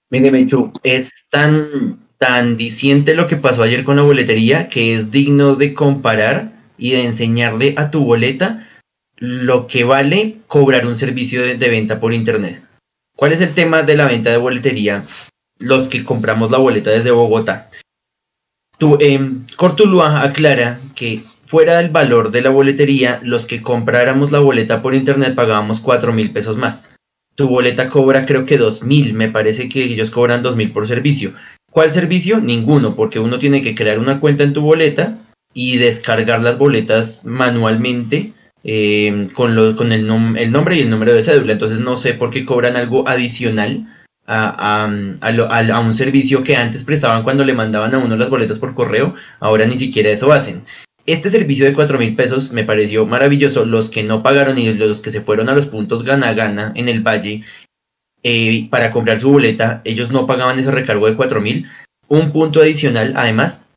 Mire, 0.09 0.31
Menchu, 0.31 0.71
es 0.83 1.27
tan, 1.29 2.07
tan 2.17 2.57
diciente 2.57 3.13
lo 3.13 3.27
que 3.27 3.35
pasó 3.35 3.63
ayer 3.63 3.83
con 3.83 3.95
la 3.95 4.01
boletería 4.01 4.67
que 4.67 4.93
es 4.93 5.11
digno 5.11 5.55
de 5.55 5.73
comparar 5.73 6.51
y 6.77 6.91
de 6.91 7.05
enseñarle 7.05 7.75
a 7.77 7.91
tu 7.91 8.03
boleta 8.03 8.67
lo 9.17 9.67
que 9.67 9.83
vale 9.83 10.37
cobrar 10.47 10.87
un 10.87 10.95
servicio 10.95 11.43
de, 11.43 11.69
venta 11.69 11.99
por 11.99 12.13
internet. 12.13 12.63
¿Cuál 13.15 13.33
es 13.33 13.41
el 13.41 13.53
tema 13.53 13.83
de 13.83 13.97
la 13.97 14.07
venta 14.07 14.31
de 14.31 14.37
boletería 14.37 15.03
los 15.59 15.89
que 15.89 16.03
compramos 16.03 16.49
la 16.49 16.57
boleta 16.57 16.89
desde 16.89 17.11
Bogotá. 17.11 17.69
Tu, 18.77 18.97
eh, 19.01 19.19
Cortuluá 19.57 20.23
aclara 20.23 20.79
que 20.95 21.21
fuera 21.49 21.77
del 21.77 21.89
valor 21.89 22.29
de 22.29 22.43
la 22.43 22.51
boletería, 22.51 23.19
los 23.23 23.47
que 23.47 23.63
compráramos 23.63 24.31
la 24.31 24.37
boleta 24.37 24.83
por 24.83 24.93
internet 24.93 25.33
pagábamos 25.33 25.79
4 25.79 26.13
mil 26.13 26.31
pesos 26.31 26.57
más. 26.57 26.95
Tu 27.35 27.47
boleta 27.47 27.89
cobra 27.89 28.27
creo 28.27 28.45
que 28.45 28.59
2 28.59 28.83
mil, 28.83 29.15
me 29.15 29.29
parece 29.29 29.67
que 29.67 29.83
ellos 29.83 30.11
cobran 30.11 30.43
2 30.43 30.55
mil 30.55 30.71
por 30.71 30.85
servicio. 30.85 31.33
¿Cuál 31.71 31.91
servicio? 31.91 32.39
Ninguno, 32.39 32.95
porque 32.95 33.17
uno 33.17 33.39
tiene 33.39 33.63
que 33.63 33.73
crear 33.73 33.97
una 33.97 34.19
cuenta 34.19 34.43
en 34.43 34.53
tu 34.53 34.61
boleta 34.61 35.17
y 35.51 35.77
descargar 35.77 36.43
las 36.43 36.59
boletas 36.59 37.25
manualmente 37.25 38.33
eh, 38.63 39.29
con, 39.33 39.75
con 39.75 39.91
el, 39.91 40.07
el 40.37 40.51
nombre 40.51 40.75
y 40.75 40.81
el 40.81 40.91
número 40.91 41.15
de 41.15 41.23
cédula. 41.23 41.53
Entonces 41.53 41.79
no 41.79 41.97
sé 41.97 42.13
por 42.13 42.29
qué 42.29 42.45
cobran 42.45 42.75
algo 42.75 43.09
adicional 43.09 43.87
a, 44.27 45.81
un 45.83 45.93
servicio 45.95 46.43
que 46.43 46.55
antes 46.55 46.83
prestaban 46.83 47.23
cuando 47.23 47.43
le 47.43 47.53
mandaban 47.55 47.95
a 47.95 47.97
uno 47.97 48.15
las 48.15 48.29
boletas 48.29 48.59
por 48.59 48.75
correo, 48.75 49.15
ahora 49.39 49.65
ni 49.65 49.77
siquiera 49.77 50.11
eso 50.11 50.31
hacen. 50.31 50.63
Este 51.05 51.29
servicio 51.29 51.65
de 51.65 51.73
4 51.73 51.97
mil 51.97 52.15
pesos 52.15 52.51
me 52.51 52.63
pareció 52.63 53.05
maravilloso. 53.05 53.65
Los 53.65 53.89
que 53.89 54.03
no 54.03 54.21
pagaron 54.21 54.57
y 54.57 54.73
los 54.73 55.01
que 55.01 55.11
se 55.11 55.21
fueron 55.21 55.49
a 55.49 55.55
los 55.55 55.65
puntos 55.65 56.03
gana 56.03 56.33
gana 56.33 56.71
en 56.75 56.87
el 56.87 57.01
valle 57.01 57.43
eh, 58.23 58.67
para 58.69 58.91
comprar 58.91 59.17
su 59.17 59.31
boleta, 59.31 59.81
ellos 59.85 60.11
no 60.11 60.27
pagaban 60.27 60.59
ese 60.59 60.71
recargo 60.71 61.07
de 61.07 61.15
4 61.15 61.41
mil. 61.41 61.67
Un 62.07 62.31
punto 62.31 62.61
adicional, 62.61 63.13
además, 63.15 63.69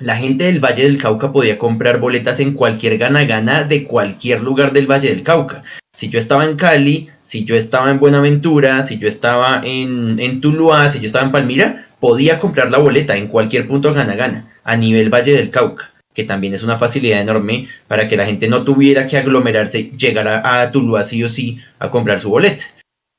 la 0.00 0.16
gente 0.16 0.44
del 0.44 0.60
Valle 0.60 0.84
del 0.84 0.96
Cauca 0.96 1.30
podía 1.30 1.58
comprar 1.58 2.00
boletas 2.00 2.40
en 2.40 2.54
cualquier 2.54 2.96
gana-gana 2.96 3.64
de 3.64 3.84
cualquier 3.84 4.42
lugar 4.42 4.72
del 4.72 4.90
Valle 4.90 5.08
del 5.08 5.22
Cauca. 5.22 5.62
Si 5.92 6.08
yo 6.08 6.18
estaba 6.18 6.46
en 6.46 6.56
Cali, 6.56 7.10
si 7.20 7.44
yo 7.44 7.54
estaba 7.54 7.90
en 7.90 8.00
Buenaventura, 8.00 8.82
si 8.82 8.98
yo 8.98 9.06
estaba 9.06 9.60
en, 9.62 10.18
en 10.18 10.40
Tuluá, 10.40 10.88
si 10.88 11.00
yo 11.00 11.06
estaba 11.06 11.26
en 11.26 11.32
Palmira, 11.32 11.86
podía 12.00 12.38
comprar 12.38 12.70
la 12.70 12.78
boleta 12.78 13.16
en 13.16 13.28
cualquier 13.28 13.68
punto 13.68 13.92
gana-gana 13.92 14.46
a 14.64 14.76
nivel 14.76 15.12
Valle 15.12 15.34
del 15.34 15.50
Cauca, 15.50 15.90
que 16.20 16.26
también 16.26 16.52
es 16.52 16.62
una 16.62 16.76
facilidad 16.76 17.22
enorme 17.22 17.66
para 17.88 18.08
que 18.08 18.16
la 18.16 18.26
gente 18.26 18.46
no 18.46 18.62
tuviera 18.62 19.06
que 19.06 19.16
aglomerarse, 19.16 19.90
llegar 19.96 20.28
a, 20.28 20.60
a 20.60 20.70
Tuluá 20.70 21.02
sí 21.02 21.24
o 21.24 21.30
sí 21.30 21.58
a 21.78 21.88
comprar 21.88 22.20
su 22.20 22.28
boleta. 22.28 22.64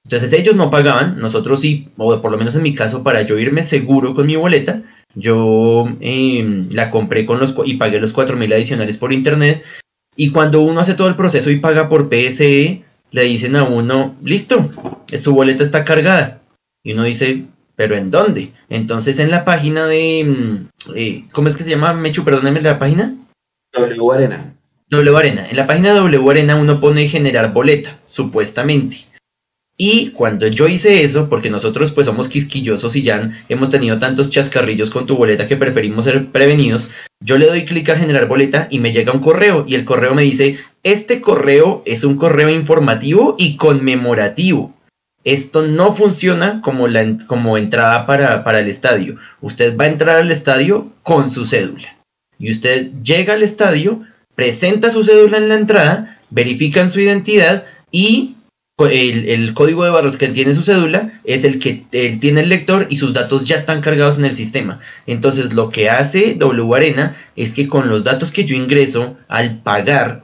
Entonces 0.04 0.34
ellos 0.34 0.56
no 0.56 0.70
pagaban, 0.70 1.20
nosotros 1.20 1.62
sí, 1.62 1.90
o 1.98 2.22
por 2.22 2.32
lo 2.32 2.38
menos 2.38 2.56
en 2.56 2.62
mi 2.62 2.76
caso, 2.76 3.04
para 3.04 3.24
yo 3.24 3.40
irme 3.40 3.64
seguro 3.64 4.14
con 4.14 4.28
mi 4.28 4.36
boleta, 4.36 4.84
yo 5.16 5.88
em, 6.00 6.70
la 6.74 6.92
compré 6.92 7.26
con 7.26 7.40
los 7.40 7.56
y 7.66 7.76
pagué 7.76 8.00
los 8.00 8.16
4.000 8.16 8.54
adicionales 8.54 8.98
por 8.98 9.14
internet. 9.14 9.64
Y 10.16 10.30
cuando 10.30 10.62
uno 10.62 10.80
hace 10.80 10.94
todo 10.94 11.08
el 11.08 11.16
proceso 11.16 11.50
y 11.50 11.60
paga 11.60 11.90
por 11.90 12.10
PSE, 12.10 12.84
le 13.10 13.24
dicen 13.24 13.56
a 13.56 13.64
uno, 13.64 14.16
listo, 14.24 14.70
su 15.08 15.34
boleta 15.34 15.64
está 15.64 15.84
cargada. 15.86 16.42
Y 16.84 16.94
uno 16.94 17.04
dice, 17.04 17.46
¿pero 17.82 17.96
en 17.96 18.12
dónde? 18.12 18.52
Entonces 18.70 19.18
en 19.18 19.32
la 19.32 19.44
página 19.44 19.88
de... 19.88 20.20
Em, 20.20 20.68
eh, 20.96 21.24
¿Cómo 21.34 21.48
es 21.48 21.56
que 21.56 21.64
se 21.64 21.72
llama? 21.72 21.94
Mechu, 21.94 22.24
perdóname 22.24 22.62
la 22.62 22.78
página. 22.78 23.16
W 23.74 24.12
Arena. 24.14 24.54
W 24.92 25.18
Arena. 25.18 25.48
En 25.50 25.58
la 25.58 25.66
página 25.66 25.90
de 25.90 25.96
W 25.96 26.30
Arena 26.30 26.58
uno 26.58 26.80
pone 26.80 27.08
generar 27.08 27.54
boleta, 27.54 27.98
supuestamente. 28.06 28.98
Y 29.78 30.12
cuando 30.12 30.46
yo 30.46 30.68
hice 30.68 31.04
eso, 31.04 31.28
porque 31.28 31.50
nosotros 31.50 31.92
pues 31.92 32.06
somos 32.06 32.30
quisquillosos 32.30 32.96
y 32.96 33.02
ya 33.02 33.32
hemos 33.50 33.72
tenido 33.72 33.98
tantos 33.98 34.30
chascarrillos 34.30 34.92
con 34.92 35.08
tu 35.08 35.18
boleta 35.18 35.48
que 35.48 35.58
preferimos 35.58 36.06
ser 36.06 36.28
prevenidos, 36.32 36.92
yo 37.20 37.40
le 37.40 37.48
doy 37.48 37.66
clic 37.66 37.90
a 37.90 37.96
generar 37.96 38.28
boleta 38.28 38.68
y 38.70 38.78
me 38.78 38.92
llega 38.92 39.12
un 39.12 39.22
correo 39.22 39.66
y 39.68 39.74
el 39.74 39.86
correo 39.86 40.14
me 40.14 40.22
dice, 40.22 40.60
este 40.84 41.20
correo 41.20 41.82
es 41.88 42.04
un 42.04 42.16
correo 42.18 42.50
informativo 42.50 43.36
y 43.40 43.58
conmemorativo. 43.58 44.72
Esto 45.24 45.68
no 45.68 45.94
funciona 45.94 46.62
como, 46.62 46.88
la, 46.88 47.18
como 47.28 47.58
entrada 47.58 48.06
para, 48.06 48.44
para 48.44 48.60
el 48.60 48.68
estadio. 48.68 49.18
Usted 49.42 49.78
va 49.78 49.86
a 49.86 49.90
entrar 49.90 50.18
al 50.18 50.32
estadio 50.32 50.92
con 51.04 51.30
su 51.30 51.46
cédula. 51.46 51.98
Y 52.40 52.52
usted 52.52 52.92
llega 53.04 53.34
al 53.34 53.44
estadio, 53.44 54.02
presenta 54.36 54.90
su 54.90 55.04
cédula 55.04 55.38
en 55.38 55.50
la 55.50 55.56
entrada, 55.56 56.20
verifican 56.32 56.90
su 56.90 57.00
identidad 57.00 57.66
y 57.92 58.36
el, 58.90 59.54
código 59.54 59.84
de 59.84 59.92
barras 59.92 60.18
que 60.18 60.28
tiene 60.30 60.54
su 60.54 60.64
cédula 60.64 61.20
es 61.24 61.44
el 61.44 61.60
que 61.60 61.84
él 61.92 62.20
tiene 62.20 62.42
el 62.42 62.50
lector 62.50 62.88
y 62.90 62.96
sus 62.96 63.14
datos 63.14 63.46
ya 63.46 63.56
están 63.56 63.82
cargados 63.82 64.18
en 64.18 64.26
el 64.26 64.36
sistema. 64.36 64.80
Entonces 65.06 65.54
lo 65.54 65.70
que 65.70 65.90
hace 65.90 66.36
W 66.36 66.76
Arena 66.76 67.16
es 67.36 67.54
que 67.54 67.68
con 67.68 67.88
los 67.88 68.04
datos 68.04 68.32
que 68.32 68.46
yo 68.46 68.56
ingreso 68.56 69.18
al 69.28 69.60
pagar, 69.60 70.24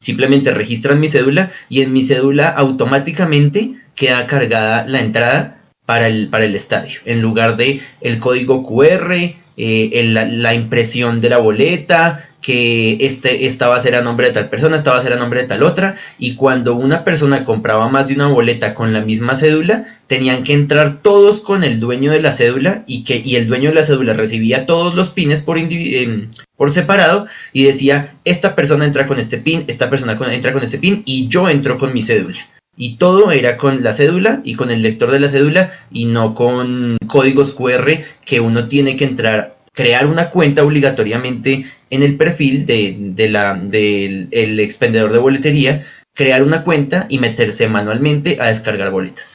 simplemente 0.00 0.52
registran 0.52 1.00
mi 1.00 1.08
cédula 1.08 1.50
y 1.68 1.82
en 1.82 1.92
mi 1.92 2.04
cédula 2.04 2.48
automáticamente 2.48 3.74
queda 3.94 4.26
cargada 4.26 4.86
la 4.86 5.00
entrada 5.00 5.60
para 5.86 6.06
el, 6.06 6.28
para 6.28 6.44
el 6.44 6.54
estadio. 6.54 7.00
En 7.04 7.20
lugar 7.20 7.56
de 7.56 7.80
el 8.00 8.18
código 8.18 8.62
QR, 8.62 9.12
eh, 9.56 10.02
la 10.04 10.54
impresión 10.54 11.20
de 11.20 11.28
la 11.28 11.38
boleta, 11.38 12.28
que 12.42 12.98
este, 13.00 13.46
esta 13.46 13.68
va 13.68 13.76
a 13.76 13.80
ser 13.80 13.94
a 13.94 14.02
nombre 14.02 14.26
de 14.26 14.32
tal 14.32 14.50
persona, 14.50 14.76
esta 14.76 14.90
va 14.90 14.98
a 14.98 15.02
ser 15.02 15.12
a 15.12 15.16
nombre 15.16 15.40
de 15.40 15.46
tal 15.46 15.62
otra, 15.62 15.96
y 16.18 16.34
cuando 16.34 16.74
una 16.74 17.04
persona 17.04 17.44
compraba 17.44 17.88
más 17.88 18.08
de 18.08 18.14
una 18.14 18.26
boleta 18.26 18.74
con 18.74 18.92
la 18.92 19.00
misma 19.00 19.36
cédula, 19.36 19.86
tenían 20.08 20.42
que 20.42 20.52
entrar 20.52 21.00
todos 21.00 21.40
con 21.40 21.64
el 21.64 21.78
dueño 21.78 22.10
de 22.10 22.20
la 22.20 22.32
cédula 22.32 22.82
y 22.86 23.04
que 23.04 23.22
y 23.24 23.36
el 23.36 23.46
dueño 23.46 23.70
de 23.70 23.76
la 23.76 23.84
cédula 23.84 24.12
recibía 24.12 24.66
todos 24.66 24.94
los 24.94 25.10
pines 25.10 25.40
por, 25.40 25.56
em, 25.56 26.30
por 26.56 26.70
separado 26.70 27.26
y 27.52 27.62
decía, 27.62 28.16
esta 28.24 28.56
persona 28.56 28.84
entra 28.84 29.06
con 29.06 29.18
este 29.20 29.38
pin, 29.38 29.64
esta 29.68 29.88
persona 29.88 30.18
entra 30.32 30.52
con 30.52 30.62
este 30.62 30.78
pin 30.78 31.02
y 31.06 31.28
yo 31.28 31.48
entro 31.48 31.78
con 31.78 31.94
mi 31.94 32.02
cédula. 32.02 32.51
Y 32.76 32.96
todo 32.96 33.32
era 33.32 33.56
con 33.56 33.82
la 33.82 33.92
cédula 33.92 34.40
y 34.44 34.54
con 34.54 34.70
el 34.70 34.82
lector 34.82 35.10
de 35.10 35.20
la 35.20 35.28
cédula 35.28 35.70
y 35.90 36.06
no 36.06 36.34
con 36.34 36.96
códigos 37.06 37.52
QR 37.52 37.90
que 38.24 38.40
uno 38.40 38.68
tiene 38.68 38.96
que 38.96 39.04
entrar 39.04 39.56
crear 39.72 40.06
una 40.06 40.30
cuenta 40.30 40.64
obligatoriamente 40.64 41.64
en 41.90 42.02
el 42.02 42.16
perfil 42.16 42.66
de, 42.66 43.28
la, 43.28 43.54
del 43.54 44.28
el 44.30 44.60
expendedor 44.60 45.12
de 45.12 45.18
boletería, 45.18 45.82
crear 46.14 46.42
una 46.42 46.62
cuenta 46.62 47.06
y 47.08 47.18
meterse 47.18 47.68
manualmente 47.68 48.38
a 48.40 48.48
descargar 48.48 48.90
boletas. 48.90 49.34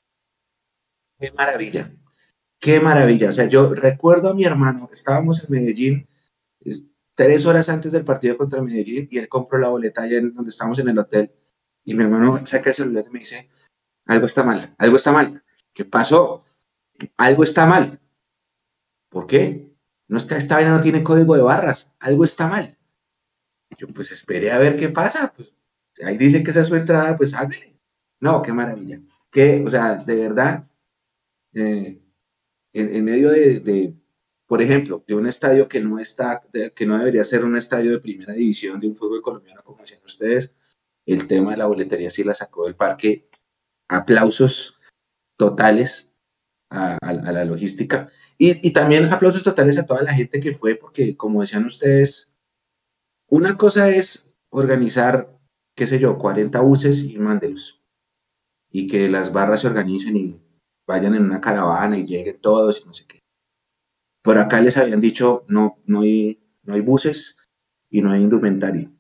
Qué 1.20 1.32
maravilla, 1.32 1.92
qué 2.60 2.80
maravilla. 2.80 3.30
O 3.30 3.32
sea, 3.32 3.48
yo 3.48 3.74
recuerdo 3.74 4.30
a 4.30 4.34
mi 4.36 4.46
hermano, 4.46 4.90
estábamos 4.92 5.44
en 5.44 5.52
Medellín 5.52 6.08
tres 7.16 7.46
horas 7.48 7.70
antes 7.70 7.92
del 7.92 8.06
partido 8.06 8.38
contra 8.38 8.62
Medellín 8.62 9.08
y 9.10 9.18
él 9.18 9.28
compró 9.28 9.58
la 9.58 9.70
boleta 9.70 10.04
allá 10.04 10.20
en 10.20 10.34
donde 10.34 10.50
estábamos 10.50 10.78
en 10.80 10.90
el 10.90 11.00
hotel 11.00 11.32
y 11.88 11.94
mi 11.94 12.04
hermano 12.04 12.46
saca 12.46 12.72
el 12.72 12.76
celular 12.76 13.06
y 13.08 13.12
me 13.12 13.20
dice, 13.20 13.50
algo 14.06 14.26
está 14.26 14.44
mal, 14.44 14.76
algo 14.78 14.98
está 14.98 15.14
mal. 15.14 15.42
¿Qué 15.74 15.86
pasó? 15.86 16.44
Algo 17.16 17.44
está 17.46 17.66
mal. 17.66 18.02
¿Por 19.08 19.26
qué? 19.26 19.72
No 20.10 20.18
está, 20.18 20.36
esta 20.36 20.56
vaina 20.56 20.72
no 20.72 20.82
tiene 20.82 21.02
código 21.02 21.38
de 21.38 21.44
barras, 21.44 21.96
algo 22.00 22.26
está 22.26 22.48
mal. 22.48 22.78
yo 23.78 23.88
pues 23.88 24.12
esperé 24.12 24.52
a 24.52 24.58
ver 24.58 24.76
qué 24.76 24.90
pasa, 24.90 25.34
pues 25.34 25.54
ahí 26.04 26.18
dice 26.18 26.44
que 26.44 26.52
esa 26.52 26.60
es 26.60 26.68
su 26.68 26.76
entrada, 26.76 27.16
pues 27.16 27.34
hágale. 27.34 27.80
No, 28.20 28.42
qué 28.42 28.52
maravilla. 28.52 29.00
Que, 29.32 29.64
o 29.66 29.70
sea, 29.70 29.96
de 29.96 30.16
verdad, 30.16 30.68
eh, 31.54 32.02
en, 32.74 33.06
medio 33.06 33.30
de, 33.30 33.96
por 34.46 34.62
ejemplo, 34.62 35.06
de 35.08 35.16
un 35.16 35.26
estadio 35.26 35.70
que 35.70 35.80
no 35.80 36.00
está, 36.00 36.44
que 36.76 36.86
no 36.86 36.98
debería 36.98 37.24
ser 37.24 37.46
un 37.46 37.56
estadio 37.56 37.92
de 37.92 38.02
primera 38.02 38.34
división 38.34 38.78
de 38.82 38.88
un 38.88 38.98
fútbol 38.98 39.22
colombiano, 39.22 39.64
como 39.64 39.84
decían 39.84 40.02
ustedes, 40.06 40.54
el 41.08 41.28
tema 41.28 41.52
de 41.52 41.58
la 41.58 41.66
boletería 41.66 42.10
sí 42.10 42.24
la 42.24 42.34
sacó 42.34 42.66
del 42.66 42.76
parque. 42.76 43.30
Aplausos 43.90 44.80
totales 45.38 46.14
a 46.70 46.98
la 47.02 47.46
logística. 47.46 48.12
Y, 48.40 48.72
también 48.72 49.06
aplausos 49.12 49.44
totales 49.44 49.80
a 49.80 49.86
toda 49.86 50.04
la 50.04 50.14
gente 50.14 50.40
que 50.40 50.54
fue, 50.54 50.76
porque 50.76 51.18
como 51.18 51.42
decían 51.42 51.66
ustedes, 51.66 52.32
una 53.30 53.58
cosa 53.58 53.90
es 53.90 54.36
organizar, 54.50 55.36
qué 55.76 55.88
sé 55.88 55.98
yo, 55.98 56.20
40 56.20 56.60
buses 56.62 57.04
y 57.04 57.18
mándelos. 57.18 57.82
Y 58.70 58.88
que 58.88 59.10
las 59.10 59.34
barras 59.34 59.62
se 59.62 59.68
organicen 59.68 60.18
y 60.18 60.40
vayan 60.86 61.16
en 61.16 61.24
una 61.24 61.42
caravana 61.42 61.98
y 61.98 62.06
lleguen 62.06 62.40
todos 62.40 62.82
y 62.82 62.86
no 62.86 62.94
sé 62.94 63.06
qué. 63.08 63.20
Por 64.22 64.38
acá 64.38 64.62
les 64.62 64.78
habían 64.78 65.02
dicho, 65.02 65.44
no, 65.48 65.80
no, 65.86 66.02
hay, 66.02 66.40
no 66.64 66.76
hay 66.76 66.82
buses 66.82 67.38
y 67.90 68.02
no 68.02 68.12
hay 68.12 68.22
indumentario. 68.22 68.92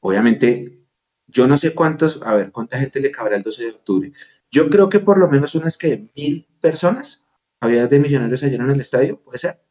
Obviamente, 0.00 0.84
yo 1.26 1.46
no 1.46 1.56
sé 1.58 1.74
cuántos, 1.74 2.20
a 2.22 2.34
ver, 2.34 2.52
cuánta 2.52 2.78
gente 2.78 3.00
le 3.00 3.10
cabrá 3.10 3.36
el 3.36 3.42
12 3.42 3.62
de 3.62 3.70
octubre. 3.70 4.12
Yo 4.50 4.68
creo 4.68 4.88
que 4.88 5.00
por 5.00 5.18
lo 5.18 5.28
menos 5.28 5.54
unas 5.54 5.78
que 5.78 6.10
mil 6.16 6.46
personas 6.60 7.24
había 7.60 7.86
de 7.86 7.98
millonarios 7.98 8.42
ayer 8.42 8.60
en 8.60 8.70
el 8.70 8.80
estadio, 8.80 9.20
puede 9.20 9.38
ser. 9.38 9.62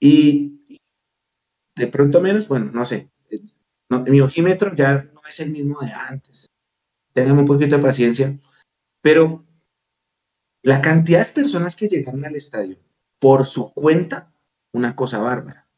Y 0.00 0.80
de 1.76 1.86
pronto 1.86 2.20
menos, 2.20 2.48
bueno, 2.48 2.70
no 2.72 2.84
sé. 2.84 3.10
mi 3.88 4.20
ojímetro 4.20 4.74
ya 4.74 5.02
no 5.14 5.20
es 5.28 5.40
el 5.40 5.50
mismo 5.50 5.80
de 5.80 5.92
antes. 5.92 6.50
Tengan 7.12 7.38
un 7.38 7.46
poquito 7.46 7.76
de 7.76 7.82
paciencia. 7.82 8.38
Pero 9.00 9.44
la 10.62 10.80
cantidad 10.80 11.26
de 11.26 11.32
personas 11.32 11.76
que 11.76 11.88
llegaron 11.88 12.24
al 12.24 12.36
estadio 12.36 12.78
por 13.18 13.46
su 13.46 13.72
cuenta, 13.72 14.32
una 14.72 14.96
cosa 14.96 15.18
bárbara. 15.18 15.68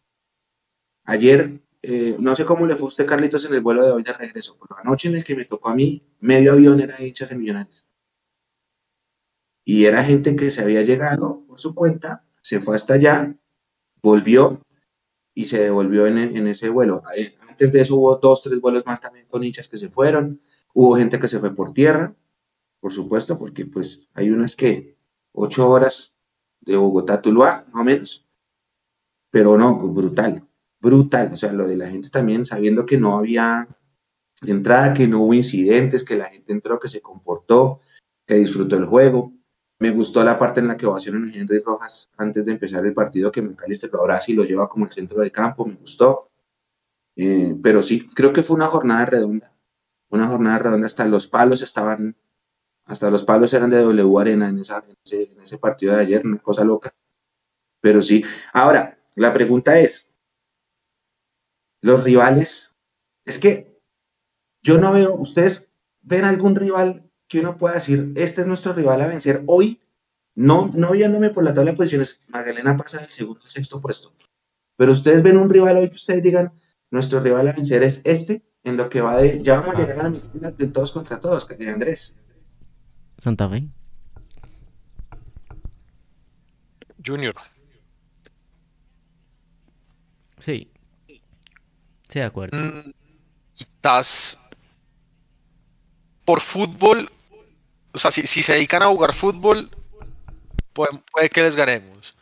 Ayer, 1.04 1.60
eh, 1.88 2.16
no 2.18 2.34
sé 2.34 2.44
cómo 2.44 2.66
le 2.66 2.74
fue 2.74 2.86
a 2.86 2.88
usted, 2.88 3.06
Carlitos, 3.06 3.44
en 3.44 3.54
el 3.54 3.60
vuelo 3.60 3.84
de 3.86 3.92
hoy 3.92 4.02
de 4.02 4.12
regreso, 4.12 4.58
pero 4.60 4.80
anoche 4.80 5.08
en 5.08 5.14
el 5.14 5.22
que 5.22 5.36
me 5.36 5.44
tocó 5.44 5.68
a 5.68 5.74
mí, 5.76 6.02
medio 6.18 6.52
avión 6.52 6.80
era 6.80 7.00
hinchas 7.00 7.28
de 7.28 7.36
millonarios. 7.36 7.86
Y 9.64 9.84
era 9.84 10.02
gente 10.02 10.34
que 10.34 10.50
se 10.50 10.62
había 10.62 10.82
llegado 10.82 11.44
por 11.46 11.60
su 11.60 11.76
cuenta, 11.76 12.24
se 12.42 12.58
fue 12.58 12.74
hasta 12.74 12.94
allá, 12.94 13.36
volvió 14.02 14.60
y 15.32 15.44
se 15.44 15.60
devolvió 15.60 16.08
en, 16.08 16.48
ese 16.48 16.70
vuelo. 16.70 17.04
Antes 17.48 17.70
de 17.70 17.82
eso 17.82 17.94
hubo 17.94 18.16
dos, 18.16 18.42
tres 18.42 18.60
vuelos 18.60 18.84
más 18.84 19.00
también 19.00 19.26
con 19.28 19.44
hinchas 19.44 19.68
que 19.68 19.78
se 19.78 19.88
fueron. 19.88 20.40
Hubo 20.74 20.96
gente 20.96 21.20
que 21.20 21.28
se 21.28 21.38
fue 21.38 21.54
por 21.54 21.72
tierra, 21.72 22.16
por 22.80 22.92
supuesto, 22.92 23.38
porque 23.38 23.64
pues 23.64 24.08
hay 24.12 24.30
unas 24.30 24.56
que 24.56 24.96
ocho 25.30 25.68
horas 25.70 26.12
de 26.62 26.76
Bogotá 26.76 27.14
a 27.14 27.22
Tuluá, 27.22 27.64
más 27.72 27.82
o 27.82 27.84
menos. 27.84 28.26
Pero 29.30 29.56
no, 29.56 29.76
brutal, 29.76 30.42
brutal. 30.86 31.32
O 31.32 31.36
sea, 31.36 31.52
lo 31.52 31.66
de 31.66 31.76
la 31.76 31.90
gente 31.90 32.08
también 32.08 32.44
sabiendo 32.44 32.86
que 32.86 32.96
no 32.96 33.18
había 33.18 33.68
entrada, 34.42 34.94
que 34.94 35.08
no 35.08 35.22
hubo 35.22 35.34
incidentes, 35.34 36.04
que 36.04 36.16
la 36.16 36.26
gente 36.26 36.52
entró, 36.52 36.78
que 36.78 36.88
se 36.88 37.00
comportó, 37.00 37.80
que 38.26 38.34
disfrutó 38.34 38.76
el 38.76 38.86
juego. 38.86 39.32
Me 39.78 39.90
gustó 39.90 40.24
la 40.24 40.38
parte 40.38 40.60
en 40.60 40.68
la 40.68 40.76
que 40.76 40.86
ovacionan 40.86 41.28
a 41.28 41.34
Henry 41.34 41.58
Rojas 41.60 42.10
antes 42.16 42.46
de 42.46 42.52
empezar 42.52 42.86
el 42.86 42.94
partido, 42.94 43.30
que 43.30 43.42
McAllister 43.42 43.90
lo 43.92 44.00
abraza 44.00 44.30
y 44.30 44.34
lo 44.34 44.44
lleva 44.44 44.68
como 44.68 44.86
el 44.86 44.92
centro 44.92 45.20
del 45.20 45.32
campo, 45.32 45.66
me 45.66 45.74
gustó. 45.74 46.30
Eh, 47.16 47.54
pero 47.62 47.82
sí, 47.82 48.06
creo 48.14 48.32
que 48.32 48.42
fue 48.42 48.56
una 48.56 48.66
jornada 48.66 49.04
redonda. 49.06 49.52
Una 50.08 50.28
jornada 50.28 50.58
redonda, 50.58 50.86
hasta 50.86 51.04
los 51.04 51.26
palos 51.26 51.60
estaban, 51.62 52.16
hasta 52.86 53.10
los 53.10 53.24
palos 53.24 53.52
eran 53.52 53.70
de 53.70 53.82
W 53.82 54.20
Arena 54.20 54.48
en, 54.48 54.60
esa, 54.60 54.82
en 55.10 55.40
ese 55.40 55.58
partido 55.58 55.94
de 55.94 56.02
ayer, 56.02 56.24
una 56.24 56.38
cosa 56.38 56.64
loca. 56.64 56.94
Pero 57.80 58.00
sí. 58.00 58.24
Ahora, 58.52 58.98
la 59.16 59.32
pregunta 59.32 59.78
es, 59.78 60.06
los 61.86 62.02
rivales, 62.02 62.74
es 63.24 63.38
que 63.38 63.80
yo 64.60 64.76
no 64.78 64.92
veo, 64.92 65.14
ustedes 65.14 65.68
ven 66.02 66.24
algún 66.24 66.56
rival 66.56 67.08
que 67.28 67.38
uno 67.38 67.56
pueda 67.56 67.76
decir, 67.76 68.12
este 68.16 68.40
es 68.40 68.46
nuestro 68.48 68.72
rival 68.72 69.02
a 69.02 69.06
vencer 69.06 69.44
hoy, 69.46 69.80
no, 70.34 70.68
no 70.74 70.90
viéndome 70.90 71.30
por 71.30 71.44
la 71.44 71.54
tabla 71.54 71.70
de 71.70 71.76
posiciones, 71.76 72.20
Magdalena 72.26 72.76
pasa 72.76 72.98
del 72.98 73.10
segundo 73.10 73.40
al 73.44 73.50
sexto 73.50 73.80
puesto, 73.80 74.12
pero 74.76 74.90
ustedes 74.90 75.22
ven 75.22 75.36
un 75.36 75.48
rival 75.48 75.76
hoy 75.76 75.88
que 75.88 75.94
ustedes 75.94 76.24
digan, 76.24 76.52
nuestro 76.90 77.20
rival 77.20 77.46
a 77.46 77.52
vencer 77.52 77.84
es 77.84 78.00
este, 78.02 78.42
en 78.64 78.76
lo 78.76 78.88
que 78.88 79.00
va 79.00 79.18
de, 79.18 79.40
ya 79.44 79.60
vamos 79.60 79.76
a 79.76 79.78
llegar 79.78 80.00
a 80.00 80.02
la 80.02 80.10
mitad 80.10 80.52
de 80.52 80.66
todos 80.66 80.90
contra 80.90 81.20
todos, 81.20 81.46
que 81.46 81.68
Andrés. 81.68 82.16
Santa 83.18 83.48
Fe. 83.48 83.68
Junior. 87.06 87.34
Sí. 90.40 90.72
De 92.16 92.24
acuerdo. 92.24 92.56
Mm, 92.56 92.92
quizás 93.52 94.40
por 96.24 96.40
fútbol 96.40 97.10
o 97.96 97.98
sea, 97.98 98.10
si, 98.10 98.26
se 98.26 98.52
dedican 98.52 98.82
a 98.82 98.88
jugar 98.88 99.14
fútbol, 99.14 99.70
puede, 100.74 101.30
que 101.30 101.42
les 101.42 101.56
ganemos. 101.56 102.14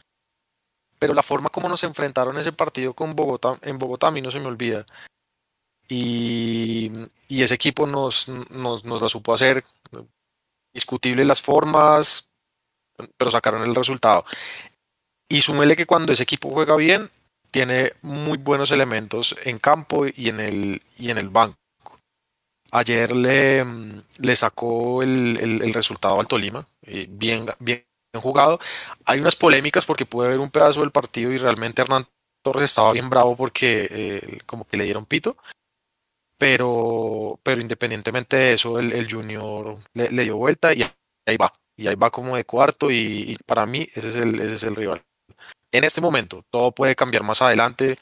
Pero 1.00 1.14
la 1.14 1.22
forma 1.24 1.48
como 1.48 1.68
nos 1.68 1.82
enfrentaron 1.82 2.38
ese 2.38 2.52
partido 2.52 2.94
con 2.94 3.16
Bogotá, 3.16 3.58
en 3.60 3.76
Bogotá 3.80 4.06
a 4.06 4.10
mí 4.12 4.22
no 4.22 4.30
se 4.30 4.38
me 4.38 4.46
olvida. 4.46 4.86
Y, 5.88 6.92
ese 7.28 7.54
equipo 7.54 7.88
nos, 7.88 8.28
nos, 8.28 8.84
la 8.84 9.08
supo 9.08 9.34
hacer. 9.34 9.64
Discutible 10.72 11.24
las 11.24 11.42
formas, 11.42 12.30
pero 13.16 13.32
sacaron 13.32 13.64
el 13.64 13.74
resultado. 13.74 14.24
Y 15.28 15.40
súmele 15.40 15.74
que 15.74 15.86
cuando 15.86 16.12
ese 16.12 16.22
equipo 16.22 16.50
juega 16.50 16.76
bien, 16.76 17.10
tiene 17.54 17.92
muy 18.02 18.36
buenos 18.36 18.72
elementos 18.72 19.36
en 19.44 19.58
campo 19.58 20.06
y 20.08 20.28
en 20.28 20.40
el, 20.40 20.82
y 20.98 21.10
en 21.10 21.18
el 21.18 21.28
banco. 21.28 21.56
Ayer 22.72 23.14
le, 23.14 23.64
le 24.18 24.34
sacó 24.34 25.04
el, 25.04 25.72
resultado 25.72 26.18
al 26.18 26.26
Tolima, 26.26 26.66
eh, 26.82 27.06
bien, 27.08 27.46
bien 27.60 27.84
jugado. 28.16 28.58
Hay 29.04 29.20
unas 29.20 29.36
polémicas 29.36 29.84
porque 29.84 30.04
pude 30.04 30.30
ver 30.30 30.40
un 30.40 30.50
pedazo 30.50 30.80
del 30.80 30.90
partido 30.90 31.30
y 31.30 31.38
realmente 31.38 31.82
Hernán 31.82 32.08
Torres 32.42 32.64
estaba 32.64 32.90
bien 32.90 33.08
bravo 33.08 33.36
porque 33.36 33.86
eh, 33.88 34.38
como 34.46 34.66
que 34.66 34.76
le 34.76 34.86
dieron 34.86 35.06
pito. 35.06 35.36
pero, 36.36 37.38
pero 37.44 37.60
independientemente 37.60 38.36
de 38.36 38.52
eso, 38.54 38.80
el, 38.80 39.08
Junior 39.08 39.78
le, 39.92 40.08
dio 40.24 40.36
vuelta 40.36 40.74
y 40.74 40.82
ahí 41.24 41.36
va. 41.36 41.52
Y 41.76 41.86
ahí 41.86 41.94
va 41.94 42.10
como 42.10 42.34
de 42.34 42.44
cuarto 42.44 42.90
y, 42.90 43.36
para 43.46 43.64
mí 43.64 43.88
ese 43.94 44.08
es, 44.08 44.16
el, 44.16 44.40
ese 44.40 44.54
es 44.56 44.64
el 44.64 44.74
rival. 44.74 45.04
En 45.74 45.82
este 45.82 46.00
momento, 46.00 46.44
todo 46.50 46.70
puede 46.70 46.94
cambiar 46.94 47.24
más 47.24 47.42
adelante. 47.42 47.98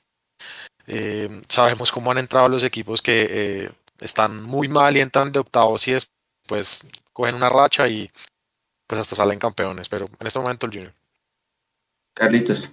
Eh, 0.86 1.40
sabemos 1.48 1.90
cómo 1.90 2.12
han 2.12 2.18
entrado 2.18 2.46
los 2.50 2.62
equipos 2.64 3.00
que 3.00 3.26
eh, 3.30 3.70
están 3.98 4.42
muy 4.42 4.68
mal 4.68 4.94
y 4.94 5.00
entran 5.00 5.32
de 5.32 5.38
octavos 5.38 5.88
y 5.88 5.92
después 5.92 6.86
cogen 7.14 7.34
una 7.34 7.48
racha 7.48 7.88
y 7.88 8.10
pues 8.86 9.00
hasta 9.00 9.16
salen 9.16 9.38
campeones. 9.38 9.88
Pero 9.88 10.04
en 10.20 10.26
este 10.26 10.38
momento 10.38 10.66
el 10.66 10.72
Junior. 10.72 10.92
Carlitos. 12.14 12.68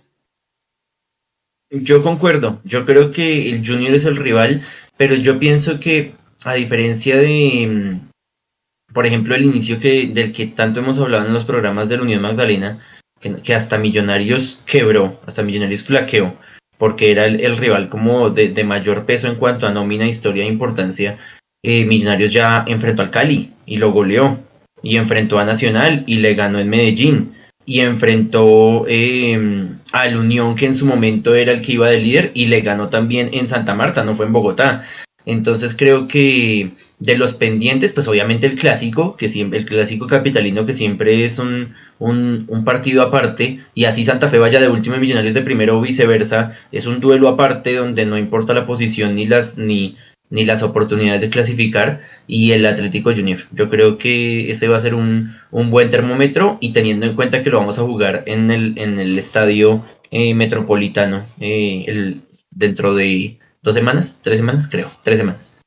Yo 1.70 2.04
concuerdo, 2.04 2.60
yo 2.66 2.86
creo 2.86 3.10
que 3.10 3.52
el 3.52 3.66
Junior 3.66 3.94
es 3.94 4.04
el 4.04 4.18
rival, 4.18 4.62
pero 4.98 5.16
yo 5.16 5.40
pienso 5.40 5.80
que 5.80 6.14
a 6.44 6.56
diferencia 6.56 7.16
de, 7.16 7.68
mm, 7.70 8.94
por 8.94 9.06
ejemplo, 9.06 9.34
el 9.34 9.46
inicio 9.46 9.80
que, 9.80 10.08
del 10.08 10.34
que 10.34 10.48
tanto 10.48 10.82
hemos 10.82 11.00
hablado 11.00 11.26
en 11.26 11.34
los 11.34 11.46
programas 11.46 11.88
de 11.88 11.96
la 11.96 12.04
Unión 12.04 12.22
Magdalena, 12.22 12.82
que, 13.20 13.54
hasta 13.54 13.78
Millonarios 13.78 14.62
quebró, 14.66 15.20
hasta 15.26 15.44
Millonarios 15.44 15.84
flaqueó, 15.84 16.34
porque 16.78 17.12
era 17.12 17.26
el, 17.26 17.58
rival 17.58 17.90
como 17.90 18.30
de, 18.30 18.64
mayor 18.64 19.06
peso 19.06 19.28
en 19.28 19.36
cuanto 19.36 19.68
a 19.68 19.72
nómina, 19.72 20.08
historia 20.08 20.44
e 20.44 20.48
importancia, 20.48 21.18
eh, 21.64 21.86
Millonarios 21.86 22.32
ya 22.32 22.64
enfrentó 22.68 23.02
al 23.02 23.12
Cali 23.12 23.54
y 23.66 23.78
lo 23.78 23.92
goleó, 23.92 24.40
y 24.82 24.98
enfrentó 24.98 25.40
a 25.40 25.46
Nacional 25.46 26.04
y 26.08 26.18
le 26.18 26.36
ganó 26.36 26.60
en 26.60 26.70
Medellín 26.70 27.34
y 27.66 27.82
enfrentó 27.82 28.86
eh, 28.88 29.68
al 29.92 30.18
Unión, 30.18 30.56
que 30.56 30.66
en 30.66 30.74
su 30.74 30.88
momento 30.88 31.36
era 31.36 31.52
el 31.52 31.62
que 31.62 31.74
iba 31.74 31.88
de 31.88 32.00
líder, 32.00 32.32
y 32.34 32.48
le 32.48 32.62
ganó 32.62 32.90
también 32.90 33.30
en 33.32 33.48
Santa 33.48 33.76
Marta, 33.76 34.04
no 34.04 34.16
fue 34.16 34.26
en 34.26 34.34
Bogotá. 34.34 34.84
Entonces 35.26 35.76
creo 35.78 36.08
que 36.08 36.72
de 37.00 37.18
los 37.18 37.34
pendientes, 37.34 37.94
pues 37.94 38.08
obviamente 38.08 38.46
el 38.46 38.56
clásico, 38.56 39.16
que 39.16 39.30
siempre, 39.30 39.60
el 39.60 39.66
clásico 39.66 40.06
capitalino 40.08 40.66
que 40.66 40.74
siempre 40.74 41.24
es 41.24 41.40
un, 41.40 41.74
un, 41.98 42.46
un, 42.48 42.66
partido 42.66 43.02
aparte, 43.02 43.62
y 43.74 43.86
así 43.86 44.04
Santa 44.04 44.28
Fe 44.28 44.38
vaya 44.38 44.60
de 44.60 44.68
último 44.68 44.98
y 44.98 45.00
Millonarios 45.00 45.34
de 45.34 45.42
primero 45.42 45.78
o 45.78 45.82
viceversa, 45.82 46.54
es 46.72 46.86
un 46.86 47.00
duelo 47.00 47.30
aparte 47.30 47.76
donde 47.76 48.06
no 48.06 48.18
importa 48.18 48.54
la 48.54 48.66
posición 48.66 49.16
ni 49.16 49.26
las, 49.26 49.58
ni, 49.58 49.96
ni 50.30 50.46
las 50.46 50.62
oportunidades 50.62 51.22
de 51.22 51.30
clasificar 51.30 52.02
y 52.28 52.52
el 52.52 52.66
Atlético 52.66 53.14
Junior. 53.16 53.40
Yo 53.54 53.70
creo 53.70 53.98
que 53.98 54.52
ese 54.52 54.68
va 54.68 54.78
a 54.78 54.82
ser 54.82 54.94
un, 54.94 55.36
buen 55.52 55.90
termómetro 55.90 56.58
y 56.62 56.74
teniendo 56.74 57.06
en 57.06 57.16
cuenta 57.16 57.44
que 57.44 57.50
lo 57.50 57.60
vamos 57.60 57.80
a 57.80 57.84
jugar 57.84 58.24
en 58.28 58.52
el, 58.52 58.78
en 58.78 59.00
el 59.00 59.18
estadio 59.18 59.84
eh, 60.12 60.34
metropolitano 60.34 61.26
eh, 61.40 61.86
el, 61.88 62.22
dentro 62.52 62.94
de 62.94 63.40
dos 63.62 63.74
semanas, 63.74 64.20
tres 64.24 64.38
semanas 64.38 64.68
creo, 64.70 64.92
tres 65.02 65.18
semanas. 65.18 65.59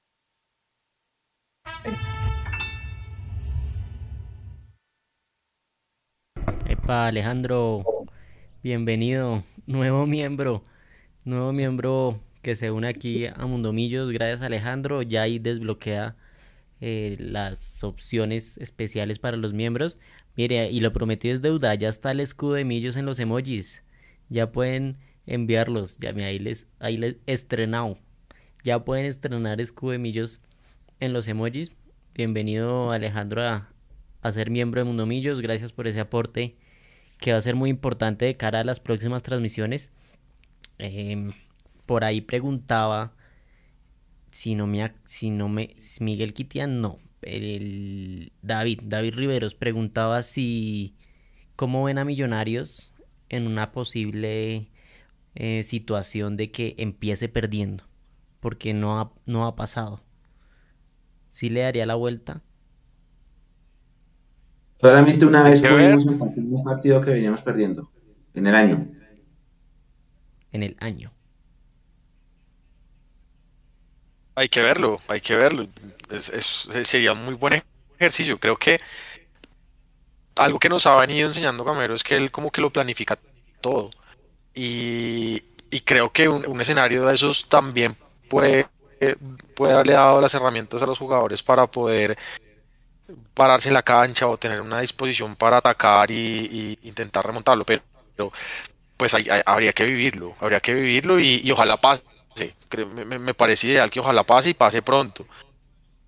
Alejandro, 6.92 7.84
bienvenido, 8.62 9.44
nuevo 9.66 10.06
miembro, 10.06 10.62
nuevo 11.24 11.50
miembro 11.50 12.20
que 12.42 12.54
se 12.54 12.70
une 12.70 12.86
aquí 12.86 13.26
a 13.26 13.46
Mundomillos. 13.46 14.12
Gracias 14.12 14.42
Alejandro, 14.42 15.00
ya 15.00 15.22
ahí 15.22 15.38
desbloquea 15.38 16.16
eh, 16.82 17.16
las 17.18 17.82
opciones 17.82 18.58
especiales 18.58 19.18
para 19.18 19.38
los 19.38 19.54
miembros. 19.54 20.00
Mire, 20.36 20.70
y 20.70 20.80
lo 20.80 20.92
prometido 20.92 21.34
es 21.34 21.40
deuda, 21.40 21.74
ya 21.76 21.88
está 21.88 22.10
el 22.10 22.20
escudo 22.20 22.54
de 22.54 22.66
Millos 22.66 22.98
en 22.98 23.06
los 23.06 23.18
emojis. 23.18 23.82
Ya 24.28 24.52
pueden 24.52 24.98
enviarlos, 25.26 25.96
ya 25.98 26.10
ahí 26.10 26.38
les, 26.38 26.66
ahí 26.78 26.98
les 26.98 27.16
estrenado. 27.26 27.96
Ya 28.64 28.84
pueden 28.84 29.06
estrenar 29.06 29.62
escudo 29.62 29.92
de 29.92 29.98
Millos 29.98 30.42
en 31.00 31.14
los 31.14 31.26
emojis. 31.26 31.72
Bienvenido 32.14 32.90
Alejandro 32.90 33.42
a, 33.42 33.70
a 34.20 34.32
ser 34.32 34.50
miembro 34.50 34.82
de 34.82 34.84
Mundomillos. 34.84 35.40
Gracias 35.40 35.72
por 35.72 35.86
ese 35.86 36.00
aporte 36.00 36.56
que 37.22 37.32
va 37.32 37.38
a 37.38 37.42
ser 37.42 37.54
muy 37.54 37.70
importante 37.70 38.26
de 38.26 38.34
cara 38.34 38.60
a 38.60 38.64
las 38.64 38.80
próximas 38.80 39.22
transmisiones. 39.22 39.92
Eh, 40.78 41.30
por 41.86 42.04
ahí 42.04 42.20
preguntaba 42.20 43.14
si 44.32 44.54
no 44.54 44.66
me, 44.66 44.92
si 45.04 45.30
no 45.30 45.48
me, 45.48 45.76
Miguel 46.00 46.34
Quitian 46.34 46.80
no, 46.80 46.98
el 47.22 48.32
David, 48.42 48.80
David 48.84 49.14
Riveros 49.14 49.54
preguntaba 49.54 50.22
si 50.22 50.96
cómo 51.54 51.84
ven 51.84 51.98
a 51.98 52.04
Millonarios 52.04 52.94
en 53.28 53.46
una 53.46 53.72
posible 53.72 54.68
eh, 55.34 55.62
situación 55.62 56.36
de 56.36 56.50
que 56.50 56.74
empiece 56.78 57.28
perdiendo, 57.28 57.84
porque 58.40 58.74
no 58.74 59.00
ha, 59.00 59.12
no 59.26 59.46
ha 59.46 59.54
pasado. 59.54 60.02
¿Sí 61.30 61.50
le 61.50 61.60
daría 61.60 61.86
la 61.86 61.94
vuelta? 61.94 62.42
Solamente 64.82 65.24
una 65.24 65.44
vez 65.44 65.60
pudimos 65.60 66.04
empatar 66.04 66.38
un 66.38 66.64
partido 66.64 67.00
que 67.00 67.12
veníamos 67.12 67.40
perdiendo, 67.42 67.88
en 68.34 68.48
el 68.48 68.54
año. 68.56 68.88
En 70.50 70.64
el 70.64 70.76
año. 70.80 71.12
Hay 74.34 74.48
que 74.48 74.60
verlo, 74.60 74.98
hay 75.06 75.20
que 75.20 75.36
verlo. 75.36 75.68
sería 76.18 77.12
un 77.12 77.24
muy 77.24 77.34
buen 77.34 77.62
ejercicio. 77.96 78.40
Creo 78.40 78.56
que 78.56 78.80
algo 80.34 80.58
que 80.58 80.68
nos 80.68 80.84
ha 80.86 80.96
venido 80.96 81.28
enseñando 81.28 81.64
Camero 81.64 81.94
es 81.94 82.02
que 82.02 82.16
él 82.16 82.32
como 82.32 82.50
que 82.50 82.60
lo 82.60 82.72
planifica 82.72 83.16
todo. 83.60 83.90
Y, 84.52 85.44
creo 85.84 86.10
que 86.10 86.28
un, 86.28 86.60
escenario 86.60 87.06
de 87.06 87.14
esos 87.14 87.48
también 87.48 87.96
puede, 88.28 88.66
puede 89.54 89.74
haberle 89.74 89.92
dado 89.92 90.20
las 90.20 90.34
herramientas 90.34 90.82
a 90.82 90.86
los 90.86 90.98
jugadores 90.98 91.40
para 91.40 91.68
poder 91.68 92.18
pararse 93.34 93.68
en 93.68 93.74
la 93.74 93.82
cancha 93.82 94.26
o 94.26 94.38
tener 94.38 94.60
una 94.60 94.80
disposición 94.80 95.36
para 95.36 95.58
atacar 95.58 96.10
y, 96.10 96.78
intentar 96.82 97.26
remontarlo. 97.26 97.64
Pero, 97.64 97.82
pues 98.96 99.14
habría 99.46 99.72
que 99.72 99.84
vivirlo, 99.84 100.36
habría 100.40 100.60
que 100.60 100.74
vivirlo 100.74 101.18
y, 101.18 101.40
y 101.44 101.50
ojalá 101.50 101.80
pase 101.80 102.02
me, 102.94 103.18
me, 103.18 103.34
parece 103.34 103.66
ideal 103.66 103.90
que 103.90 104.00
ojalá 104.00 104.24
pase 104.24 104.50
y 104.50 104.54
pase 104.54 104.82
pronto. 104.82 105.26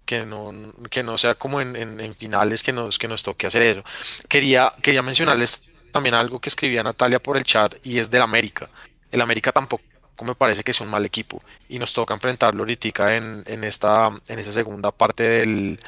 Que 0.04 0.26
no, 0.26 0.52
que 0.90 1.02
no 1.02 1.16
sea 1.16 1.34
como 1.34 1.60
en, 1.62 2.14
finales 2.14 2.62
que 2.62 2.72
nos, 2.72 2.98
que 2.98 3.08
nos 3.08 3.22
toque 3.22 3.46
hacer 3.46 3.62
eso. 3.62 3.84
Quería, 4.28 4.72
quería 4.82 5.02
mencionarles 5.02 5.66
también 5.92 6.14
algo 6.14 6.40
que 6.40 6.50
escribía 6.50 6.82
Natalia 6.82 7.20
por 7.20 7.38
el 7.38 7.44
chat 7.44 7.74
y 7.82 7.98
es 7.98 8.10
del 8.10 8.20
América. 8.20 8.68
El 9.10 9.22
América 9.22 9.50
tampoco 9.50 9.82
me 10.22 10.34
parece 10.34 10.62
que 10.62 10.72
es 10.72 10.80
un 10.80 10.88
mal 10.88 11.04
equipo 11.04 11.42
y 11.68 11.78
nos 11.78 11.92
toca 11.92 12.14
enfrentarlo 12.14 12.62
ahorita 12.62 13.16
en, 13.16 13.42
en, 13.46 13.64
esta, 13.64 14.10
en 14.28 14.38
esa 14.38 14.52
segunda 14.52 14.90
parte 14.90 15.22
del, 15.22 15.80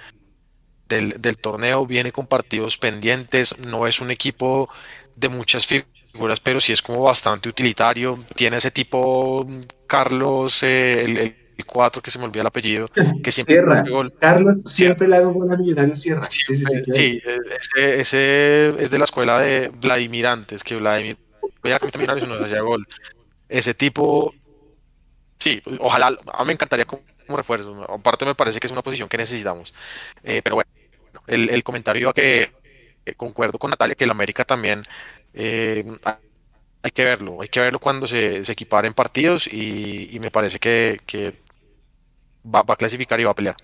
del, 0.89 1.21
del 1.21 1.39
torneo. 1.39 1.87
Viene 1.87 2.13
con 2.13 2.27
partidos 2.27 2.77
pendientes, 2.79 3.59
no 3.59 3.87
es 3.87 4.01
un 4.01 4.11
equipo 4.11 4.69
de 5.15 5.29
muchas 5.29 5.67
figuras 5.67 5.97
pero 6.43 6.61
sí 6.61 6.73
es 6.73 6.83
como 6.83 7.03
bastante 7.03 7.49
utilitario. 7.49 8.19
Tiene 8.35 8.57
ese 8.57 8.71
tipo 8.71 9.47
Carlos, 9.87 10.63
eh, 10.63 11.05
el, 11.05 11.19
el 11.19 11.37
4 11.65 12.03
que 12.03 12.11
se 12.11 12.19
me 12.19 12.25
olvida 12.25 12.43
el 12.43 12.47
apellido, 12.47 12.89
que 13.23 13.33
siempre 13.33 13.57
Sierra. 13.57 13.85
Gol. 13.89 14.13
Carlos 14.19 14.63
siempre 14.63 15.09
le 15.09 15.17
hago 15.17 15.33
gol 15.33 15.53
a 15.53 15.57
Millonario 15.57 15.97
Sierra. 15.97 16.23
sí, 16.23 16.43
sí, 16.95 17.23
ese, 17.61 18.01
ese, 18.01 18.69
es 18.83 18.91
de 18.91 18.99
la 18.99 19.05
escuela 19.05 19.41
de 19.41 19.71
Vladimir 19.81 20.27
antes, 20.27 20.63
que 20.63 20.77
Vladimir 20.77 21.17
Millonarios 21.63 22.29
no 22.29 22.43
hacía 22.43 22.61
gol. 22.61 22.87
Ese 23.49 23.75
tipo, 23.75 24.35
sí, 25.39 25.63
ojalá, 25.81 26.07
a 26.07 26.43
mí 26.43 26.47
me 26.47 26.53
encantaría 26.53 26.85
como, 26.85 27.03
refuerzo. 27.29 27.85
Aparte 27.93 28.25
me 28.25 28.35
parece 28.35 28.61
que 28.61 28.67
es 28.67 28.73
una 28.73 28.83
posición 28.83 29.09
que 29.09 29.19
necesitamos. 29.19 29.75
Eh, 30.23 30.41
pero 30.43 30.57
bueno, 30.57 30.71
el, 31.27 31.51
el 31.51 31.63
comentario 31.63 32.03
iba 32.03 32.13
que 32.13 32.51
concuerdo 33.15 33.59
con 33.59 33.71
Natalia 33.71 33.95
que 33.95 34.05
el 34.05 34.11
América 34.11 34.45
también 34.45 34.83
eh, 35.35 35.85
hay 36.83 36.91
que 36.91 37.05
verlo, 37.05 37.43
hay 37.43 37.49
que 37.49 37.61
verlo 37.61 37.79
cuando 37.79 38.07
se, 38.07 38.45
se 38.45 38.53
equiparen 38.53 38.95
partidos 38.95 39.47
y, 39.53 40.19
me 40.21 40.31
parece 40.31 40.59
que, 40.59 41.35
va, 42.45 42.65
a 42.67 42.77
clasificar 42.77 43.21
y 43.21 43.25
va 43.25 43.33
a 43.33 43.35
pelear. 43.35 43.57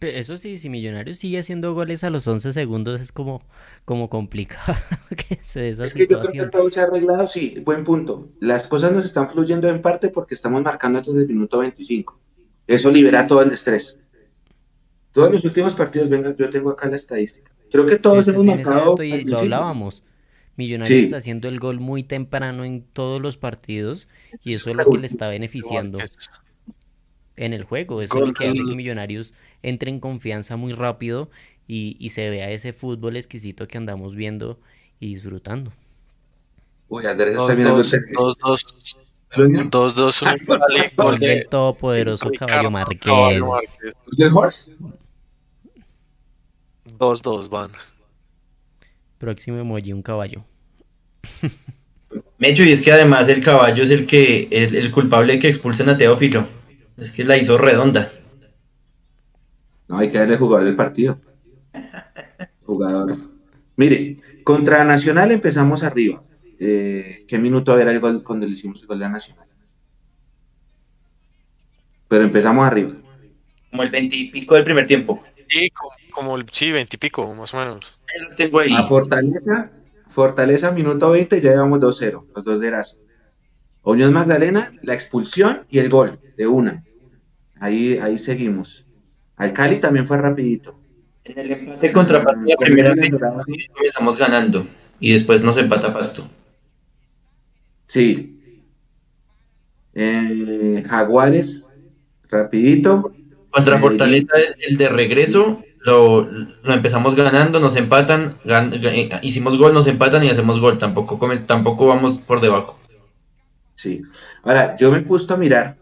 Eso 0.00 0.36
sí, 0.36 0.58
si 0.58 0.68
Millonarios 0.68 1.18
sigue 1.18 1.38
haciendo 1.38 1.72
goles 1.72 2.04
a 2.04 2.10
los 2.10 2.26
11 2.26 2.52
segundos 2.52 3.00
es 3.00 3.12
como, 3.12 3.42
como 3.86 4.10
complicado 4.10 4.76
que 5.16 5.38
se 5.42 5.70
esa 5.70 5.84
es 5.84 5.94
que 5.94 6.06
yo 6.06 6.20
creo 6.20 6.32
que 6.32 6.50
todo 6.50 6.68
se 6.68 6.80
ha 6.80 6.84
arreglado, 6.84 7.26
sí, 7.26 7.60
buen 7.64 7.84
punto. 7.84 8.28
Las 8.40 8.66
cosas 8.66 8.92
nos 8.92 9.04
están 9.04 9.30
fluyendo 9.30 9.68
en 9.68 9.80
parte 9.80 10.08
porque 10.08 10.34
estamos 10.34 10.62
marcando 10.62 11.00
desde 11.00 11.20
el 11.20 11.28
minuto 11.28 11.58
25. 11.58 12.18
Eso 12.66 12.90
libera 12.90 13.26
todo 13.26 13.42
el 13.42 13.52
estrés. 13.52 13.98
Todos 15.14 15.30
los 15.30 15.44
últimos 15.44 15.74
partidos, 15.74 16.08
venga, 16.08 16.34
yo 16.36 16.50
tengo 16.50 16.70
acá 16.70 16.88
la 16.88 16.96
estadística. 16.96 17.50
Creo 17.70 17.86
que 17.86 17.98
todos 17.98 18.26
hemos 18.26 18.44
marcado. 18.44 19.00
Y 19.00 19.22
lo 19.24 19.38
hablábamos. 19.38 20.02
Millonarios 20.56 21.04
está 21.04 21.16
haciendo 21.18 21.48
el 21.48 21.60
gol 21.60 21.78
muy 21.78 22.02
temprano 22.02 22.64
en 22.64 22.82
todos 22.82 23.20
los 23.22 23.36
partidos 23.36 24.08
y 24.44 24.54
eso 24.54 24.70
es 24.70 24.76
lo 24.76 24.84
que 24.84 24.98
le 24.98 25.06
está 25.06 25.28
beneficiando 25.28 25.98
en 27.36 27.52
el 27.52 27.62
juego. 27.64 28.02
Eso 28.02 28.18
es 28.18 28.28
lo 28.28 28.32
que 28.32 28.46
hace 28.48 28.58
que 28.58 28.76
Millonarios 28.76 29.34
entre 29.62 29.90
en 29.90 30.00
confianza 30.00 30.56
muy 30.56 30.72
rápido 30.72 31.30
y, 31.66 32.08
se 32.10 32.28
vea 32.28 32.50
ese 32.50 32.72
fútbol 32.72 33.16
exquisito 33.16 33.66
que 33.68 33.78
andamos 33.78 34.16
viendo 34.16 34.58
y 34.98 35.14
disfrutando. 35.14 35.72
Uy, 36.88 37.06
Andrés 37.06 37.36
está 37.36 37.54
mirando 37.54 37.76
dos, 37.78 38.38
dos, 38.38 38.66
2-2 39.36 39.46
Unión 39.46 39.68
Cali, 39.70 40.80
gol 40.96 41.06
Gol 41.06 41.18
de 41.18 41.44
todopoderoso 41.50 42.30
Caballo 42.38 42.70
Márquez. 42.70 43.12
¿El 44.18 44.32
Horse? 44.32 44.72
2-2 46.98 47.48
van. 47.48 47.70
Próximo 49.18 49.58
emoji, 49.58 49.92
un 49.92 50.02
caballo. 50.02 50.44
Mecho, 52.38 52.62
y 52.62 52.72
es 52.72 52.82
que 52.82 52.92
además 52.92 53.28
el 53.28 53.42
caballo 53.42 53.82
es 53.82 53.90
el 53.90 54.06
que 54.06 54.48
el, 54.50 54.74
el 54.74 54.90
culpable 54.90 55.34
de 55.34 55.38
que 55.38 55.48
expulsen 55.48 55.88
a 55.88 55.96
Teófilo. 55.96 56.46
Es 56.96 57.10
que 57.10 57.24
la 57.24 57.36
hizo 57.36 57.58
redonda. 57.58 58.10
No, 59.88 59.98
hay 59.98 60.10
que 60.10 60.18
darle 60.18 60.36
jugador 60.36 60.64
del 60.64 60.76
partido. 60.76 61.18
Jugador. 62.64 63.16
Mire, 63.76 64.16
contra 64.44 64.84
Nacional 64.84 65.32
empezamos 65.32 65.82
arriba. 65.82 66.22
Eh, 66.58 67.24
¿Qué 67.26 67.38
minuto 67.38 67.78
era 67.78 67.90
el 67.90 68.00
gol 68.00 68.22
cuando 68.22 68.46
le 68.46 68.52
hicimos 68.52 68.80
el 68.80 68.86
gol 68.86 69.00
de 69.00 69.08
Nacional? 69.08 69.46
Pero 72.08 72.24
empezamos 72.24 72.64
arriba. 72.64 72.94
Como 73.70 73.82
el 73.82 73.90
20 73.90 74.16
y 74.16 74.30
pico 74.30 74.54
del 74.54 74.64
primer 74.64 74.86
tiempo. 74.86 75.22
Sí, 75.48 75.68
como, 75.70 75.90
como 76.14 76.36
el, 76.36 76.46
sí, 76.50 76.70
20 76.72 76.96
y 76.96 76.98
pico, 76.98 77.34
más 77.34 77.52
o 77.54 77.58
menos. 77.58 77.98
Ahí. 78.62 78.72
A 78.74 78.84
Fortaleza, 78.84 79.70
Fortaleza, 80.10 80.70
minuto 80.70 81.10
20, 81.10 81.40
ya 81.40 81.50
llevamos 81.50 81.80
2-0, 81.80 82.26
los 82.34 82.44
dos 82.44 82.60
de 82.60 82.68
Erazo. 82.68 82.96
Unión 83.82 84.12
Magdalena, 84.12 84.72
la 84.82 84.94
expulsión 84.94 85.66
y 85.68 85.78
el 85.78 85.90
gol 85.90 86.18
de 86.36 86.46
una. 86.46 86.82
Ahí, 87.60 87.98
ahí 87.98 88.18
seguimos. 88.18 88.86
Al 89.36 89.52
Cali 89.52 89.78
también 89.80 90.06
fue 90.06 90.16
rapidito. 90.16 90.80
En 91.24 91.38
el 91.38 91.50
empate 91.52 91.92
contra 91.92 92.22
Pasto, 92.22 92.40
la 92.46 92.56
primera 92.56 92.94
Doradas. 92.94 93.46
comenzamos 93.74 94.16
ganando. 94.16 94.66
Y 95.00 95.12
después 95.12 95.42
nos 95.42 95.56
empata 95.58 95.92
Pasto. 95.92 96.26
Sí. 97.86 98.30
Eh, 99.94 100.84
Jaguares, 100.88 101.66
rapidito. 102.28 103.12
Contra 103.50 103.76
Eh, 103.76 103.80
Fortaleza, 103.80 104.28
el 104.68 104.76
de 104.76 104.88
regreso, 104.88 105.62
lo, 105.84 106.26
lo 106.62 106.72
empezamos 106.72 107.14
ganando, 107.14 107.60
nos 107.60 107.76
empatan, 107.76 108.34
eh, 108.46 109.10
hicimos 109.22 109.58
gol, 109.58 109.74
nos 109.74 109.86
empatan 109.86 110.24
y 110.24 110.30
hacemos 110.30 110.58
gol. 110.58 110.78
Tampoco, 110.78 111.20
tampoco 111.46 111.86
vamos 111.86 112.18
por 112.18 112.40
debajo. 112.40 112.80
Sí. 113.74 114.02
Ahora, 114.42 114.76
yo 114.78 114.90
me 114.90 114.98
he 114.98 115.32
a 115.32 115.36
mirar 115.36 115.76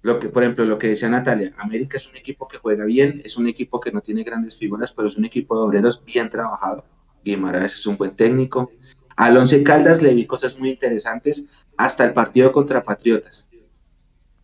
lo 0.00 0.18
que, 0.18 0.28
por 0.28 0.42
ejemplo, 0.42 0.64
lo 0.64 0.78
que 0.78 0.88
decía 0.88 1.10
Natalia. 1.10 1.52
América 1.58 1.98
es 1.98 2.08
un 2.08 2.16
equipo 2.16 2.48
que 2.48 2.56
juega 2.56 2.86
bien, 2.86 3.20
es 3.22 3.36
un 3.36 3.46
equipo 3.48 3.80
que 3.80 3.92
no 3.92 4.00
tiene 4.00 4.22
grandes 4.22 4.56
figuras, 4.56 4.92
pero 4.92 5.08
es 5.08 5.16
un 5.16 5.26
equipo 5.26 5.56
de 5.56 5.62
obreros 5.62 6.02
bien 6.02 6.30
trabajado. 6.30 6.86
Guimaraes 7.22 7.74
es 7.74 7.86
un 7.86 7.98
buen 7.98 8.16
técnico. 8.16 8.72
Al 9.14 9.36
Once 9.36 9.62
Caldas 9.62 10.00
le 10.00 10.14
vi 10.14 10.24
cosas 10.24 10.58
muy 10.58 10.70
interesantes 10.70 11.44
hasta 11.76 12.06
el 12.06 12.14
partido 12.14 12.50
contra 12.50 12.82
Patriotas. 12.82 13.46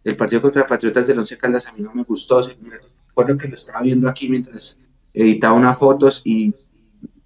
El 0.03 0.16
partido 0.16 0.43
contra 0.43 0.66
Patriotas 0.66 1.07
del 1.07 1.20
Once 1.20 1.39
Caldas 1.39 1.66
a 1.66 1.72
mí 1.72 1.80
no 1.80 1.95
me 1.95 2.03
gustó. 2.03 2.43
Recuerdo 3.17 3.39
que 3.39 3.49
lo 3.49 3.55
estaba 3.55 3.81
viendo 3.83 4.09
aquí 4.09 4.29
mientras 4.29 4.81
editaba 5.12 5.55
unas 5.55 5.79
fotos 5.79 6.21
y 6.25 6.53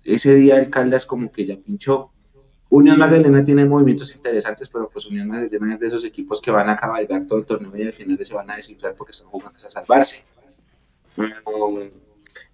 ese 0.05 0.35
día 0.35 0.59
el 0.59 0.69
Caldas 0.69 1.07
como 1.07 1.33
que 1.33 1.47
ya 1.47 1.57
pinchó. 1.57 2.11
Unión 2.69 2.99
Magdalena 2.99 3.43
tiene 3.43 3.65
movimientos 3.65 4.15
interesantes, 4.15 4.69
pero 4.69 4.91
pues 4.91 5.07
Unión 5.07 5.29
Magdalena 5.29 5.75
es 5.75 5.81
de 5.81 5.87
esos 5.87 6.05
equipos 6.05 6.43
que 6.43 6.51
van 6.51 6.69
a 6.69 6.77
cabalgar 6.77 7.27
todo 7.27 7.39
el 7.39 7.47
torneo 7.47 7.75
y 7.75 7.87
al 7.87 7.95
final 7.95 8.23
se 8.23 8.35
van 8.35 8.51
a 8.51 8.57
desinflar 8.57 8.95
porque 8.97 9.13
están 9.13 9.29
jugando 9.29 9.59
a 9.67 9.71
salvarse. 9.71 10.25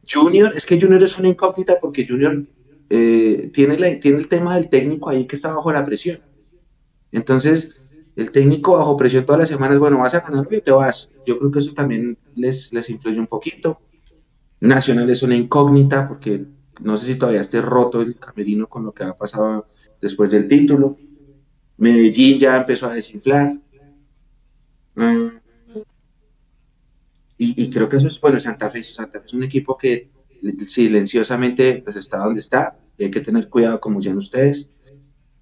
Junior, 0.09 0.53
es 0.57 0.65
que 0.65 0.81
Junior 0.81 1.03
es 1.03 1.19
una 1.19 1.29
incógnita 1.29 1.81
porque 1.81 2.07
Junior 2.07 2.45
eh, 2.89 3.51
tiene, 3.53 3.77
la- 3.79 3.99
tiene 3.99 4.19
el 4.19 4.29
tema 4.29 4.55
del 4.55 4.69
técnico 4.69 5.11
ahí 5.11 5.27
que 5.27 5.35
está 5.35 5.53
bajo 5.53 5.73
la 5.73 5.85
presión. 5.85 6.21
Entonces, 7.11 7.75
el 8.17 8.31
técnico 8.31 8.77
bajo 8.77 8.97
presión 8.97 9.27
todas 9.27 9.41
las 9.41 9.49
semanas, 9.49 9.79
bueno, 9.79 9.99
vas 9.99 10.15
a 10.15 10.21
ganar 10.21 10.47
o 10.47 10.61
te 10.61 10.71
vas. 10.71 11.11
Yo 11.27 11.39
creo 11.39 11.51
que 11.51 11.59
eso 11.59 11.73
también 11.73 12.17
les, 12.37 12.73
les 12.73 12.89
influye 12.91 13.19
un 13.19 13.27
poquito. 13.27 13.81
Nacional 14.61 15.11
es 15.11 15.23
una 15.23 15.35
incógnita 15.35 16.09
porque 16.09 16.45
no 16.81 16.97
sé 16.97 17.07
si 17.07 17.17
todavía 17.17 17.41
esté 17.41 17.61
roto 17.61 18.01
el 18.01 18.17
camerino 18.17 18.69
con 18.69 18.85
lo 18.85 18.93
que 18.93 19.05
ha 19.05 19.15
pasado 19.15 19.67
después 20.01 20.31
del 20.31 20.49
título. 20.49 20.97
Medellín 21.77 22.39
ya 22.39 22.57
empezó 22.57 22.87
a 22.87 22.95
desinflar. 22.95 23.59
Mm. 24.95 25.27
Y, 27.37 27.65
y 27.65 27.71
creo 27.71 27.89
que 27.89 27.97
eso 27.97 28.09
es 28.09 28.21
bueno. 28.21 28.39
Santa 28.39 28.71
Fe, 28.71 28.83
Santa 28.83 29.21
Fe 29.21 29.27
es 29.27 29.35
un 29.35 29.43
equipo 29.43 29.77
que 29.77 30.11
silenciosamente 30.67 31.83
pues, 31.85 31.97
está 31.97 32.19
donde 32.19 32.41
está. 32.41 32.79
Y 32.97 33.05
hay 33.05 33.11
que 33.11 33.21
tener 33.21 33.49
cuidado, 33.49 33.81
como 33.81 34.01
ya 34.01 34.15
ustedes. 34.15 34.71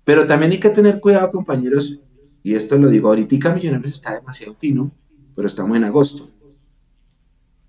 Pero 0.04 0.26
también 0.26 0.52
hay 0.52 0.60
que 0.60 0.70
tener 0.70 1.00
cuidado, 1.00 1.30
compañeros. 1.30 1.98
Y 2.42 2.54
esto 2.54 2.76
lo 2.76 2.88
digo 2.88 3.08
ahorita, 3.08 3.54
Millonarios 3.54 3.92
está 3.92 4.14
demasiado 4.14 4.54
fino, 4.54 4.90
pero 5.34 5.46
estamos 5.46 5.76
en 5.76 5.84
agosto. 5.84 6.30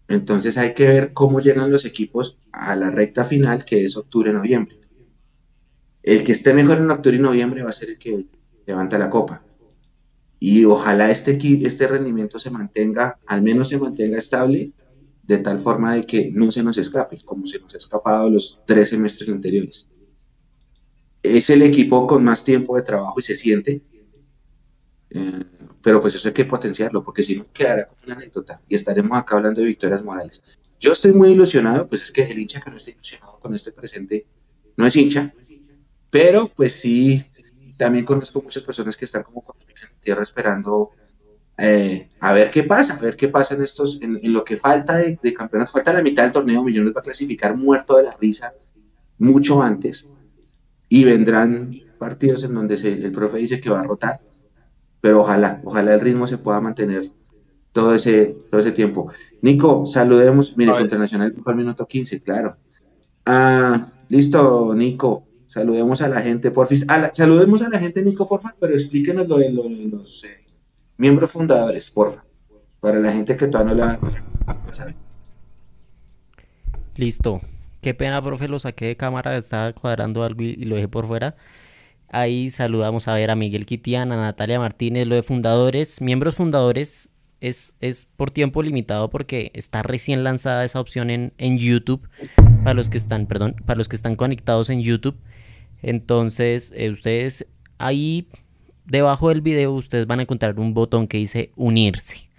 Entonces 0.07 0.57
hay 0.57 0.73
que 0.73 0.87
ver 0.87 1.13
cómo 1.13 1.39
llegan 1.39 1.71
los 1.71 1.85
equipos 1.85 2.37
a 2.51 2.75
la 2.75 2.89
recta 2.89 3.23
final, 3.23 3.65
que 3.65 3.83
es 3.83 3.95
octubre-noviembre. 3.95 4.77
El 6.01 6.23
que 6.23 6.33
esté 6.33 6.53
mejor 6.53 6.77
en 6.77 6.91
octubre 6.91 7.17
y 7.17 7.19
noviembre 7.19 7.63
va 7.63 7.69
a 7.69 7.73
ser 7.73 7.91
el 7.91 7.97
que 7.97 8.25
levanta 8.65 8.97
la 8.97 9.09
copa. 9.09 9.43
Y 10.39 10.65
ojalá 10.65 11.09
este, 11.09 11.39
este 11.65 11.87
rendimiento 11.87 12.37
se 12.37 12.49
mantenga, 12.49 13.17
al 13.25 13.41
menos 13.41 13.69
se 13.69 13.77
mantenga 13.77 14.17
estable, 14.17 14.73
de 15.23 15.37
tal 15.37 15.59
forma 15.59 15.95
de 15.95 16.05
que 16.05 16.31
no 16.31 16.51
se 16.51 16.63
nos 16.63 16.77
escape, 16.77 17.17
como 17.23 17.47
se 17.47 17.59
nos 17.59 17.73
ha 17.73 17.77
escapado 17.77 18.29
los 18.29 18.59
tres 18.65 18.89
semestres 18.89 19.29
anteriores. 19.29 19.87
Es 21.21 21.49
el 21.49 21.61
equipo 21.61 22.05
con 22.05 22.25
más 22.25 22.43
tiempo 22.43 22.75
de 22.75 22.81
trabajo 22.81 23.21
y 23.21 23.23
se 23.23 23.37
siente, 23.37 23.81
pero 25.81 26.01
pues 26.01 26.15
eso 26.15 26.27
hay 26.27 26.33
que 26.33 26.45
potenciarlo, 26.45 27.03
porque 27.03 27.23
si 27.23 27.35
no 27.37 27.45
quedará 27.53 27.87
como 27.87 28.01
una 28.05 28.15
anécdota. 28.15 28.61
Y 28.67 28.75
estaremos 28.75 29.17
acá 29.17 29.35
hablando 29.35 29.61
de 29.61 29.67
victorias 29.67 30.03
morales. 30.03 30.41
Yo 30.79 30.91
estoy 30.93 31.13
muy 31.13 31.29
ilusionado, 31.31 31.87
pues 31.87 32.01
es 32.03 32.11
que 32.11 32.23
el 32.23 32.39
hincha 32.39 32.61
que 32.61 32.69
no 32.69 32.77
esté 32.77 32.91
ilusionado 32.91 33.39
con 33.39 33.53
este 33.53 33.71
presente 33.71 34.25
no 34.77 34.85
es 34.85 34.95
hincha, 34.95 35.33
pero 36.09 36.49
pues 36.55 36.73
sí, 36.73 37.25
también 37.77 38.05
conozco 38.05 38.41
muchas 38.41 38.63
personas 38.63 38.95
que 38.97 39.05
están 39.05 39.23
como 39.23 39.43
con 39.43 39.55
en 39.61 39.99
tierra 40.01 40.23
esperando 40.23 40.91
eh, 41.57 42.09
a 42.19 42.33
ver 42.33 42.49
qué 42.51 42.63
pasa, 42.63 42.95
a 42.95 42.99
ver 42.99 43.15
qué 43.15 43.27
pasa 43.27 43.53
en 43.55 43.61
estos, 43.61 43.99
en, 44.01 44.19
en 44.23 44.33
lo 44.33 44.43
que 44.43 44.57
falta 44.57 44.97
de, 44.97 45.19
de 45.21 45.33
campeonatos, 45.33 45.73
falta 45.73 45.93
la 45.93 46.01
mitad 46.01 46.23
del 46.23 46.31
torneo, 46.31 46.63
Millones 46.63 46.93
va 46.95 46.99
a 47.01 47.03
clasificar 47.03 47.55
muerto 47.55 47.97
de 47.97 48.03
la 48.03 48.17
risa 48.19 48.53
mucho 49.19 49.61
antes 49.61 50.07
y 50.89 51.03
vendrán 51.03 51.71
partidos 51.99 52.43
en 52.43 52.53
donde 52.55 52.77
se- 52.77 52.89
el 52.91 53.11
profe 53.11 53.37
dice 53.37 53.59
que 53.59 53.69
va 53.69 53.81
a 53.81 53.83
rotar, 53.83 54.19
pero 55.03 55.19
ojalá, 55.19 55.59
ojalá 55.65 55.95
el 55.95 55.99
ritmo 55.99 56.27
se 56.27 56.37
pueda 56.37 56.61
mantener 56.61 57.11
todo 57.73 57.93
ese, 57.93 58.37
todo 58.49 58.61
ese 58.61 58.71
tiempo. 58.71 59.11
Nico, 59.41 59.85
saludemos, 59.85 60.55
mire, 60.55 60.71
contra 60.71 60.97
Nacional 60.97 61.35
al 61.45 61.55
minuto 61.57 61.85
15, 61.85 62.21
claro. 62.21 62.55
Ah, 63.25 63.89
listo, 64.07 64.73
Nico. 64.73 65.25
Saludemos 65.49 66.01
a 66.01 66.07
la 66.07 66.21
gente, 66.21 66.51
porfis. 66.51 66.85
A 66.87 66.97
la- 66.99 67.13
saludemos 67.13 67.61
a 67.63 67.67
la 67.69 67.79
gente, 67.79 68.01
Nico, 68.01 68.29
porfa, 68.29 68.55
pero 68.57 68.73
explíquenos 68.75 69.27
lo 69.27 69.39
de, 69.39 69.51
lo 69.51 69.63
de 69.63 69.89
los 69.91 70.23
eh, 70.23 70.45
miembros 70.97 71.31
fundadores, 71.31 71.91
porfa. 71.91 72.23
Para 72.79 72.97
la 72.99 73.11
gente 73.11 73.35
que 73.35 73.47
todavía 73.47 73.73
no 73.73 73.79
la, 73.85 73.97
no 73.97 74.65
la 74.67 74.73
sabe. 74.73 74.95
Listo. 76.95 77.41
Qué 77.81 77.93
pena, 77.93 78.21
profe, 78.21 78.47
lo 78.47 78.57
saqué 78.59 78.85
de 78.85 78.95
cámara, 78.95 79.35
estaba 79.35 79.73
cuadrando 79.73 80.23
algo 80.23 80.41
y, 80.43 80.51
y 80.57 80.63
lo 80.63 80.75
dejé 80.75 80.87
por 80.87 81.07
fuera. 81.07 81.35
Ahí 82.13 82.51
saludamos 82.51 83.07
a 83.07 83.15
ver 83.15 83.31
a 83.31 83.35
Miguel 83.35 83.65
Quitián, 83.65 84.11
a 84.11 84.17
Natalia 84.17 84.59
Martínez, 84.59 85.07
lo 85.07 85.15
de 85.15 85.23
fundadores. 85.23 85.99
Miembros 85.99 86.35
fundadores 86.35 87.09
es, 87.41 87.73
es 87.81 88.05
por 88.05 88.29
tiempo 88.29 88.61
limitado 88.61 89.09
porque 89.09 89.49
está 89.55 89.81
recién 89.81 90.23
lanzada 90.23 90.63
esa 90.63 90.79
opción 90.79 91.09
en, 91.09 91.33
en 91.39 91.57
YouTube. 91.57 92.07
Para 92.63 92.75
los 92.75 92.91
que 92.91 92.99
están, 92.99 93.25
perdón, 93.25 93.55
para 93.65 93.79
los 93.79 93.89
que 93.89 93.95
están 93.95 94.15
conectados 94.15 94.69
en 94.69 94.81
YouTube. 94.83 95.17
Entonces, 95.81 96.71
eh, 96.75 96.91
ustedes 96.91 97.47
ahí 97.79 98.27
debajo 98.85 99.29
del 99.29 99.41
video, 99.41 99.73
ustedes 99.73 100.05
van 100.05 100.19
a 100.19 100.21
encontrar 100.21 100.59
un 100.59 100.75
botón 100.75 101.07
que 101.07 101.17
dice 101.17 101.51
unirse. 101.55 102.29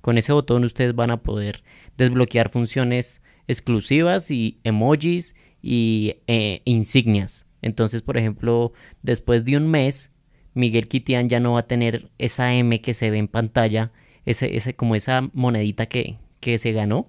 Con 0.00 0.16
ese 0.16 0.32
botón 0.32 0.62
ustedes 0.62 0.94
van 0.94 1.10
a 1.10 1.24
poder 1.24 1.64
desbloquear 1.96 2.50
funciones 2.50 3.20
exclusivas 3.48 4.30
y 4.30 4.60
emojis 4.62 5.34
y 5.60 6.18
eh, 6.28 6.62
insignias. 6.66 7.46
Entonces, 7.64 8.02
por 8.02 8.18
ejemplo, 8.18 8.74
después 9.02 9.46
de 9.46 9.56
un 9.56 9.68
mes, 9.68 10.12
Miguel 10.52 10.86
Quitián 10.86 11.30
ya 11.30 11.40
no 11.40 11.52
va 11.54 11.60
a 11.60 11.66
tener 11.66 12.10
esa 12.18 12.52
M 12.52 12.78
que 12.82 12.92
se 12.92 13.08
ve 13.08 13.16
en 13.16 13.26
pantalla, 13.26 13.90
ese, 14.26 14.54
ese, 14.54 14.76
como 14.76 14.94
esa 14.94 15.30
monedita 15.32 15.86
que, 15.86 16.18
que 16.40 16.58
se 16.58 16.72
ganó, 16.72 17.08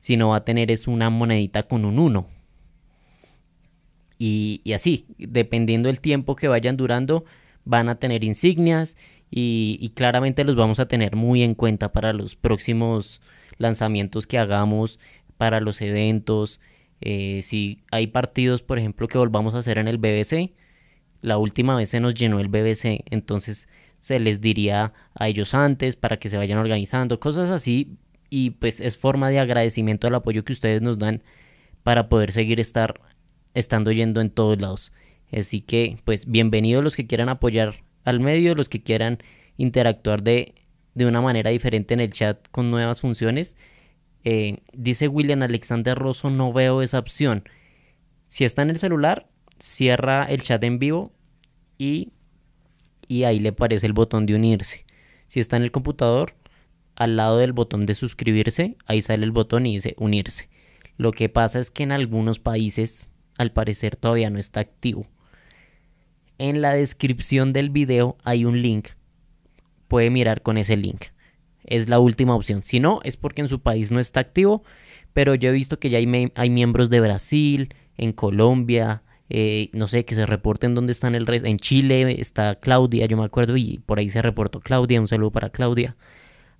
sino 0.00 0.30
va 0.30 0.36
a 0.38 0.44
tener 0.44 0.72
es 0.72 0.88
una 0.88 1.10
monedita 1.10 1.62
con 1.62 1.84
un 1.84 2.00
1. 2.00 2.26
Y, 4.18 4.62
y 4.64 4.72
así, 4.72 5.06
dependiendo 5.16 5.86
del 5.86 6.00
tiempo 6.00 6.34
que 6.34 6.48
vayan 6.48 6.76
durando, 6.76 7.24
van 7.64 7.88
a 7.88 8.00
tener 8.00 8.24
insignias 8.24 8.96
y, 9.30 9.78
y 9.80 9.90
claramente 9.90 10.42
los 10.42 10.56
vamos 10.56 10.80
a 10.80 10.88
tener 10.88 11.14
muy 11.14 11.42
en 11.42 11.54
cuenta 11.54 11.92
para 11.92 12.12
los 12.12 12.34
próximos 12.34 13.22
lanzamientos 13.58 14.26
que 14.26 14.38
hagamos, 14.38 14.98
para 15.36 15.60
los 15.60 15.80
eventos. 15.80 16.58
Eh, 17.06 17.42
si 17.42 17.82
hay 17.90 18.06
partidos, 18.06 18.62
por 18.62 18.78
ejemplo, 18.78 19.08
que 19.08 19.18
volvamos 19.18 19.54
a 19.54 19.58
hacer 19.58 19.76
en 19.76 19.88
el 19.88 19.98
BBC, 19.98 20.54
la 21.20 21.36
última 21.36 21.76
vez 21.76 21.90
se 21.90 22.00
nos 22.00 22.14
llenó 22.14 22.40
el 22.40 22.48
BBC, 22.48 23.04
entonces 23.10 23.68
se 24.00 24.18
les 24.18 24.40
diría 24.40 24.94
a 25.14 25.28
ellos 25.28 25.52
antes 25.54 25.96
para 25.96 26.18
que 26.18 26.30
se 26.30 26.38
vayan 26.38 26.58
organizando, 26.58 27.20
cosas 27.20 27.50
así. 27.50 27.98
Y 28.30 28.50
pues 28.50 28.80
es 28.80 28.96
forma 28.98 29.28
de 29.28 29.38
agradecimiento 29.38 30.06
al 30.06 30.14
apoyo 30.14 30.44
que 30.44 30.54
ustedes 30.54 30.80
nos 30.82 30.98
dan 30.98 31.22
para 31.82 32.08
poder 32.08 32.32
seguir 32.32 32.58
estar 32.58 33.00
estando 33.52 33.92
yendo 33.92 34.22
en 34.22 34.30
todos 34.30 34.60
lados. 34.60 34.90
Así 35.30 35.60
que 35.60 35.98
pues 36.04 36.26
bienvenidos 36.26 36.82
los 36.82 36.96
que 36.96 37.06
quieran 37.06 37.28
apoyar 37.28 37.74
al 38.04 38.20
medio, 38.20 38.54
los 38.54 38.70
que 38.70 38.82
quieran 38.82 39.18
interactuar 39.58 40.22
de, 40.22 40.54
de 40.94 41.06
una 41.06 41.20
manera 41.20 41.50
diferente 41.50 41.92
en 41.94 42.00
el 42.00 42.10
chat 42.10 42.48
con 42.50 42.70
nuevas 42.70 43.00
funciones. 43.00 43.56
Eh, 44.24 44.58
dice 44.72 45.08
William 45.08 45.42
Alexander 45.42 45.96
Rosso, 45.96 46.30
no 46.30 46.52
veo 46.52 46.82
esa 46.82 46.98
opción. 46.98 47.44
Si 48.26 48.44
está 48.44 48.62
en 48.62 48.70
el 48.70 48.78
celular, 48.78 49.28
cierra 49.58 50.24
el 50.24 50.42
chat 50.42 50.64
en 50.64 50.78
vivo 50.78 51.12
y, 51.78 52.12
y 53.06 53.24
ahí 53.24 53.38
le 53.38 53.50
aparece 53.50 53.86
el 53.86 53.92
botón 53.92 54.26
de 54.26 54.34
unirse. 54.34 54.84
Si 55.28 55.40
está 55.40 55.56
en 55.56 55.62
el 55.62 55.70
computador, 55.70 56.34
al 56.96 57.16
lado 57.16 57.38
del 57.38 57.52
botón 57.52 57.86
de 57.86 57.94
suscribirse, 57.94 58.76
ahí 58.86 59.02
sale 59.02 59.24
el 59.24 59.32
botón 59.32 59.66
y 59.66 59.74
dice 59.74 59.94
unirse. 59.98 60.48
Lo 60.96 61.12
que 61.12 61.28
pasa 61.28 61.58
es 61.58 61.70
que 61.70 61.82
en 61.82 61.92
algunos 61.92 62.38
países, 62.38 63.10
al 63.36 63.52
parecer, 63.52 63.96
todavía 63.96 64.30
no 64.30 64.38
está 64.38 64.60
activo. 64.60 65.06
En 66.38 66.62
la 66.62 66.72
descripción 66.72 67.52
del 67.52 67.70
video 67.70 68.16
hay 68.24 68.44
un 68.44 68.62
link. 68.62 68.88
Puede 69.88 70.10
mirar 70.10 70.42
con 70.42 70.56
ese 70.56 70.76
link. 70.76 71.06
Es 71.64 71.88
la 71.88 71.98
última 71.98 72.34
opción. 72.34 72.62
Si 72.64 72.80
no, 72.80 73.00
es 73.04 73.16
porque 73.16 73.42
en 73.42 73.48
su 73.48 73.60
país 73.60 73.90
no 73.90 74.00
está 74.00 74.20
activo. 74.20 74.62
Pero 75.12 75.34
yo 75.34 75.50
he 75.50 75.52
visto 75.52 75.78
que 75.78 75.90
ya 75.90 75.98
hay, 75.98 76.32
hay 76.34 76.50
miembros 76.50 76.90
de 76.90 77.00
Brasil, 77.00 77.74
en 77.96 78.12
Colombia, 78.12 79.02
eh, 79.30 79.70
no 79.72 79.86
sé, 79.86 80.04
que 80.04 80.14
se 80.14 80.26
reporten 80.26 80.74
dónde 80.74 80.92
están 80.92 81.14
el 81.14 81.26
resto. 81.26 81.48
En 81.48 81.58
Chile 81.58 82.20
está 82.20 82.56
Claudia, 82.56 83.06
yo 83.06 83.16
me 83.16 83.24
acuerdo, 83.24 83.56
y 83.56 83.80
por 83.86 83.98
ahí 83.98 84.10
se 84.10 84.22
reportó 84.22 84.60
Claudia. 84.60 85.00
Un 85.00 85.08
saludo 85.08 85.30
para 85.30 85.50
Claudia. 85.50 85.96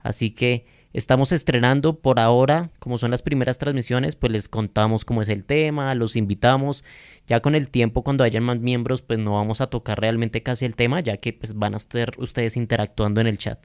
Así 0.01 0.31
que 0.31 0.67
estamos 0.93 1.33
estrenando 1.33 1.99
por 1.99 2.21
ahora, 2.21 2.71
como 2.79 2.99
son 2.99 3.11
las 3.11 3.23
primeras 3.23 3.59
transmisiones, 3.59 4.17
pues 4.17 4.33
les 4.33 4.49
contamos 4.49 5.05
cómo 5.05 5.23
es 5.23 5.29
el 5.29 5.45
tema, 5.45 5.95
los 5.95 6.17
invitamos. 6.17 6.85
Ya 7.27 7.41
con 7.41 7.55
el 7.55 7.69
tiempo, 7.69 8.05
cuando 8.05 8.23
hayan 8.25 8.45
más 8.45 8.61
miembros, 8.61 9.03
pues 9.03 9.19
no 9.19 9.35
vamos 9.35 9.61
a 9.61 9.69
tocar 9.69 10.01
realmente 10.01 10.43
casi 10.43 10.65
el 10.65 10.77
tema, 10.77 11.01
ya 11.01 11.17
que 11.17 11.33
pues 11.33 11.55
van 11.55 11.75
a 11.75 11.79
estar 11.79 12.13
ustedes 12.19 12.57
interactuando 12.57 13.21
en 13.21 13.27
el 13.27 13.39
chat. 13.39 13.59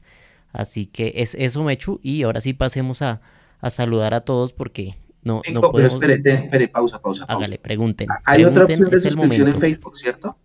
Así 0.52 0.88
que 0.88 1.14
es 1.16 1.36
eso, 1.36 1.64
Mechu, 1.64 2.00
y 2.02 2.24
ahora 2.24 2.42
sí 2.42 2.54
pasemos 2.54 3.02
a, 3.02 3.22
a 3.60 3.70
saludar 3.70 4.14
a 4.14 4.22
todos 4.22 4.52
porque 4.52 4.96
no, 5.22 5.42
no 5.54 5.62
pero 5.62 5.72
podemos... 5.72 6.02
espere, 6.02 6.68
pausa, 6.68 7.02
pausa, 7.02 7.26
pausa. 7.26 7.34
Hágale, 7.34 7.60
pregunten. 7.60 8.08
Hay 8.26 8.44
otra 8.44 8.64
opción 8.64 8.90
de 8.90 9.00
suscripción 9.00 9.48
en. 9.50 9.60
Facebook, 9.60 9.98
¿cierto? 9.98 10.38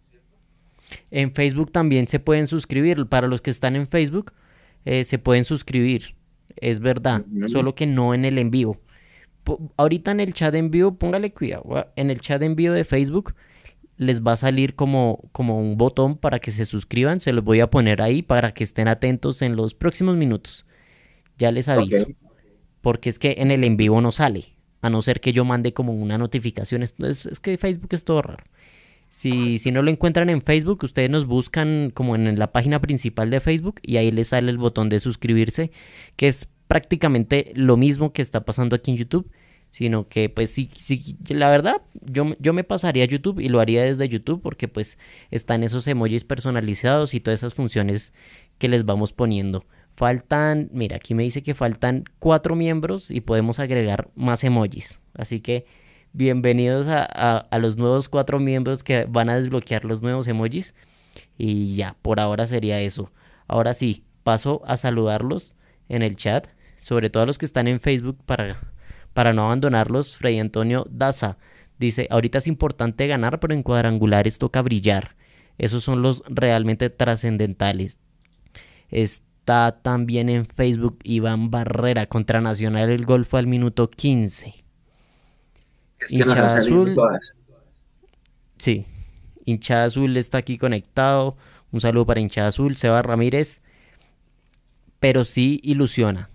En 1.10 1.32
Facebook 1.32 1.72
también 1.72 2.06
se 2.06 2.20
pueden 2.20 2.46
suscribir. 2.46 3.06
Para 3.06 3.26
los 3.28 3.40
que 3.40 3.50
están 3.50 3.76
en 3.76 3.88
Facebook, 3.88 4.32
eh, 4.84 5.04
se 5.04 5.18
pueden 5.18 5.44
suscribir. 5.44 6.14
Es 6.56 6.80
verdad. 6.80 7.24
Solo 7.46 7.74
que 7.74 7.86
no 7.86 8.14
en 8.14 8.24
el 8.24 8.38
en 8.38 8.50
vivo. 8.50 8.78
Po- 9.42 9.72
ahorita 9.76 10.10
en 10.10 10.20
el 10.20 10.34
chat 10.34 10.54
en 10.54 10.70
vivo, 10.70 10.96
póngale 10.96 11.32
cuidado. 11.32 11.90
En 11.96 12.10
el 12.10 12.20
chat 12.20 12.42
en 12.42 12.54
vivo 12.56 12.74
de 12.74 12.84
Facebook 12.84 13.34
les 13.96 14.22
va 14.22 14.32
a 14.32 14.36
salir 14.36 14.74
como, 14.74 15.28
como 15.32 15.58
un 15.60 15.76
botón 15.76 16.16
para 16.16 16.38
que 16.40 16.50
se 16.52 16.66
suscriban. 16.66 17.20
Se 17.20 17.32
los 17.32 17.44
voy 17.44 17.60
a 17.60 17.70
poner 17.70 18.02
ahí 18.02 18.22
para 18.22 18.52
que 18.54 18.64
estén 18.64 18.88
atentos 18.88 19.42
en 19.42 19.56
los 19.56 19.74
próximos 19.74 20.16
minutos. 20.16 20.66
Ya 21.38 21.50
les 21.52 21.68
aviso. 21.68 22.06
Porque 22.80 23.08
es 23.08 23.18
que 23.18 23.36
en 23.38 23.50
el 23.50 23.64
en 23.64 23.76
vivo 23.76 24.00
no 24.00 24.12
sale. 24.12 24.54
A 24.82 24.90
no 24.90 25.00
ser 25.00 25.20
que 25.20 25.32
yo 25.32 25.44
mande 25.44 25.72
como 25.72 25.92
una 25.94 26.18
notificación. 26.18 26.82
Es, 26.82 26.94
es- 26.98 27.26
es 27.26 27.40
que 27.40 27.56
Facebook 27.56 27.88
es 27.92 28.04
todo 28.04 28.20
raro. 28.22 28.44
Si, 29.08 29.58
si 29.58 29.70
no 29.70 29.80
lo 29.82 29.90
encuentran 29.90 30.28
en 30.28 30.42
Facebook, 30.42 30.80
ustedes 30.82 31.08
nos 31.08 31.24
buscan 31.26 31.90
como 31.94 32.16
en 32.16 32.36
la 32.38 32.50
página 32.52 32.80
principal 32.80 33.30
de 33.30 33.38
Facebook 33.40 33.76
y 33.82 33.96
ahí 33.96 34.10
les 34.10 34.28
sale 34.28 34.50
el 34.50 34.58
botón 34.58 34.88
de 34.88 34.98
suscribirse, 34.98 35.70
que 36.16 36.26
es 36.26 36.48
prácticamente 36.66 37.52
lo 37.54 37.76
mismo 37.76 38.12
que 38.12 38.22
está 38.22 38.44
pasando 38.44 38.74
aquí 38.74 38.90
en 38.90 38.96
YouTube, 38.96 39.30
sino 39.74 40.06
que 40.08 40.28
pues 40.28 40.50
sí, 40.50 40.70
sí 40.72 41.16
la 41.26 41.50
verdad, 41.50 41.82
yo, 42.00 42.36
yo 42.38 42.52
me 42.52 42.62
pasaría 42.62 43.02
a 43.02 43.08
YouTube 43.08 43.40
y 43.40 43.48
lo 43.48 43.58
haría 43.58 43.82
desde 43.82 44.08
YouTube 44.08 44.40
porque 44.40 44.68
pues 44.68 44.98
están 45.32 45.64
esos 45.64 45.88
emojis 45.88 46.22
personalizados 46.22 47.12
y 47.12 47.18
todas 47.18 47.40
esas 47.40 47.54
funciones 47.54 48.12
que 48.58 48.68
les 48.68 48.84
vamos 48.84 49.12
poniendo. 49.12 49.66
Faltan, 49.96 50.70
mira, 50.72 50.98
aquí 50.98 51.12
me 51.14 51.24
dice 51.24 51.42
que 51.42 51.54
faltan 51.54 52.04
cuatro 52.20 52.54
miembros 52.54 53.10
y 53.10 53.20
podemos 53.20 53.58
agregar 53.58 54.10
más 54.14 54.44
emojis. 54.44 55.00
Así 55.12 55.40
que 55.40 55.66
bienvenidos 56.12 56.86
a, 56.86 57.02
a- 57.04 57.38
a 57.38 57.58
los 57.58 57.76
nuevos 57.76 58.08
cuatro 58.08 58.38
miembros 58.38 58.84
que 58.84 59.06
van 59.08 59.28
a 59.28 59.36
desbloquear 59.40 59.84
los 59.84 60.02
nuevos 60.02 60.28
emojis. 60.28 60.72
Y 61.36 61.74
ya, 61.74 61.96
por 62.00 62.20
ahora 62.20 62.46
sería 62.46 62.80
eso. 62.80 63.10
Ahora 63.48 63.74
sí, 63.74 64.04
paso 64.22 64.62
a 64.66 64.76
saludarlos 64.76 65.56
en 65.88 66.02
el 66.02 66.14
chat, 66.14 66.46
sobre 66.78 67.10
todo 67.10 67.24
a 67.24 67.26
los 67.26 67.38
que 67.38 67.46
están 67.46 67.66
en 67.66 67.80
Facebook 67.80 68.18
para, 68.24 68.73
para 69.14 69.32
no 69.32 69.44
abandonarlos. 69.44 70.16
Freddy 70.16 70.40
Antonio 70.40 70.86
Daza 70.90 71.38
dice, 71.78 72.06
ahorita 72.10 72.38
es 72.38 72.46
importante 72.46 73.06
ganar, 73.06 73.40
pero 73.40 73.54
en 73.54 73.62
cuadrangulares 73.62 74.38
toca 74.38 74.60
brillar. 74.60 75.16
Esos 75.56 75.84
son 75.84 76.02
los 76.02 76.22
realmente 76.28 76.90
trascendentales. 76.90 77.98
Está 78.90 79.80
también 79.82 80.28
en 80.28 80.46
Facebook 80.46 80.98
Iván 81.04 81.50
Barrera 81.50 82.06
contra 82.06 82.40
Nacional 82.40 82.90
el 82.90 83.06
gol 83.06 83.24
fue 83.24 83.40
al 83.40 83.46
minuto 83.46 83.88
15. 83.88 84.64
Es 86.00 86.08
que 86.08 86.18
nos 86.18 86.28
Hinchada 86.28 86.58
azul. 86.58 86.94
todas. 86.94 87.38
Sí, 88.58 88.86
hinchada 89.44 89.84
azul 89.84 90.16
está 90.16 90.38
aquí 90.38 90.58
conectado. 90.58 91.36
Un 91.70 91.80
saludo 91.80 92.06
para 92.06 92.20
hinchada 92.20 92.48
azul, 92.48 92.76
Seba 92.76 93.02
Ramírez. 93.02 93.62
Pero 95.00 95.24
sí 95.24 95.60
ilusiona. 95.62 96.30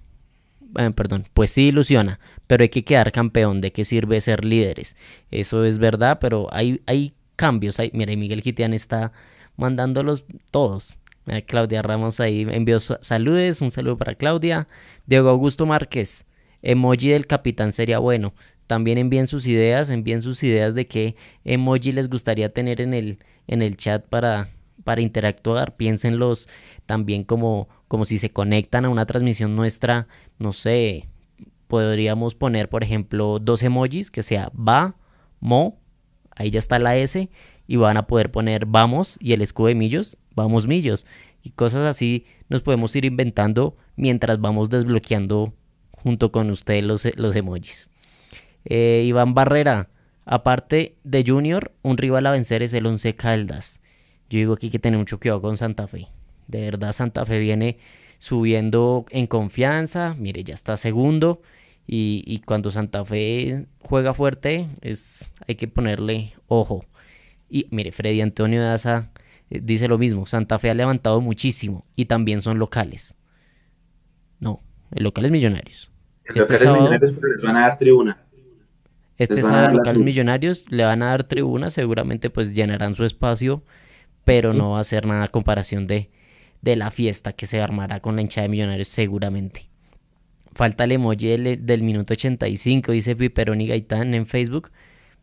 Eh, 0.77 0.91
perdón, 0.91 1.25
pues 1.33 1.51
sí 1.51 1.69
ilusiona. 1.69 2.19
Pero 2.49 2.63
hay 2.63 2.69
que 2.69 2.83
quedar 2.83 3.11
campeón. 3.11 3.61
¿De 3.61 3.71
qué 3.71 3.85
sirve 3.85 4.19
ser 4.21 4.43
líderes? 4.43 4.95
Eso 5.29 5.65
es 5.65 5.77
verdad, 5.77 6.17
pero 6.19 6.47
hay, 6.49 6.81
hay 6.87 7.13
cambios. 7.35 7.79
Hay, 7.79 7.91
mira, 7.93 8.11
y 8.11 8.17
Miguel 8.17 8.41
Gitian 8.41 8.73
está 8.73 9.11
mandándolos 9.55 10.25
todos. 10.49 10.97
Mira, 11.27 11.43
Claudia 11.43 11.83
Ramos 11.83 12.19
ahí 12.19 12.47
envió 12.49 12.79
saludes. 12.79 13.61
Un 13.61 13.69
saludo 13.69 13.99
para 13.99 14.15
Claudia. 14.15 14.67
Diego 15.05 15.29
Augusto 15.29 15.67
Márquez. 15.67 16.25
Emoji 16.63 17.09
del 17.09 17.27
capitán 17.27 17.71
sería 17.71 17.99
bueno. 17.99 18.33
También 18.65 18.97
envíen 18.97 19.27
sus 19.27 19.45
ideas, 19.45 19.91
envíen 19.91 20.23
sus 20.23 20.41
ideas 20.41 20.73
de 20.73 20.87
qué 20.87 21.15
emoji 21.45 21.91
les 21.91 22.09
gustaría 22.09 22.51
tener 22.51 22.81
en 22.81 22.95
el, 22.95 23.19
en 23.45 23.61
el 23.61 23.77
chat 23.77 24.03
para, 24.07 24.49
para 24.83 25.01
interactuar. 25.01 25.75
Piénsenlos 25.75 26.49
también 26.87 27.25
como, 27.25 27.69
como 27.87 28.05
si 28.05 28.17
se 28.17 28.31
conectan 28.31 28.85
a 28.85 28.89
una 28.89 29.05
transmisión 29.05 29.55
nuestra, 29.55 30.07
no 30.39 30.51
sé, 30.51 31.08
podríamos 31.69 32.33
poner, 32.33 32.67
por 32.67 32.83
ejemplo, 32.83 33.37
dos 33.39 33.61
emojis 33.61 34.09
que 34.09 34.23
sea 34.23 34.51
va, 34.57 34.95
mo, 35.39 35.79
ahí 36.31 36.49
ya 36.49 36.57
está 36.57 36.79
la 36.79 36.97
S, 36.97 37.29
y 37.67 37.75
van 37.75 37.95
a 37.95 38.07
poder 38.07 38.31
poner 38.31 38.65
vamos 38.65 39.17
y 39.21 39.33
el 39.33 39.43
escudo 39.43 39.67
de 39.67 39.75
millos, 39.75 40.17
vamos 40.33 40.65
millos, 40.65 41.05
y 41.43 41.51
cosas 41.51 41.81
así 41.81 42.25
nos 42.49 42.63
podemos 42.63 42.95
ir 42.95 43.05
inventando 43.05 43.77
mientras 43.95 44.41
vamos 44.41 44.71
desbloqueando 44.71 45.53
junto 45.91 46.31
con 46.31 46.49
ustedes 46.49 46.83
los, 46.83 47.07
los 47.15 47.35
emojis. 47.35 47.91
Eh, 48.65 49.03
Iván 49.05 49.35
Barrera, 49.35 49.89
aparte 50.25 50.95
de 51.03 51.23
Junior, 51.25 51.71
un 51.83 51.97
rival 51.97 52.25
a 52.25 52.31
vencer 52.31 52.63
es 52.63 52.73
el 52.73 52.87
Once 52.87 53.13
Caldas. 53.13 53.79
Yo 54.27 54.39
digo 54.39 54.57
hay 54.59 54.71
que 54.71 54.79
tener 54.79 54.97
mucho 54.97 55.19
cuidado 55.19 55.39
con 55.39 55.55
Santa 55.55 55.85
Fe. 55.85 56.07
De 56.47 56.61
verdad, 56.61 56.93
Santa 56.93 57.27
Fe 57.27 57.37
viene 57.37 57.77
subiendo 58.19 59.05
en 59.09 59.25
confianza. 59.25 60.15
Mire, 60.17 60.43
ya 60.43 60.53
está 60.53 60.77
segundo. 60.77 61.41
Y, 61.87 62.23
y 62.27 62.41
cuando 62.41 62.69
Santa 62.69 63.03
Fe 63.03 63.65
juega 63.81 64.13
fuerte, 64.13 64.67
es, 64.81 65.33
hay 65.47 65.55
que 65.55 65.67
ponerle 65.67 66.33
ojo. 66.47 66.85
Y 67.49 67.65
mire, 67.71 67.91
Freddy 67.91 68.21
Antonio 68.21 68.61
Daza 68.61 69.09
eh, 69.49 69.59
dice 69.63 69.87
lo 69.87 69.97
mismo. 69.97 70.27
Santa 70.27 70.59
Fe 70.59 70.69
ha 70.69 70.75
levantado 70.75 71.19
muchísimo 71.19 71.85
y 71.95 72.05
también 72.05 72.41
son 72.41 72.59
locales. 72.59 73.15
No, 74.39 74.61
el 74.91 75.03
local 75.03 75.25
es 75.25 75.31
Millonarios. 75.31 75.91
Este 76.25 76.41
locales 76.41 76.61
sábado- 76.61 76.77
millonarios 76.83 77.11
porque 77.13 77.27
les 77.27 77.41
van 77.41 77.55
a 77.57 77.61
dar 77.61 77.77
tribuna. 77.79 78.17
Este 79.17 79.41
sábado 79.41 79.75
locales 79.77 80.01
millonarios 80.01 80.65
le 80.69 80.85
van 80.85 81.01
a 81.01 81.07
dar 81.07 81.25
tribuna, 81.25 81.71
seguramente 81.71 82.29
pues 82.29 82.53
llenarán 82.53 82.95
su 82.95 83.03
espacio, 83.03 83.63
pero 84.23 84.53
no 84.53 84.71
va 84.71 84.79
a 84.79 84.83
ser 84.85 85.05
nada 85.07 85.25
a 85.25 85.27
comparación 85.27 85.87
de, 85.87 86.09
de 86.61 86.75
la 86.75 86.91
fiesta 86.91 87.31
que 87.31 87.47
se 87.47 87.61
armará 87.61 87.99
con 87.99 88.15
la 88.15 88.21
hinchada 88.21 88.43
de 88.43 88.49
millonarios 88.49 88.87
seguramente. 88.87 89.69
Falta 90.53 90.83
el 90.83 90.93
emoji 90.93 91.27
del, 91.27 91.65
del 91.65 91.83
minuto 91.83 92.13
85, 92.13 92.91
dice 92.91 93.15
Piperoni 93.15 93.67
Gaitán 93.67 94.13
en 94.13 94.25
Facebook. 94.25 94.71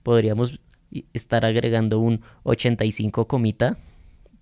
Podríamos 0.03 0.61
estar 1.13 1.45
agregando 1.45 1.99
un 1.99 2.23
85 2.45 3.27
comita 3.27 3.77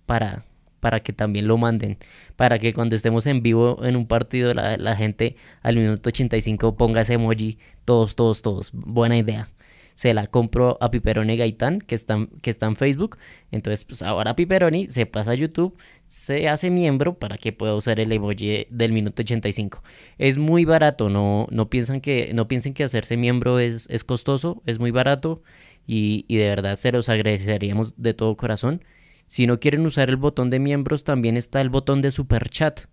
para, 0.05 0.45
para 0.79 1.01
que 1.01 1.11
también 1.11 1.47
lo 1.47 1.57
manden. 1.57 1.97
Para 2.35 2.59
que 2.59 2.73
cuando 2.73 2.95
estemos 2.95 3.25
en 3.25 3.41
vivo 3.41 3.83
en 3.83 3.95
un 3.95 4.07
partido, 4.07 4.53
la, 4.53 4.77
la 4.77 4.95
gente 4.95 5.35
al 5.61 5.75
minuto 5.75 6.09
85 6.09 6.77
ponga 6.77 7.01
ese 7.01 7.15
emoji. 7.15 7.57
Todos, 7.83 8.15
todos, 8.15 8.41
todos. 8.41 8.71
Buena 8.73 9.17
idea. 9.17 9.49
se 9.95 10.13
la 10.13 10.27
compro 10.27 10.77
a 10.81 10.91
Piperoni 10.91 11.37
Gaitán, 11.37 11.79
que 11.79 11.95
está, 11.95 12.27
que 12.41 12.49
está 12.49 12.67
en 12.67 12.75
Facebook. 12.75 13.17
Entonces, 13.51 13.85
pues 13.85 14.01
ahora 14.01 14.35
Piperoni 14.35 14.87
se 14.87 15.05
pasa 15.05 15.31
a 15.31 15.35
YouTube, 15.35 15.77
se 16.15 16.47
hace 16.47 16.69
miembro 16.69 17.19
para 17.19 17.37
que 17.37 17.51
pueda 17.51 17.75
usar 17.75 17.99
el 17.99 18.09
emoji 18.09 18.67
del 18.69 18.93
minuto 18.93 19.21
85. 19.21 19.83
Es 20.17 20.37
muy 20.37 20.63
barato, 20.63 21.09
no, 21.09 21.45
no, 21.51 21.69
piensan 21.69 21.99
que, 21.99 22.31
no 22.33 22.47
piensen 22.47 22.73
que 22.73 22.85
hacerse 22.85 23.17
miembro 23.17 23.59
es, 23.59 23.85
es 23.89 24.05
costoso, 24.05 24.63
es 24.65 24.79
muy 24.79 24.91
barato 24.91 25.43
y, 25.85 26.23
y 26.29 26.37
de 26.37 26.47
verdad 26.47 26.77
se 26.77 26.93
los 26.93 27.09
agradeceríamos 27.09 28.01
de 28.01 28.13
todo 28.13 28.37
corazón. 28.37 28.81
Si 29.27 29.45
no 29.45 29.59
quieren 29.59 29.85
usar 29.85 30.09
el 30.09 30.15
botón 30.15 30.49
de 30.49 30.59
miembros, 30.59 31.03
también 31.03 31.35
está 31.35 31.59
el 31.59 31.69
botón 31.69 32.01
de 32.01 32.11
super 32.11 32.49
chat. 32.49 32.85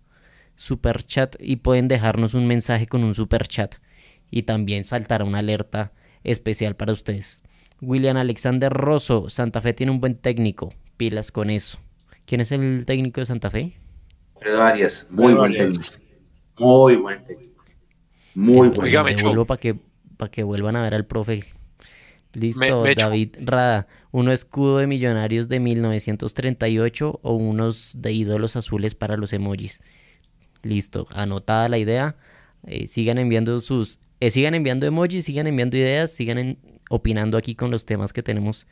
Super 0.55 1.01
chat 1.01 1.37
y 1.39 1.55
pueden 1.55 1.87
dejarnos 1.87 2.33
un 2.33 2.45
mensaje 2.45 2.87
con 2.87 3.05
un 3.05 3.15
super 3.15 3.47
chat. 3.47 3.75
Y 4.31 4.43
también 4.43 4.83
saltará 4.83 5.23
una 5.23 5.39
alerta 5.39 5.93
especial 6.25 6.75
para 6.75 6.91
ustedes. 6.91 7.41
William 7.79 8.17
Alexander 8.17 8.71
Rosso, 8.71 9.29
Santa 9.29 9.61
Fe 9.61 9.73
tiene 9.73 9.93
un 9.93 10.01
buen 10.01 10.15
técnico. 10.17 10.73
Pilas 10.97 11.31
con 11.31 11.49
eso. 11.49 11.79
¿Quién 12.25 12.41
es 12.41 12.51
el 12.51 12.85
técnico 12.85 13.21
de 13.21 13.25
Santa 13.25 13.49
Fe? 13.49 13.73
Alfredo 14.35 14.61
Arias, 14.61 15.07
muy 15.11 15.33
buen 15.33 15.53
técnico. 15.53 15.93
Muy 16.57 16.95
buen 16.95 17.25
técnico. 17.25 17.63
Muy 18.35 18.69
buen. 18.69 19.45
para 19.45 19.59
que, 19.59 19.75
para 20.17 20.31
que 20.31 20.43
vuelvan 20.43 20.75
a 20.75 20.81
ver 20.81 20.93
al 20.93 21.05
profe 21.05 21.45
Listo, 22.33 22.83
David 22.83 23.35
Rada. 23.41 23.87
Uno 24.11 24.31
escudo 24.31 24.79
de 24.79 24.87
millonarios 24.87 25.47
de 25.47 25.59
1938 25.59 27.19
o 27.21 27.33
unos 27.33 27.93
de 27.97 28.11
ídolos 28.11 28.55
azules 28.55 28.95
para 28.95 29.17
los 29.17 29.33
emojis. 29.33 29.81
Listo, 30.63 31.07
anotada 31.11 31.69
la 31.69 31.77
idea. 31.77 32.15
Eh, 32.65 32.87
sigan 32.87 33.17
enviando 33.17 33.59
sus. 33.59 33.99
Eh, 34.19 34.31
sigan 34.31 34.55
enviando 34.55 34.85
emojis, 34.85 35.25
sigan 35.25 35.47
enviando 35.47 35.77
ideas, 35.77 36.11
sigan 36.11 36.57
opinando 36.89 37.37
aquí 37.37 37.55
con 37.55 37.69
los 37.69 37.85
temas 37.85 38.13
que 38.13 38.23
tenemos 38.23 38.67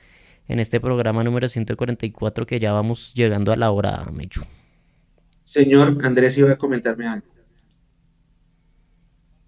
en 0.52 0.60
este 0.60 0.80
programa 0.80 1.24
número 1.24 1.48
144 1.48 2.46
que 2.46 2.60
ya 2.60 2.74
vamos 2.74 3.14
llegando 3.14 3.52
a 3.52 3.56
la 3.56 3.72
hora, 3.72 4.06
Mechu. 4.12 4.44
Señor 5.44 5.98
Andrés, 6.04 6.38
iba 6.38 6.52
a 6.52 6.58
comentarme 6.58 7.08
algo 7.08 7.32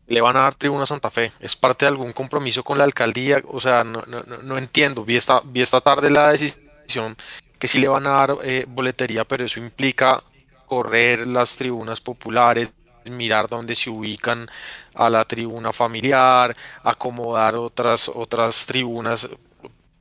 le 0.08 0.22
van 0.22 0.38
a 0.38 0.42
dar 0.42 0.56
tribuna 0.56 0.84
a 0.84 0.86
Santa 0.86 1.10
Fe. 1.10 1.32
¿Es 1.40 1.56
parte 1.56 1.86
de 1.86 1.90
algún 1.90 2.14
compromiso 2.14 2.64
con 2.64 2.78
la 2.78 2.84
alcaldía? 2.84 3.42
O 3.48 3.60
sea, 3.60 3.84
no, 3.84 4.04
no, 4.08 4.24
no 4.24 4.58
entiendo. 4.58 5.04
Vi 5.04 5.16
esta, 5.16 5.42
vi 5.44 5.62
esta 5.62 5.82
tarde 5.82 6.10
la 6.10 6.32
decisión 6.32 7.16
que 7.58 7.68
sí 7.68 7.80
le 7.80 7.88
van 7.88 8.06
a 8.08 8.12
dar 8.12 8.38
eh, 8.44 8.66
boletería, 8.68 9.26
pero 9.26 9.46
eso 9.46 9.60
implica 9.60 10.22
correr 10.66 11.26
las 11.28 11.56
tribunas 11.56 12.02
populares, 12.02 12.72
mirar 13.10 13.48
dónde 13.48 13.76
se 13.76 13.90
ubican 13.90 14.50
a 14.94 15.10
la 15.10 15.24
tribuna 15.26 15.72
familiar, 15.72 16.56
acomodar 16.84 17.56
otras, 17.56 18.10
otras 18.10 18.66
tribunas. 18.66 19.30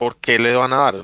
¿Por 0.03 0.17
qué 0.17 0.37
le 0.37 0.57
van 0.57 0.73
a 0.73 0.79
dar? 0.79 0.97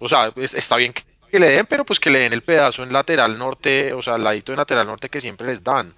O 0.00 0.08
sea, 0.08 0.32
está 0.34 0.74
bien 0.74 0.92
que 0.92 1.38
le 1.38 1.50
den, 1.50 1.66
pero 1.66 1.84
pues 1.84 2.00
que 2.00 2.10
le 2.10 2.18
den 2.18 2.32
el 2.32 2.42
pedazo 2.42 2.82
en 2.82 2.92
lateral 2.92 3.38
norte, 3.38 3.92
o 3.92 4.02
sea, 4.02 4.16
el 4.16 4.24
ladito 4.24 4.50
de 4.50 4.56
lateral 4.56 4.88
norte 4.88 5.08
que 5.08 5.20
siempre 5.20 5.46
les 5.46 5.62
dan 5.62 5.94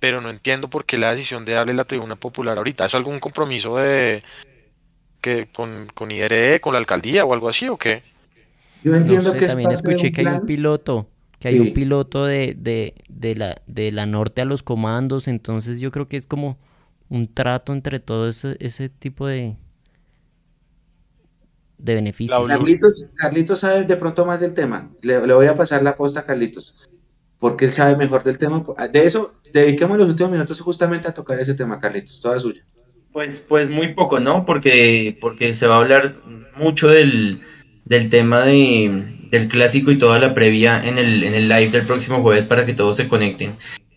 pero 0.00 0.20
no 0.20 0.30
entiendo 0.30 0.68
por 0.68 0.84
qué 0.84 0.98
la 0.98 1.12
decisión 1.12 1.44
de 1.44 1.52
darle 1.52 1.74
la 1.74 1.84
tribuna 1.84 2.16
popular 2.16 2.58
ahorita. 2.58 2.86
¿Es 2.86 2.94
algún 2.96 3.20
compromiso 3.20 3.76
de 3.76 4.24
que 5.20 5.46
con, 5.46 5.86
con 5.94 6.10
IRE, 6.10 6.60
con 6.60 6.72
la 6.72 6.80
alcaldía 6.80 7.24
o 7.24 7.32
algo 7.32 7.48
así 7.48 7.68
o 7.68 7.76
qué? 7.76 8.02
Yo 8.82 8.96
entiendo 8.96 9.32
que 9.32 9.46
también 9.46 9.70
escuché 9.70 10.10
que 10.10 10.22
hay 10.22 10.26
un 10.26 10.44
piloto, 10.44 11.06
que 11.38 11.46
hay 11.46 11.60
un 11.60 11.72
piloto 11.72 12.24
de, 12.26 12.56
de, 12.58 12.94
de, 13.08 13.36
la, 13.36 13.62
de 13.68 13.92
la 13.92 14.06
norte 14.06 14.42
a 14.42 14.44
los 14.44 14.64
comandos, 14.64 15.28
entonces 15.28 15.80
yo 15.80 15.92
creo 15.92 16.08
que 16.08 16.16
es 16.16 16.26
como 16.26 16.58
un 17.08 17.32
trato 17.32 17.72
entre 17.72 18.00
todo 18.00 18.28
ese, 18.28 18.56
ese 18.58 18.88
tipo 18.88 19.28
de, 19.28 19.56
de 21.78 21.94
beneficios. 21.94 22.46
Carlitos, 22.46 23.06
Carlitos 23.14 23.60
sabe 23.60 23.84
de 23.84 23.96
pronto 23.96 24.24
más 24.24 24.40
del 24.40 24.54
tema. 24.54 24.90
Le, 25.02 25.26
le 25.26 25.34
voy 25.34 25.46
a 25.46 25.54
pasar 25.54 25.82
la 25.82 25.96
posta 25.96 26.20
a 26.20 26.24
Carlitos 26.24 26.76
porque 27.44 27.66
él 27.66 27.72
sabe 27.72 27.94
mejor 27.94 28.24
del 28.24 28.38
tema. 28.38 28.64
De 28.90 29.04
eso, 29.04 29.34
dediquemos 29.52 29.98
los 29.98 30.08
últimos 30.08 30.32
minutos 30.32 30.58
justamente 30.62 31.08
a 31.08 31.12
tocar 31.12 31.38
ese 31.38 31.52
tema, 31.52 31.78
Carlitos, 31.78 32.18
toda 32.22 32.40
suya. 32.40 32.64
Pues, 33.12 33.38
pues 33.38 33.68
muy 33.68 33.92
poco, 33.92 34.18
¿no? 34.18 34.46
Porque, 34.46 35.18
porque 35.20 35.52
se 35.52 35.66
va 35.66 35.76
a 35.76 35.80
hablar 35.80 36.16
mucho 36.56 36.88
del, 36.88 37.42
del 37.84 38.08
tema 38.08 38.40
de, 38.40 39.04
del 39.30 39.48
clásico 39.48 39.90
y 39.90 39.98
toda 39.98 40.18
la 40.18 40.32
previa 40.32 40.80
en 40.82 40.96
el, 40.96 41.22
en 41.22 41.34
el 41.34 41.50
live 41.50 41.68
del 41.68 41.86
próximo 41.86 42.22
jueves 42.22 42.44
para 42.46 42.64
que 42.64 42.72
todos 42.72 42.96
se 42.96 43.08
conecten. 43.08 43.52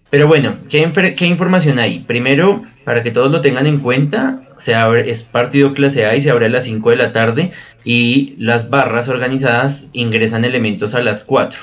Pero 0.10 0.28
bueno, 0.28 0.55
¿qué, 0.70 0.89
¿qué, 1.18 1.26
información 1.26 1.80
hay? 1.80 1.99
Primero, 1.99 2.62
para 2.86 3.03
que 3.03 3.12
todos 3.12 3.32
lo 3.32 3.41
tengan 3.41 3.68
en 3.68 3.80
cuenta, 3.80 4.41
se 4.58 4.74
es 5.05 5.24
partido 5.24 5.74
clase 5.74 6.05
A 6.05 6.16
y 6.16 6.22
se 6.22 6.30
abre 6.30 6.45
a 6.45 6.49
las 6.49 6.64
5 6.64 6.89
de 6.91 6.95
la 6.95 7.12
tarde 7.12 7.51
y 7.84 8.36
las 8.38 8.70
barras 8.70 9.10
organizadas 9.10 9.89
ingresan 9.93 10.45
elementos 10.45 10.95
a 10.95 11.01
las 11.01 11.22
4. 11.24 11.60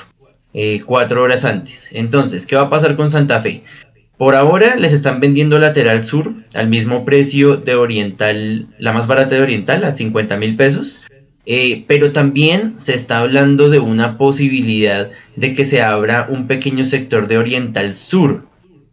Eh, 0.57 0.81
cuatro 0.85 1.21
horas 1.21 1.43
antes. 1.43 1.89
Entonces, 1.91 2.45
¿qué 2.45 2.55
va 2.55 2.61
a 2.61 2.69
pasar 2.69 2.95
con 2.95 3.09
Santa 3.09 3.41
Fe? 3.41 3.63
Por 4.17 4.35
ahora 4.35 4.77
les 4.77 4.93
están 4.93 5.19
vendiendo 5.19 5.59
lateral 5.59 6.05
sur 6.05 6.33
al 6.53 6.69
mismo 6.69 7.03
precio 7.03 7.57
de 7.57 7.75
Oriental, 7.75 8.69
la 8.79 8.93
más 8.93 9.05
barata 9.05 9.35
de 9.35 9.41
Oriental, 9.41 9.83
a 9.83 9.91
50 9.91 10.37
mil 10.37 10.55
pesos. 10.55 11.01
Eh, 11.45 11.85
pero 11.87 12.11
también 12.11 12.79
se 12.79 12.95
está 12.95 13.19
hablando 13.19 13.69
de 13.69 13.79
una 13.79 14.17
posibilidad 14.17 15.11
de 15.35 15.53
que 15.53 15.65
se 15.65 15.81
abra 15.81 16.27
un 16.29 16.47
pequeño 16.47 16.85
sector 16.85 17.27
de 17.27 17.37
Oriental 17.37 17.93
Sur, 17.93 18.45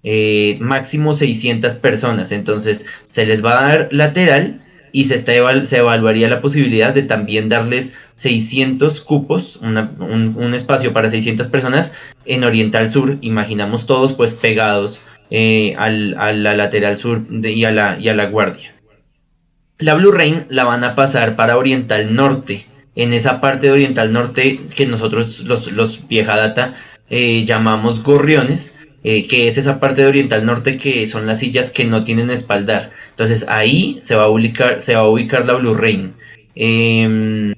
eh, 0.02 0.58
máximo 0.60 1.14
600 1.14 1.74
personas. 1.76 2.32
Entonces 2.32 2.86
se 3.06 3.24
les 3.24 3.44
va 3.44 3.58
a 3.58 3.68
dar 3.68 3.88
lateral 3.90 4.62
y 4.92 5.04
se, 5.04 5.14
está 5.14 5.32
se 5.64 5.78
evaluaría 5.78 6.28
la 6.28 6.42
posibilidad 6.42 6.92
de 6.92 7.02
también 7.02 7.48
darles 7.48 7.96
600 8.16 9.00
cupos, 9.00 9.58
un, 9.62 10.54
espacio 10.54 10.92
para 10.92 11.08
600 11.08 11.48
personas 11.48 11.94
en 12.26 12.44
Oriental 12.44 12.90
Sur, 12.90 13.16
imaginamos 13.22 13.86
todos 13.86 14.12
pues 14.12 14.34
pegados 14.34 15.00
eh, 15.30 15.74
al, 15.78 16.14
a 16.18 16.32
la 16.32 16.54
lateral 16.54 16.98
sur 16.98 17.24
y, 17.30 17.64
a 17.64 17.72
la, 17.72 17.98
y 17.98 18.08
a 18.08 18.14
la 18.14 18.26
guardia. 18.26 18.74
La 19.82 19.94
Blue 19.94 20.12
Rain 20.12 20.46
la 20.48 20.62
van 20.62 20.84
a 20.84 20.94
pasar 20.94 21.34
para 21.34 21.56
Oriental 21.56 22.14
Norte, 22.14 22.66
en 22.94 23.12
esa 23.12 23.40
parte 23.40 23.66
de 23.66 23.72
Oriental 23.72 24.12
Norte 24.12 24.60
que 24.76 24.86
nosotros 24.86 25.40
los, 25.40 25.72
los 25.72 26.06
vieja 26.06 26.36
data 26.36 26.74
eh, 27.10 27.44
llamamos 27.44 28.00
gorriones, 28.04 28.78
eh, 29.02 29.26
que 29.26 29.48
es 29.48 29.58
esa 29.58 29.80
parte 29.80 30.02
de 30.02 30.06
Oriental 30.06 30.46
Norte 30.46 30.76
que 30.76 31.08
son 31.08 31.26
las 31.26 31.40
sillas 31.40 31.70
que 31.70 31.84
no 31.84 32.04
tienen 32.04 32.30
espaldar. 32.30 32.92
Entonces 33.10 33.46
ahí 33.48 33.98
se 34.02 34.14
va 34.14 34.24
a 34.24 34.28
ubicar, 34.28 34.80
se 34.80 34.94
va 34.94 35.00
a 35.00 35.08
ubicar 35.08 35.46
la 35.46 35.54
Blue 35.54 35.74
Rain. 35.74 36.14
Em, 36.54 37.52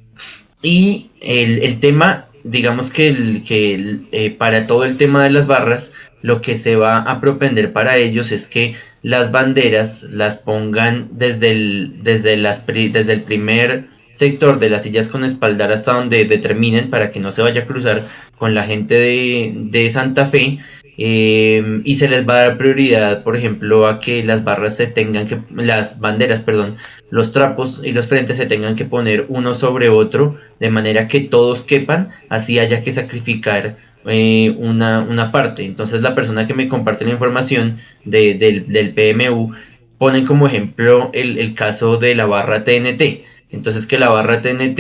y 0.63 1.11
el, 1.21 1.79
tema, 1.79 2.29
digamos 2.45 2.91
que, 2.91 3.09
el, 3.09 3.43
que 3.43 4.03
eh, 4.13 4.31
para 4.31 4.67
todo 4.67 4.85
el 4.85 4.97
tema 4.97 5.25
de 5.25 5.31
las 5.31 5.47
barras, 5.47 5.95
lo 6.23 6.41
que 6.41 6.57
se 6.57 6.77
va 6.77 6.99
a 6.99 7.21
propender 7.21 7.73
para 7.73 7.97
ellos 7.97 8.31
es 8.31 8.47
que 8.47 8.77
las 9.03 9.33
banderas 9.33 10.05
las 10.11 10.39
pongan 10.39 11.09
desde 11.13 11.51
el, 11.51 12.03
desde 12.03 12.37
las, 12.37 12.65
desde 12.67 13.13
el 13.13 13.23
primer 13.23 13.87
sector 14.11 14.59
de 14.61 14.71
las 14.71 14.85
sillas 14.85 15.09
con 15.09 15.25
espaldar 15.25 15.73
hasta 15.73 15.95
donde 15.95 16.25
determinen 16.25 16.89
para 16.89 17.11
que 17.11 17.21
no 17.21 17.33
se 17.33 17.43
vaya 17.43 17.63
a 17.63 17.65
cruzar 17.65 18.03
con 18.39 18.55
la 18.55 18.63
gente 18.63 18.95
de, 18.95 19.53
de 19.57 19.91
Santa 19.91 20.27
Fe 20.27 20.59
Em, 20.97 21.83
y 21.85 21.97
se 21.97 22.09
les 22.09 22.29
va 22.29 22.35
a 22.35 22.49
dar 22.49 22.59
prioridad, 22.59 23.25
por 23.25 23.37
ejemplo, 23.37 23.87
a 23.87 23.99
que 23.99 24.23
las 24.23 24.45
barras 24.45 24.77
se 24.77 24.87
tengan 24.87 25.27
que, 25.27 25.39
las 25.57 25.99
banderas, 26.01 26.41
perdón, 26.41 26.77
los 27.11 27.33
trapos 27.33 27.83
y 27.85 27.93
los 27.93 28.07
frentes 28.07 28.37
se 28.37 28.47
tengan 28.47 28.77
que 28.77 28.85
poner 28.85 29.27
uno 29.29 29.55
sobre 29.55 29.89
otro, 29.89 30.37
de 30.61 30.71
manera 30.71 31.09
que 31.09 31.21
todos 31.21 31.65
quepan, 31.65 32.11
así 32.29 32.59
haya 32.59 32.81
que 32.83 32.93
sacrificar 32.93 33.77
eh, 34.07 34.55
una, 34.59 35.01
una, 35.01 35.33
parte. 35.33 35.65
Entonces 35.65 36.03
la 36.03 36.15
persona 36.15 36.47
que 36.47 36.55
me 36.55 36.69
comparte 36.69 37.05
la 37.05 37.13
información 37.13 37.79
de, 38.05 38.35
del, 38.35 38.95
PMU 38.95 39.53
pone 39.99 40.25
como 40.25 40.47
ejemplo 40.47 41.11
el, 41.13 41.39
el, 41.39 41.55
caso 41.55 41.97
de 41.97 42.15
la 42.15 42.27
barra 42.27 42.63
TNT. 42.65 43.25
Entonces 43.51 43.87
que 43.87 43.99
la 43.99 44.11
barra 44.11 44.41
TNT, 44.41 44.77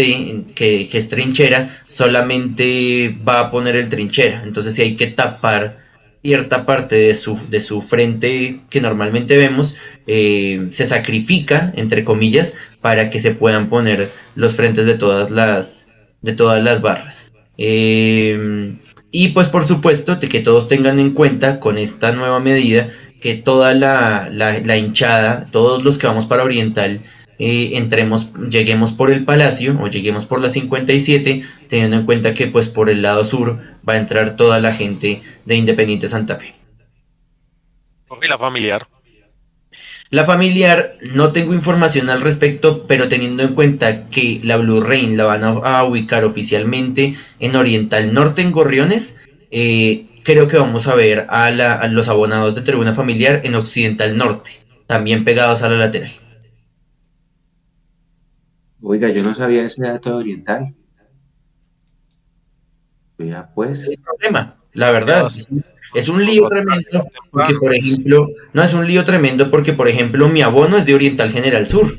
que, 0.54 0.88
que 0.90 0.98
es 0.98 1.08
trinchera, 1.08 1.70
solamente 1.86 3.16
va 3.26 3.40
a 3.40 3.50
poner 3.50 3.76
el 3.76 3.88
trinchera. 3.88 4.42
Entonces 4.44 4.74
si 4.74 4.82
hay 4.82 4.94
que 4.96 5.06
tapar 5.08 5.83
cierta 6.24 6.64
parte 6.64 6.96
de 6.96 7.14
su, 7.14 7.38
de 7.50 7.60
su 7.60 7.82
frente 7.82 8.60
que 8.70 8.80
normalmente 8.80 9.36
vemos 9.36 9.76
eh, 10.06 10.68
se 10.70 10.86
sacrifica, 10.86 11.70
entre 11.76 12.02
comillas, 12.02 12.54
para 12.80 13.10
que 13.10 13.20
se 13.20 13.32
puedan 13.32 13.68
poner 13.68 14.08
los 14.34 14.54
frentes 14.54 14.86
de 14.86 14.94
todas 14.94 15.30
las, 15.30 15.88
de 16.22 16.32
todas 16.32 16.62
las 16.62 16.80
barras. 16.80 17.34
Eh, 17.58 18.74
y 19.10 19.28
pues 19.28 19.48
por 19.48 19.66
supuesto 19.66 20.18
que 20.18 20.40
todos 20.40 20.66
tengan 20.66 20.98
en 20.98 21.10
cuenta 21.10 21.60
con 21.60 21.76
esta 21.76 22.12
nueva 22.12 22.40
medida 22.40 22.88
que 23.20 23.34
toda 23.34 23.74
la, 23.74 24.30
la 24.30 24.76
hinchada, 24.78 25.50
todos 25.52 25.84
los 25.84 25.98
que 25.98 26.06
vamos 26.06 26.24
para 26.24 26.42
Oriental, 26.42 27.02
eh, 27.38 27.72
entremos, 27.74 28.32
lleguemos 28.48 28.92
por 28.92 29.10
el 29.10 29.24
Palacio 29.24 29.76
o 29.80 29.88
lleguemos 29.88 30.24
por 30.24 30.40
la 30.40 30.50
57, 30.50 31.42
teniendo 31.68 31.96
en 31.96 32.04
cuenta 32.04 32.32
que 32.32 32.46
pues 32.46 32.68
por 32.68 32.88
el 32.88 33.02
lado 33.02 33.24
sur 33.24 33.58
va 33.88 33.94
a 33.94 33.98
entrar 33.98 34.36
toda 34.36 34.60
la 34.60 34.72
gente 34.72 35.20
de 35.44 35.56
Independiente 35.56 36.08
Santa 36.08 36.36
Fe. 36.36 36.54
¿Y 38.22 38.28
la 38.28 38.38
familiar? 38.38 38.86
La 40.10 40.24
familiar, 40.24 40.96
no 41.12 41.32
tengo 41.32 41.52
información 41.52 42.08
al 42.08 42.20
respecto, 42.20 42.86
pero 42.86 43.08
teniendo 43.08 43.42
en 43.42 43.54
cuenta 43.54 44.08
que 44.08 44.40
la 44.44 44.56
Blue 44.56 44.80
Rain 44.80 45.16
la 45.16 45.24
van 45.24 45.42
a, 45.42 45.84
ubicar 45.84 46.24
oficialmente 46.24 47.14
en 47.40 47.56
Oriental 47.56 48.14
Norte, 48.14 48.42
en 48.42 48.52
Gorriones, 48.52 49.26
eh, 49.50 50.06
creo 50.22 50.46
que 50.46 50.56
vamos 50.56 50.86
a 50.86 50.94
ver 50.94 51.26
a, 51.28 51.50
los 51.88 52.08
abonados 52.08 52.54
de 52.54 52.62
tribuna 52.62 52.94
familiar 52.94 53.40
en 53.44 53.56
Occidental 53.56 54.16
Norte, 54.16 54.52
también 54.86 55.24
pegados 55.24 55.62
a 55.62 55.68
la 55.68 55.76
lateral. 55.76 56.12
Oiga, 58.82 59.10
yo 59.10 59.22
no 59.22 59.34
sabía 59.34 59.64
ese 59.64 59.82
dato 59.82 60.10
de 60.10 60.16
Oriental. 60.16 60.74
Ya 63.18 63.50
pues. 63.54 63.88
Es 63.88 63.98
problema, 64.00 64.56
la 64.74 64.90
verdad. 64.90 65.26
Es 65.94 66.08
un 66.08 66.24
lío 66.24 66.48
tremendo 66.48 67.06
porque, 67.30 67.54
por 67.54 67.72
ejemplo, 67.72 68.28
no 68.52 68.62
es 68.62 68.74
un 68.74 68.86
lío 68.86 69.04
tremendo 69.04 69.50
porque, 69.50 69.72
por 69.72 69.88
ejemplo, 69.88 70.28
mi 70.28 70.42
abono 70.42 70.76
es 70.76 70.86
de 70.86 70.94
Oriental 70.94 71.30
General 71.30 71.66
Sur. 71.66 71.98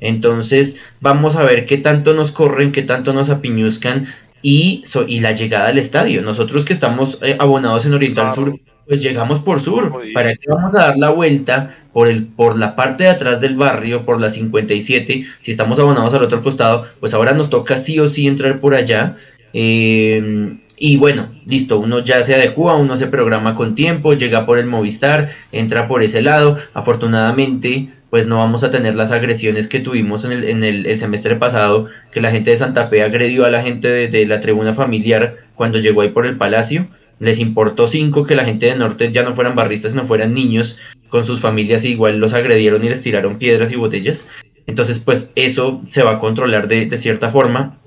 Entonces, 0.00 0.80
vamos 1.00 1.36
a 1.36 1.44
ver 1.44 1.66
qué 1.66 1.76
tanto 1.76 2.14
nos 2.14 2.32
corren, 2.32 2.72
qué 2.72 2.82
tanto 2.82 3.12
nos 3.12 3.28
apiñuzcan 3.28 4.06
y, 4.42 4.82
y 5.08 5.20
la 5.20 5.32
llegada 5.32 5.68
al 5.68 5.78
estadio. 5.78 6.22
Nosotros 6.22 6.64
que 6.64 6.72
estamos 6.72 7.18
eh, 7.22 7.36
abonados 7.38 7.84
en 7.84 7.94
Oriental 7.94 8.34
Sur, 8.34 8.58
pues 8.86 9.02
llegamos 9.02 9.40
por 9.40 9.60
sur. 9.60 9.92
¿Para 10.14 10.34
qué 10.34 10.46
vamos 10.48 10.74
a 10.74 10.86
dar 10.86 10.96
la 10.96 11.10
vuelta 11.10 11.76
por, 11.92 12.08
el, 12.08 12.26
por 12.26 12.58
la 12.58 12.76
parte 12.76 13.04
de 13.04 13.10
atrás 13.10 13.40
del 13.40 13.56
barrio, 13.56 14.06
por 14.06 14.20
la 14.20 14.30
57? 14.30 15.26
Si 15.38 15.50
estamos 15.50 15.78
abonados 15.78 16.14
al 16.14 16.22
otro 16.22 16.42
costado, 16.42 16.86
pues 17.00 17.12
ahora 17.12 17.32
nos 17.32 17.50
toca 17.50 17.76
sí 17.76 17.98
o 18.00 18.08
sí 18.08 18.26
entrar 18.26 18.60
por 18.60 18.74
allá. 18.74 19.16
Eh, 19.52 20.58
y 20.76 20.96
bueno, 20.96 21.28
listo, 21.46 21.78
uno 21.78 22.00
ya 22.00 22.22
se 22.22 22.34
adecua, 22.34 22.76
uno 22.76 22.96
se 22.96 23.06
programa 23.06 23.54
con 23.54 23.74
tiempo, 23.74 24.14
llega 24.14 24.44
por 24.44 24.58
el 24.58 24.66
Movistar, 24.66 25.30
entra 25.52 25.86
por 25.86 26.02
ese 26.02 26.20
lado. 26.20 26.58
Afortunadamente, 26.74 27.88
pues 28.10 28.26
no 28.26 28.36
vamos 28.36 28.64
a 28.64 28.70
tener 28.70 28.94
las 28.94 29.12
agresiones 29.12 29.68
que 29.68 29.80
tuvimos 29.80 30.24
en 30.24 30.32
el, 30.32 30.44
en 30.44 30.64
el, 30.64 30.98
semestre 30.98 31.36
pasado, 31.36 31.86
que 32.10 32.20
la 32.20 32.30
gente 32.30 32.50
de 32.50 32.56
Santa 32.56 32.86
Fe 32.86 33.02
agredió 33.02 33.44
a 33.44 33.50
la 33.50 33.62
gente 33.62 33.88
de, 34.08 34.26
la 34.26 34.40
tribuna 34.40 34.74
familiar 34.74 35.38
cuando 35.54 35.78
llegó 35.78 36.00
ahí 36.00 36.10
por 36.10 36.26
el 36.26 36.36
palacio. 36.36 36.88
Les 37.20 37.38
importó 37.38 37.86
cinco 37.86 38.26
que 38.26 38.34
la 38.34 38.44
gente 38.44 38.66
de 38.66 38.76
Norte 38.76 39.12
ya 39.12 39.22
no 39.22 39.34
fueran 39.34 39.54
barristas, 39.54 39.94
no 39.94 40.04
fueran 40.04 40.34
niños 40.34 40.76
con 41.08 41.24
sus 41.24 41.40
familias, 41.40 41.84
igual 41.84 42.18
los 42.18 42.34
agredieron 42.34 42.82
y 42.82 42.88
les 42.88 43.00
tiraron 43.00 43.38
piedras 43.38 43.70
y 43.70 43.76
botellas. 43.76 44.26
Entonces, 44.66 44.98
pues 44.98 45.32
eso 45.36 45.82
se 45.88 46.02
va 46.02 46.12
a 46.12 46.18
controlar 46.18 46.66
de, 46.66 46.86
de 46.86 46.96
cierta 46.96 47.30
forma, 47.30 47.80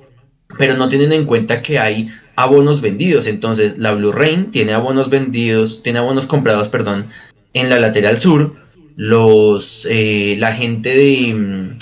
pero 0.58 0.78
no 0.78 0.88
tienen 0.88 1.12
en 1.12 1.26
cuenta 1.26 1.62
que 1.62 1.80
hay 1.80 2.10
abonos 2.38 2.80
vendidos. 2.80 3.26
Entonces, 3.26 3.78
la 3.78 3.92
Blue 3.94 4.14
Rain 4.14 4.52
tiene 4.52 4.72
abonos 4.72 5.10
vendidos, 5.10 5.84
tiene 5.84 6.00
abonos 6.00 6.28
comprados, 6.28 6.70
perdón, 6.70 7.08
en 7.54 7.70
la 7.70 7.80
lateral 7.80 8.18
sur. 8.18 8.56
Los, 8.96 9.86
eh, 9.90 10.38
la 10.40 10.54
gente 10.54 10.96
de, 10.96 11.34
mm, 11.34 11.78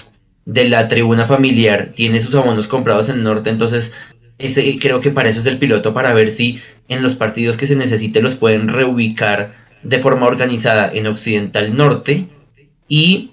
de 0.46 0.70
la 0.70 0.88
tribuna 0.88 1.26
familiar 1.26 1.92
tiene 1.94 2.20
sus 2.20 2.34
abonos 2.34 2.68
comprados 2.68 3.10
en 3.10 3.18
el 3.18 3.24
norte. 3.24 3.52
Entonces, 3.52 3.94
ese, 4.40 4.80
creo 4.80 5.02
que 5.02 5.12
para 5.12 5.30
eso 5.30 5.40
es 5.40 5.46
el 5.46 5.60
piloto, 5.60 5.94
para 5.94 6.14
ver 6.14 6.32
si 6.32 6.60
en 6.88 7.04
los 7.04 7.16
partidos 7.16 7.58
que 7.58 7.68
se 7.68 7.76
necesite 7.76 8.22
los 8.22 8.36
pueden 8.36 8.68
reubicar 8.68 9.56
de 9.84 10.00
forma 10.00 10.26
organizada 10.26 10.90
en 10.94 11.08
Occidental 11.08 11.76
Norte. 11.76 12.28
Y 12.88 13.32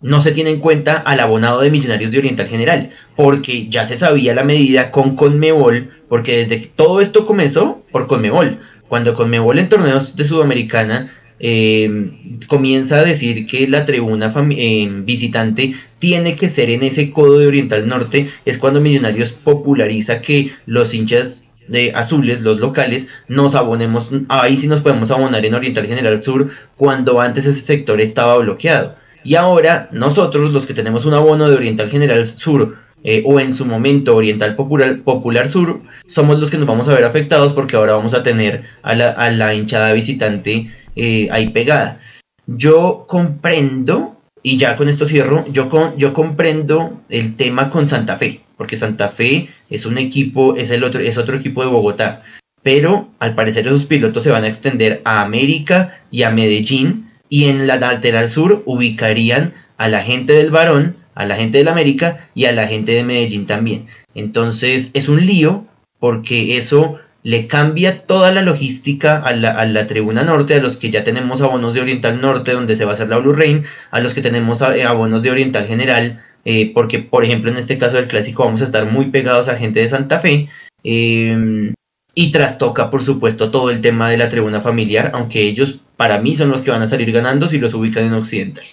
no 0.00 0.20
se 0.20 0.32
tiene 0.32 0.50
en 0.50 0.60
cuenta 0.60 0.96
al 0.96 1.20
abonado 1.20 1.60
de 1.60 1.70
Millonarios 1.70 2.10
de 2.10 2.18
Oriental 2.18 2.48
General, 2.48 2.90
porque 3.16 3.68
ya 3.68 3.84
se 3.84 3.96
sabía 3.96 4.34
la 4.34 4.44
medida 4.44 4.90
con 4.90 5.16
Conmebol, 5.16 5.97
porque 6.08 6.38
desde 6.38 6.60
que 6.60 6.66
todo 6.66 7.00
esto 7.00 7.24
comenzó 7.24 7.82
por 7.90 8.06
Conmebol. 8.06 8.58
Cuando 8.88 9.14
Conmebol 9.14 9.58
en 9.58 9.68
torneos 9.68 10.16
de 10.16 10.24
Sudamericana 10.24 11.12
eh, 11.40 12.10
comienza 12.48 12.96
a 12.96 13.04
decir 13.04 13.46
que 13.46 13.68
la 13.68 13.84
tribuna 13.84 14.32
eh, 14.50 14.88
visitante 15.04 15.74
tiene 15.98 16.34
que 16.34 16.48
ser 16.48 16.70
en 16.70 16.82
ese 16.82 17.10
codo 17.10 17.38
de 17.38 17.46
Oriental 17.46 17.86
Norte, 17.86 18.28
es 18.44 18.58
cuando 18.58 18.80
Millonarios 18.80 19.32
populariza 19.32 20.20
que 20.20 20.52
los 20.66 20.94
hinchas 20.94 21.50
de 21.68 21.92
azules, 21.92 22.40
los 22.40 22.58
locales, 22.58 23.08
nos 23.28 23.54
abonemos, 23.54 24.10
ahí 24.28 24.56
sí 24.56 24.66
nos 24.66 24.80
podemos 24.80 25.10
abonar 25.10 25.44
en 25.44 25.54
Oriental 25.54 25.86
General 25.86 26.22
Sur, 26.22 26.48
cuando 26.76 27.20
antes 27.20 27.46
ese 27.46 27.60
sector 27.60 28.00
estaba 28.00 28.38
bloqueado. 28.38 28.96
Y 29.22 29.34
ahora 29.34 29.88
nosotros, 29.92 30.52
los 30.52 30.64
que 30.64 30.74
tenemos 30.74 31.04
un 31.04 31.14
abono 31.14 31.48
de 31.50 31.56
Oriental 31.56 31.90
General 31.90 32.24
Sur 32.24 32.76
eh, 33.04 33.22
o 33.24 33.38
en 33.38 33.52
su 33.52 33.64
momento 33.64 34.16
Oriental 34.16 34.56
Popular, 34.56 35.02
Popular 35.02 35.48
Sur, 35.48 35.82
somos 36.06 36.38
los 36.38 36.50
que 36.50 36.58
nos 36.58 36.66
vamos 36.66 36.88
a 36.88 36.94
ver 36.94 37.04
afectados 37.04 37.52
porque 37.52 37.76
ahora 37.76 37.94
vamos 37.94 38.14
a 38.14 38.22
tener 38.22 38.64
a 38.82 38.94
la, 38.94 39.54
hinchada 39.54 39.92
visitante 39.92 40.70
eh, 40.96 41.28
ahí 41.30 41.50
pegada. 41.50 42.00
Yo 42.46 43.04
comprendo, 43.06 44.20
y 44.42 44.56
ya 44.56 44.76
con 44.76 44.88
esto 44.88 45.06
cierro, 45.06 45.44
yo, 45.52 45.68
con, 45.68 45.96
yo 45.96 46.12
comprendo 46.12 47.00
el 47.08 47.36
tema 47.36 47.70
con 47.70 47.86
Santa 47.86 48.16
Fe, 48.16 48.40
porque 48.56 48.76
Santa 48.76 49.08
Fe 49.08 49.48
es 49.70 49.86
un 49.86 49.98
equipo, 49.98 50.56
es, 50.56 50.70
el 50.70 50.82
otro, 50.82 51.00
es 51.00 51.18
otro 51.18 51.36
equipo 51.36 51.62
de 51.62 51.68
Bogotá, 51.68 52.22
pero 52.62 53.10
al 53.20 53.34
parecer 53.34 53.66
esos 53.66 53.84
pilotos 53.84 54.22
se 54.24 54.30
van 54.30 54.44
a 54.44 54.48
extender 54.48 55.02
a 55.04 55.22
América 55.22 56.00
y 56.10 56.22
a 56.22 56.30
Medellín, 56.30 57.10
y 57.28 57.44
en 57.44 57.66
la 57.66 57.76
lateral 57.76 58.28
sur 58.28 58.62
ubicarían 58.66 59.52
a 59.76 59.88
la 59.88 60.02
gente 60.02 60.32
del 60.32 60.50
Barón, 60.50 60.96
a 61.18 61.26
la 61.26 61.34
gente 61.34 61.58
del 61.58 61.68
América 61.68 62.30
y 62.32 62.44
a 62.44 62.52
la 62.52 62.68
gente 62.68 62.92
de 62.92 63.02
Medellín 63.02 63.44
también. 63.44 63.86
Entonces 64.14 64.92
es 64.94 65.08
un 65.08 65.26
lío 65.26 65.66
porque 65.98 66.56
eso 66.56 67.00
le 67.24 67.48
cambia 67.48 68.02
toda 68.06 68.30
la 68.30 68.40
logística 68.40 69.16
a 69.20 69.34
la, 69.34 69.86
tribuna 69.88 70.22
norte, 70.22 70.54
a 70.54 70.62
los 70.62 70.76
que 70.76 70.90
ya 70.90 71.02
tenemos 71.02 71.42
abonos 71.42 71.74
de 71.74 71.80
Oriental 71.80 72.20
Norte 72.20 72.52
donde 72.52 72.76
se 72.76 72.84
va 72.84 72.92
a 72.92 72.94
hacer 72.94 73.08
la 73.08 73.18
Blue 73.18 73.32
Rain, 73.32 73.64
a 73.90 74.00
los 74.00 74.14
que 74.14 74.20
tenemos 74.20 74.62
eh, 74.62 74.84
abonos 74.84 75.24
de 75.24 75.32
Oriental 75.32 75.66
General, 75.66 76.22
eh, 76.44 76.70
porque 76.72 77.00
por 77.00 77.24
ejemplo 77.24 77.50
en 77.50 77.56
este 77.56 77.78
caso 77.78 77.96
del 77.96 78.06
clásico 78.06 78.44
vamos 78.44 78.62
a 78.62 78.64
estar 78.64 78.86
muy 78.86 79.06
pegados 79.06 79.48
a 79.48 79.56
gente 79.56 79.80
de 79.80 79.88
Santa 79.88 80.20
Fe. 80.20 80.48
Em, 80.84 81.74
y 82.14 82.30
trastoca, 82.30 82.90
por 82.90 83.02
supuesto, 83.02 83.50
todo 83.50 83.70
el 83.70 83.80
tema 83.80 84.08
de 84.08 84.18
la 84.18 84.28
tribuna 84.28 84.60
familiar, 84.60 85.10
aunque 85.14 85.42
ellos 85.42 85.80
para 85.96 86.20
mí 86.20 86.36
son 86.36 86.50
los 86.50 86.62
que 86.62 86.70
van 86.70 86.82
a 86.82 86.86
salir 86.86 87.10
ganando 87.10 87.48
si 87.48 87.58
los 87.58 87.74
ubican 87.74 88.04
en 88.04 88.12
Occidental. 88.12 88.64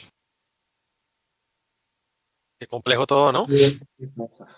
Qué 2.66 2.70
complejo 2.70 3.06
todo, 3.06 3.32
¿no? 3.32 3.48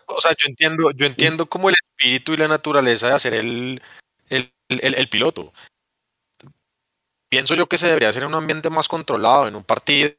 O 0.05 0.21
sea, 0.21 0.31
yo 0.31 0.47
entiendo, 0.47 0.91
yo 0.91 1.05
entiendo 1.05 1.47
como 1.47 1.67
el 1.67 1.75
espíritu 1.75 2.33
y 2.33 2.37
la 2.37 2.47
naturaleza 2.47 3.07
de 3.09 3.13
hacer 3.13 3.33
el, 3.33 3.81
el, 4.29 5.09
piloto. 5.09 5.51
Pienso 7.29 7.53
yo 7.55 7.67
que 7.67 7.77
se 7.77 7.87
debería 7.87 8.07
hacer 8.07 8.23
en 8.23 8.29
un 8.29 8.35
ambiente 8.35 8.69
más 8.69 8.87
controlado, 8.87 9.47
en 9.47 9.55
un 9.57 9.63
partido 9.63 10.15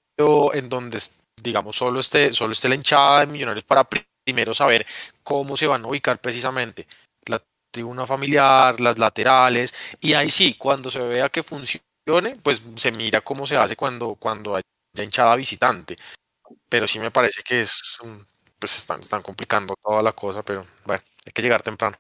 en 0.53 0.69
donde, 0.69 0.99
digamos, 1.43 1.77
solo 1.77 2.01
esté, 2.01 2.35
solo 2.35 2.53
esté 2.53 2.69
la 2.69 2.75
hinchada 2.75 3.21
de 3.21 3.29
millonarios 3.29 3.65
para 3.65 3.89
primero 4.25 4.53
saber 4.53 4.87
cómo 5.23 5.57
se 5.57 5.67
van 5.67 5.85
a 5.85 5.89
ubicar 5.89 6.21
precisamente 6.21 6.87
tribuna 7.71 8.07
familiar, 8.07 8.81
las 8.81 8.99
laterales, 8.99 9.75
y 10.01 10.15
ahí 10.15 10.31
sí, 10.31 10.55
cuando 10.55 10.91
se 10.91 11.01
vea 11.01 11.29
que 11.29 11.43
funcione, 11.43 12.37
pues 12.43 12.63
se 12.75 12.91
mira 12.93 13.21
cómo 13.21 13.47
se 13.47 13.57
hace 13.57 13.77
cuando, 13.77 14.15
cuando 14.15 14.57
hay 14.57 14.63
hinchada 14.97 15.37
visitante. 15.37 15.97
Pero 16.69 16.87
sí 16.87 16.99
me 16.99 17.11
parece 17.11 17.43
que 17.43 17.61
es, 17.61 17.99
pues 18.59 18.77
están, 18.77 19.01
están 19.01 19.23
complicando 19.23 19.75
toda 19.83 20.03
la 20.03 20.13
cosa, 20.13 20.43
pero 20.43 20.67
bueno, 20.85 21.03
hay 21.25 21.33
que 21.33 21.43
llegar 21.43 21.63
temprano. 21.63 21.97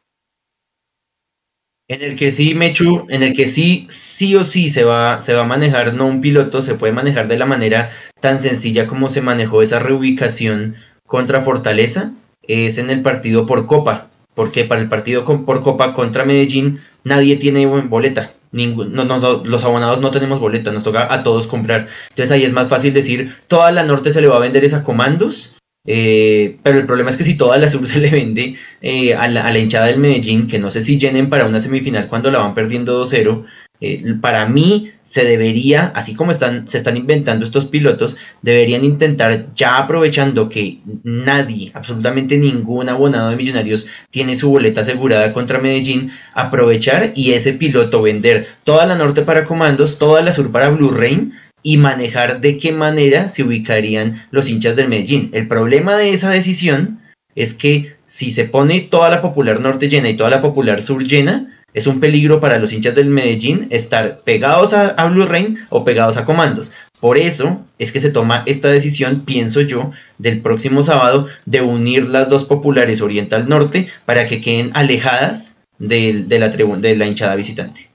En 1.91 2.03
el 2.03 2.19
que 2.19 2.31
sí, 2.31 2.55
Mechu, 2.55 3.07
en 3.09 3.23
el 3.23 3.33
que 3.33 3.47
sí, 3.47 3.87
sí 3.89 4.37
o 4.37 4.45
sí 4.45 4.69
se 4.69 4.85
va, 4.85 5.23
se 5.23 5.33
va 5.33 5.43
a 5.43 5.47
manejar, 5.47 5.95
no 5.95 6.07
un 6.07 6.21
piloto, 6.21 6.61
se 6.61 6.75
puede 6.75 6.93
manejar 6.93 7.29
de 7.29 7.39
la 7.39 7.47
manera 7.47 7.91
tan 8.21 8.39
sencilla 8.41 8.87
como 8.87 9.09
se 9.09 9.23
manejó 9.23 9.62
esa 9.62 9.79
reubicación 9.79 10.77
contra 11.07 11.41
Fortaleza, 11.41 12.12
es 12.43 12.77
en 12.77 12.91
el 12.91 13.01
partido 13.01 13.47
por 13.47 13.64
Copa 13.64 14.11
porque 14.39 14.64
para 14.64 14.81
el 14.81 14.89
partido 14.89 15.25
por 15.25 15.62
Copa 15.64 15.93
contra 15.93 16.25
Medellín 16.25 16.81
nadie 17.03 17.35
tiene 17.35 17.66
boleta. 17.66 18.35
No, 18.53 19.44
los 19.44 19.64
abonados 19.64 20.01
no 20.01 20.11
tenemos 20.11 20.40
boleta, 20.40 20.72
nos 20.72 20.82
toca 20.82 21.12
a 21.12 21.22
todos 21.22 21.46
comprar. 21.46 21.88
Entonces 22.11 22.30
ahí 22.30 22.44
es 22.44 22.53
más 22.53 22.68
fácil 22.68 22.92
decir, 22.92 23.34
toda 23.46 23.70
la 23.70 23.84
norte 23.84 24.12
se 24.12 24.20
le 24.20 24.28
va 24.28 24.36
a 24.36 24.40
vender 24.40 24.64
esa 24.64 24.82
comandos, 24.82 25.55
eh, 25.86 26.59
pero 26.62 26.78
el 26.78 26.86
problema 26.86 27.11
es 27.11 27.16
que 27.16 27.24
si 27.24 27.36
toda 27.36 27.57
la 27.59 27.68
sur 27.68 27.86
se 27.86 27.99
le 27.99 28.11
vende 28.11 28.57
eh, 28.82 29.14
a, 29.14 29.28
la, 29.28 29.46
a, 29.46 29.53
la, 29.53 29.59
hinchada 29.59 29.86
del 29.86 29.99
Medellín, 29.99 30.46
que 30.46 30.59
no 30.59 30.70
sé 30.70 30.80
si 30.80 30.99
llenen 30.99 31.30
para 31.30 31.46
una 31.46 31.61
semifinal 31.61 32.09
cuando 32.09 32.30
la 32.30 32.38
van 32.38 32.55
perdiendo 32.55 33.05
2-0, 33.05 33.44
eh, 33.81 34.14
para 34.20 34.47
mí 34.47 34.91
se 35.05 35.24
debería, 35.24 35.93
así 35.95 36.14
como 36.14 36.33
están, 36.33 36.66
se 36.66 36.76
están 36.79 36.97
inventando 36.97 37.45
estos 37.45 37.66
pilotos, 37.66 38.16
deberían 38.43 38.85
intentar, 38.85 39.47
ya 39.55 39.79
aprovechando 39.79 40.49
que 40.49 40.79
nadie, 41.05 41.70
absolutamente 41.74 42.37
ningún 42.39 42.89
abonado 42.89 43.31
de 43.31 43.37
millonarios 43.37 43.87
tiene 44.11 44.37
su 44.37 44.51
boleta 44.51 44.83
asegurada 44.83 45.33
contra 45.33 45.61
Medellín, 45.61 46.11
aprovechar 46.35 47.12
y 47.14 47.33
ese 47.33 47.53
piloto 47.53 48.03
vender 48.03 48.49
toda 48.64 48.85
la 48.85 48.97
norte 48.97 49.22
para 49.22 49.45
comandos, 49.45 49.99
toda 49.99 50.22
la 50.22 50.33
sur 50.33 50.51
para 50.51 50.70
Blue 50.70 50.91
Rain 50.91 51.33
y 51.62 51.76
manejar 51.76 52.41
de 52.41 52.59
qué 52.59 52.72
manera 52.72 53.29
se 53.29 53.45
ubicarían 53.45 54.26
los 54.31 54.49
hinchas 54.49 54.76
del 54.76 54.89
Medellín. 54.89 55.31
El 55.33 55.49
problema 55.49 55.97
de 55.97 56.12
esa 56.12 56.31
decisión 56.31 57.01
es 57.35 57.55
que 57.55 57.97
si 58.07 58.31
se 58.31 58.45
pone 58.45 58.81
toda 58.81 59.11
la 59.11 59.22
popular 59.22 59.61
norte 59.61 59.89
llena 59.89 60.09
y 60.09 60.16
toda 60.16 60.31
la 60.31 60.43
popular 60.43 60.83
sur 60.83 61.05
llena, 61.05 61.57
es 61.75 61.87
un 61.87 62.01
peligro 62.01 62.41
para 62.41 62.59
los 62.59 62.73
hinchas 62.73 62.95
del 62.95 63.11
Medellín 63.11 63.69
estar 63.71 64.21
pegados 64.21 64.73
a, 64.73 65.05
Blue 65.07 65.27
Rain 65.27 65.59
o 65.71 65.85
pegados 65.85 66.16
a 66.16 66.25
Comandos. 66.25 66.73
Por 67.01 67.19
eso 67.19 67.64
es 67.79 67.93
que 67.93 68.01
se 68.01 68.11
toma 68.11 68.43
esta 68.47 68.69
decisión, 68.69 69.21
pienso 69.25 69.61
yo, 69.61 69.93
del 70.19 70.41
próximo 70.41 70.83
sábado 70.83 71.29
de 71.47 71.61
unir 71.61 72.09
las 72.09 72.29
dos 72.29 72.45
populares 72.45 73.01
Oriental 73.01 73.49
Norte 73.49 73.89
para 74.05 74.27
que 74.27 74.41
queden 74.41 74.71
alejadas 74.75 75.62
de, 75.79 76.25
la, 76.29 76.49
de 76.49 76.97
la 76.97 77.07
hinchada 77.07 77.37
visitante. 77.37 77.91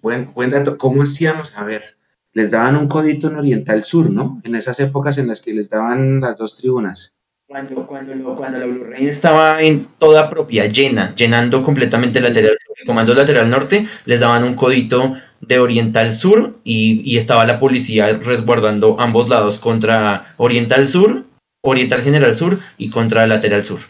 Buen, 0.00 0.32
buen 0.34 0.50
dato. 0.50 0.78
¿Cómo 0.78 1.04
hacíamos? 1.04 1.52
A 1.54 1.62
ver, 1.62 1.96
les 2.32 2.50
daban 2.50 2.76
un 2.76 2.88
codito 2.88 3.28
en 3.28 3.36
Oriental 3.36 3.84
Sur, 3.84 4.10
¿no? 4.10 4.40
En 4.42 4.56
esas 4.56 4.80
épocas 4.80 5.18
en 5.18 5.28
las 5.28 5.40
que 5.40 5.52
les 5.52 5.70
daban 5.70 6.20
las 6.20 6.36
dos 6.36 6.56
tribunas. 6.56 7.12
Cuando, 7.52 7.86
cuando, 7.86 8.34
cuando 8.34 8.58
la 8.58 8.64
Blu-ray 8.64 9.06
estaba 9.08 9.60
en 9.60 9.86
toda 9.98 10.30
propia, 10.30 10.64
llena, 10.64 11.14
llenando 11.14 11.62
completamente 11.62 12.18
el 12.18 12.24
lateral 12.24 12.56
sur, 12.56 12.74
comando 12.86 13.12
lateral 13.12 13.50
norte, 13.50 13.86
les 14.06 14.20
daban 14.20 14.42
un 14.44 14.54
codito 14.54 15.16
de 15.42 15.58
Oriental 15.58 16.14
Sur 16.14 16.56
y, 16.64 17.02
y, 17.04 17.18
estaba 17.18 17.44
la 17.44 17.60
policía 17.60 18.18
resguardando 18.24 18.98
ambos 18.98 19.28
lados 19.28 19.58
contra 19.58 20.32
Oriental 20.38 20.86
Sur, 20.86 21.24
Oriental 21.62 22.00
General 22.00 22.34
Sur 22.34 22.58
y 22.78 22.88
contra 22.88 23.26
Lateral 23.26 23.62
Sur. 23.62 23.80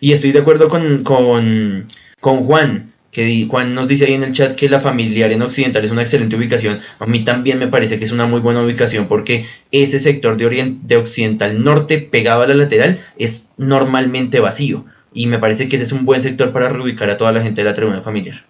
Y 0.00 0.10
estoy 0.10 0.32
de 0.32 0.40
acuerdo 0.40 0.68
con, 0.68 1.04
con, 1.04 1.86
con 2.18 2.42
Juan 2.42 2.91
que 3.12 3.46
Juan 3.48 3.74
nos 3.74 3.88
dice 3.88 4.06
ahí 4.06 4.14
en 4.14 4.22
el 4.22 4.32
chat 4.32 4.56
que 4.56 4.70
la 4.70 4.80
familiar 4.80 5.30
en 5.30 5.42
Occidental 5.42 5.84
es 5.84 5.90
una 5.90 6.00
excelente 6.00 6.34
ubicación. 6.34 6.80
A 6.98 7.04
mí 7.04 7.22
también 7.22 7.58
me 7.58 7.68
parece 7.68 7.98
que 7.98 8.04
es 8.04 8.10
una 8.10 8.26
muy 8.26 8.40
buena 8.40 8.62
ubicación 8.62 9.06
porque 9.06 9.44
ese 9.70 10.00
sector 10.00 10.38
de, 10.38 10.78
de 10.82 10.96
Occidental 10.96 11.62
Norte 11.62 11.98
pegado 11.98 12.42
a 12.42 12.46
la 12.46 12.54
lateral 12.54 13.00
es 13.18 13.50
normalmente 13.58 14.40
vacío. 14.40 14.86
Y 15.12 15.26
me 15.26 15.38
parece 15.38 15.68
que 15.68 15.76
ese 15.76 15.84
es 15.84 15.92
un 15.92 16.06
buen 16.06 16.22
sector 16.22 16.52
para 16.52 16.70
reubicar 16.70 17.10
a 17.10 17.18
toda 17.18 17.32
la 17.32 17.42
gente 17.42 17.60
de 17.60 17.68
la 17.68 17.74
tribuna 17.74 18.00
familiar. 18.00 18.46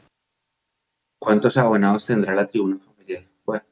¿Cuántos 1.18 1.56
abonados 1.56 2.06
tendrá 2.06 2.32
la 2.32 2.46
tribuna 2.46 2.78
familiar? 2.78 3.24
Bueno, 3.44 3.64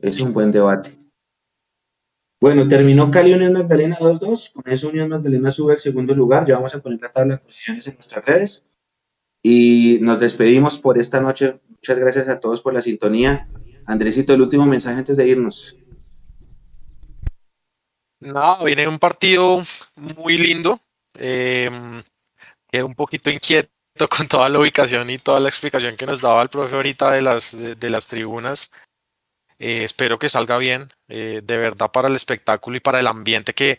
es 0.00 0.18
un 0.18 0.32
buen 0.32 0.50
debate. 0.50 0.97
Bueno, 2.40 2.68
terminó 2.68 3.10
Cali 3.10 3.32
Unión 3.32 3.52
Magdalena 3.52 3.98
2-2. 3.98 4.52
Con 4.52 4.72
eso 4.72 4.88
Unión 4.88 5.08
Magdalena 5.08 5.50
sube 5.50 5.72
al 5.72 5.78
segundo 5.78 6.14
lugar. 6.14 6.46
Ya 6.46 6.54
vamos 6.54 6.74
a 6.74 6.80
poner 6.80 7.00
la 7.00 7.12
tabla 7.12 7.34
de 7.36 7.40
posiciones 7.40 7.86
en 7.88 7.94
nuestras 7.94 8.24
redes. 8.24 8.66
Y 9.42 9.98
nos 10.00 10.20
despedimos 10.20 10.78
por 10.78 10.98
esta 10.98 11.20
noche. 11.20 11.60
Muchas 11.68 11.98
gracias 11.98 12.28
a 12.28 12.38
todos 12.38 12.60
por 12.60 12.74
la 12.74 12.82
sintonía. 12.82 13.48
Andresito, 13.86 14.34
el 14.34 14.42
último 14.42 14.66
mensaje 14.66 14.98
antes 14.98 15.16
de 15.16 15.26
irnos. 15.26 15.76
No, 18.20 18.64
viene 18.64 18.86
un 18.86 18.98
partido 18.98 19.64
muy 20.16 20.38
lindo. 20.38 20.80
Eh, 21.18 21.70
un 22.72 22.94
poquito 22.94 23.30
inquieto 23.30 23.70
con 24.16 24.28
toda 24.28 24.48
la 24.48 24.60
ubicación 24.60 25.10
y 25.10 25.18
toda 25.18 25.40
la 25.40 25.48
explicación 25.48 25.96
que 25.96 26.06
nos 26.06 26.20
daba 26.20 26.42
el 26.42 26.48
profe 26.48 26.76
ahorita 26.76 27.10
de 27.10 27.22
las, 27.22 27.56
de 27.78 27.90
las 27.90 28.06
tribunas. 28.06 28.70
Eh, 29.58 29.84
espero 29.84 30.18
que 30.18 30.28
salga 30.28 30.56
bien, 30.58 30.92
eh, 31.08 31.40
de 31.42 31.56
verdad 31.58 31.90
para 31.90 32.08
el 32.08 32.14
espectáculo 32.14 32.76
y 32.76 32.80
para 32.80 33.00
el 33.00 33.06
ambiente 33.08 33.54
que 33.54 33.78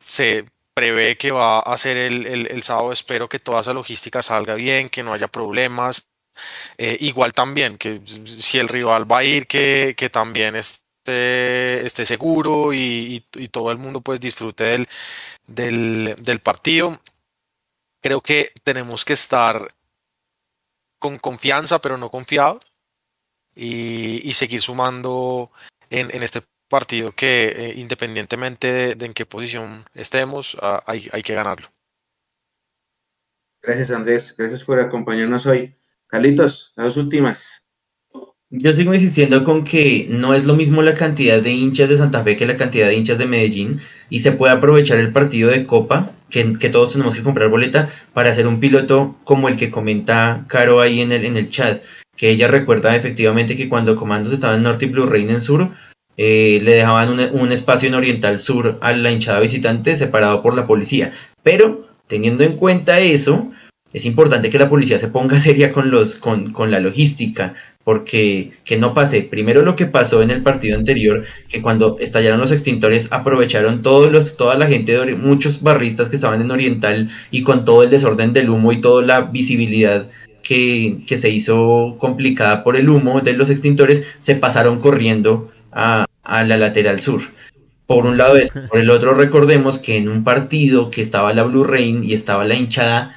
se 0.00 0.46
prevé 0.74 1.16
que 1.18 1.30
va 1.32 1.60
a 1.60 1.78
ser 1.78 1.96
el, 1.96 2.26
el, 2.26 2.62
sábado. 2.62 2.92
Espero 2.92 3.28
que 3.28 3.38
toda 3.38 3.60
esa 3.60 3.74
logística 3.74 4.22
salga 4.22 4.54
bien, 4.54 4.90
que 4.90 5.02
no 5.02 5.12
haya 5.12 5.28
problemas. 5.28 6.08
Eh, 6.78 6.96
igual 7.00 7.34
también 7.34 7.78
que 7.78 8.00
si 8.04 8.58
el 8.58 8.68
rival 8.68 9.10
va 9.10 9.18
a 9.18 9.24
ir, 9.24 9.46
que, 9.46 9.94
que 9.96 10.10
también 10.10 10.56
esté, 10.56 11.84
esté 11.86 12.06
seguro 12.06 12.72
y, 12.72 13.24
y, 13.34 13.48
todo 13.48 13.70
el 13.70 13.78
mundo 13.78 14.00
pues 14.00 14.20
disfrute 14.20 14.64
del, 14.64 14.88
del, 15.46 16.16
del 16.18 16.40
partido. 16.40 17.00
Creo 18.00 18.20
que 18.22 18.52
tenemos 18.64 19.04
que 19.04 19.12
estar 19.14 19.74
con 20.98 21.18
confianza, 21.18 21.80
pero 21.80 21.98
no 21.98 22.10
confiados 22.10 22.71
y, 23.54 24.32
seguir 24.34 24.60
sumando 24.60 25.50
en, 25.90 26.22
este 26.22 26.40
partido 26.68 27.12
que 27.12 27.52
eh, 27.54 27.74
independientemente 27.76 28.94
de, 28.94 29.06
en 29.06 29.12
qué 29.12 29.26
posición 29.26 29.84
estemos, 29.94 30.56
ah, 30.62 30.82
hay, 30.86 31.08
hay, 31.12 31.22
que 31.22 31.34
ganarlo. 31.34 31.68
Gracias 33.62 33.90
Andrés, 33.90 34.34
gracias 34.36 34.64
por 34.64 34.80
acompañarnos 34.80 35.46
hoy. 35.46 35.74
Carlitos, 36.06 36.72
las 36.76 36.88
dos 36.88 36.96
últimas. 36.96 37.62
Yo 38.54 38.74
sigo 38.74 38.92
insistiendo 38.92 39.44
con 39.44 39.64
que 39.64 40.06
no 40.10 40.34
es 40.34 40.44
lo 40.44 40.54
mismo 40.54 40.82
la 40.82 40.92
cantidad 40.92 41.40
de 41.40 41.52
hinchas 41.52 41.88
de 41.88 41.96
Santa 41.96 42.22
Fe 42.22 42.36
que 42.36 42.46
la 42.46 42.56
cantidad 42.56 42.86
de 42.86 42.96
hinchas 42.96 43.16
de 43.16 43.26
Medellín 43.26 43.80
y 44.10 44.18
se 44.18 44.32
puede 44.32 44.52
aprovechar 44.52 44.98
el 44.98 45.10
partido 45.10 45.50
de 45.50 45.64
Copa, 45.64 46.10
que, 46.28 46.58
que 46.58 46.68
todos 46.68 46.92
tenemos 46.92 47.14
que 47.14 47.22
comprar 47.22 47.48
boleta, 47.48 47.88
para 48.12 48.28
hacer 48.28 48.46
un 48.46 48.60
piloto 48.60 49.16
como 49.24 49.48
el 49.48 49.56
que 49.56 49.70
comenta 49.70 50.44
Caro 50.48 50.82
ahí 50.82 51.00
en 51.00 51.12
el, 51.12 51.24
en 51.24 51.38
el 51.38 51.48
chat 51.48 51.82
que 52.22 52.30
ella 52.30 52.46
recuerda 52.46 52.94
efectivamente 52.94 53.56
que 53.56 53.68
cuando 53.68 53.96
Comandos 53.96 54.32
estaba 54.32 54.54
en 54.54 54.62
Norte 54.62 54.84
y 54.84 54.88
Blue 54.90 55.06
Rain 55.06 55.28
en 55.28 55.40
Sur, 55.40 55.70
eh, 56.16 56.60
le 56.62 56.74
dejaban 56.74 57.08
un, 57.10 57.50
espacio 57.50 57.88
en 57.88 57.96
Oriental 57.96 58.38
Sur 58.38 58.78
a 58.80 58.92
la 58.92 59.10
hinchada 59.10 59.40
visitante 59.40 59.96
separado 59.96 60.40
por 60.40 60.54
la 60.54 60.68
policía. 60.68 61.12
Pero, 61.42 61.88
teniendo 62.06 62.44
en 62.44 62.54
cuenta 62.54 63.00
eso, 63.00 63.50
es 63.92 64.06
importante 64.06 64.50
que 64.50 64.58
la 64.60 64.68
policía 64.68 65.00
se 65.00 65.08
ponga 65.08 65.40
seria 65.40 65.72
con, 65.72 65.90
los, 65.90 66.14
con, 66.14 66.52
con 66.52 66.70
la 66.70 66.78
logística, 66.78 67.56
porque 67.82 68.52
que 68.64 68.76
no 68.76 68.94
pase 68.94 69.22
primero 69.22 69.62
lo 69.62 69.74
que 69.74 69.86
pasó 69.86 70.22
en 70.22 70.30
el 70.30 70.44
partido 70.44 70.78
anterior, 70.78 71.24
que 71.48 71.60
cuando 71.60 71.96
estallaron 71.98 72.38
los 72.38 72.52
extintores 72.52 73.08
aprovecharon 73.10 73.82
todos 73.82 74.12
los, 74.12 74.36
toda 74.36 74.56
la 74.56 74.68
gente, 74.68 75.16
muchos 75.16 75.60
barristas 75.60 76.08
que 76.08 76.14
estaban 76.14 76.40
en 76.40 76.52
Oriental 76.52 77.10
y 77.32 77.42
con 77.42 77.64
todo 77.64 77.82
el 77.82 77.90
desorden 77.90 78.32
del 78.32 78.48
humo 78.48 78.70
y 78.70 78.80
toda 78.80 79.04
la 79.04 79.22
visibilidad 79.22 80.08
que, 80.42 81.02
se 81.06 81.30
hizo 81.30 81.96
complicada 81.98 82.64
por 82.64 82.76
el 82.76 82.88
humo 82.88 83.20
de 83.20 83.32
los 83.32 83.50
extintores, 83.50 84.04
se 84.18 84.34
pasaron 84.34 84.78
corriendo 84.80 85.50
a, 85.72 86.06
la 86.24 86.56
lateral 86.56 87.00
sur. 87.00 87.22
Por 87.86 88.06
un 88.06 88.16
lado 88.16 88.36
eso, 88.36 88.52
por 88.68 88.78
el 88.78 88.90
otro 88.90 89.14
recordemos 89.14 89.78
que 89.78 89.96
en 89.96 90.08
un 90.08 90.24
partido 90.24 90.90
que 90.90 91.00
estaba 91.00 91.32
la 91.32 91.42
Blue 91.42 91.64
Rain 91.64 92.04
y 92.04 92.12
estaba 92.12 92.44
la 92.44 92.54
hinchada, 92.54 93.16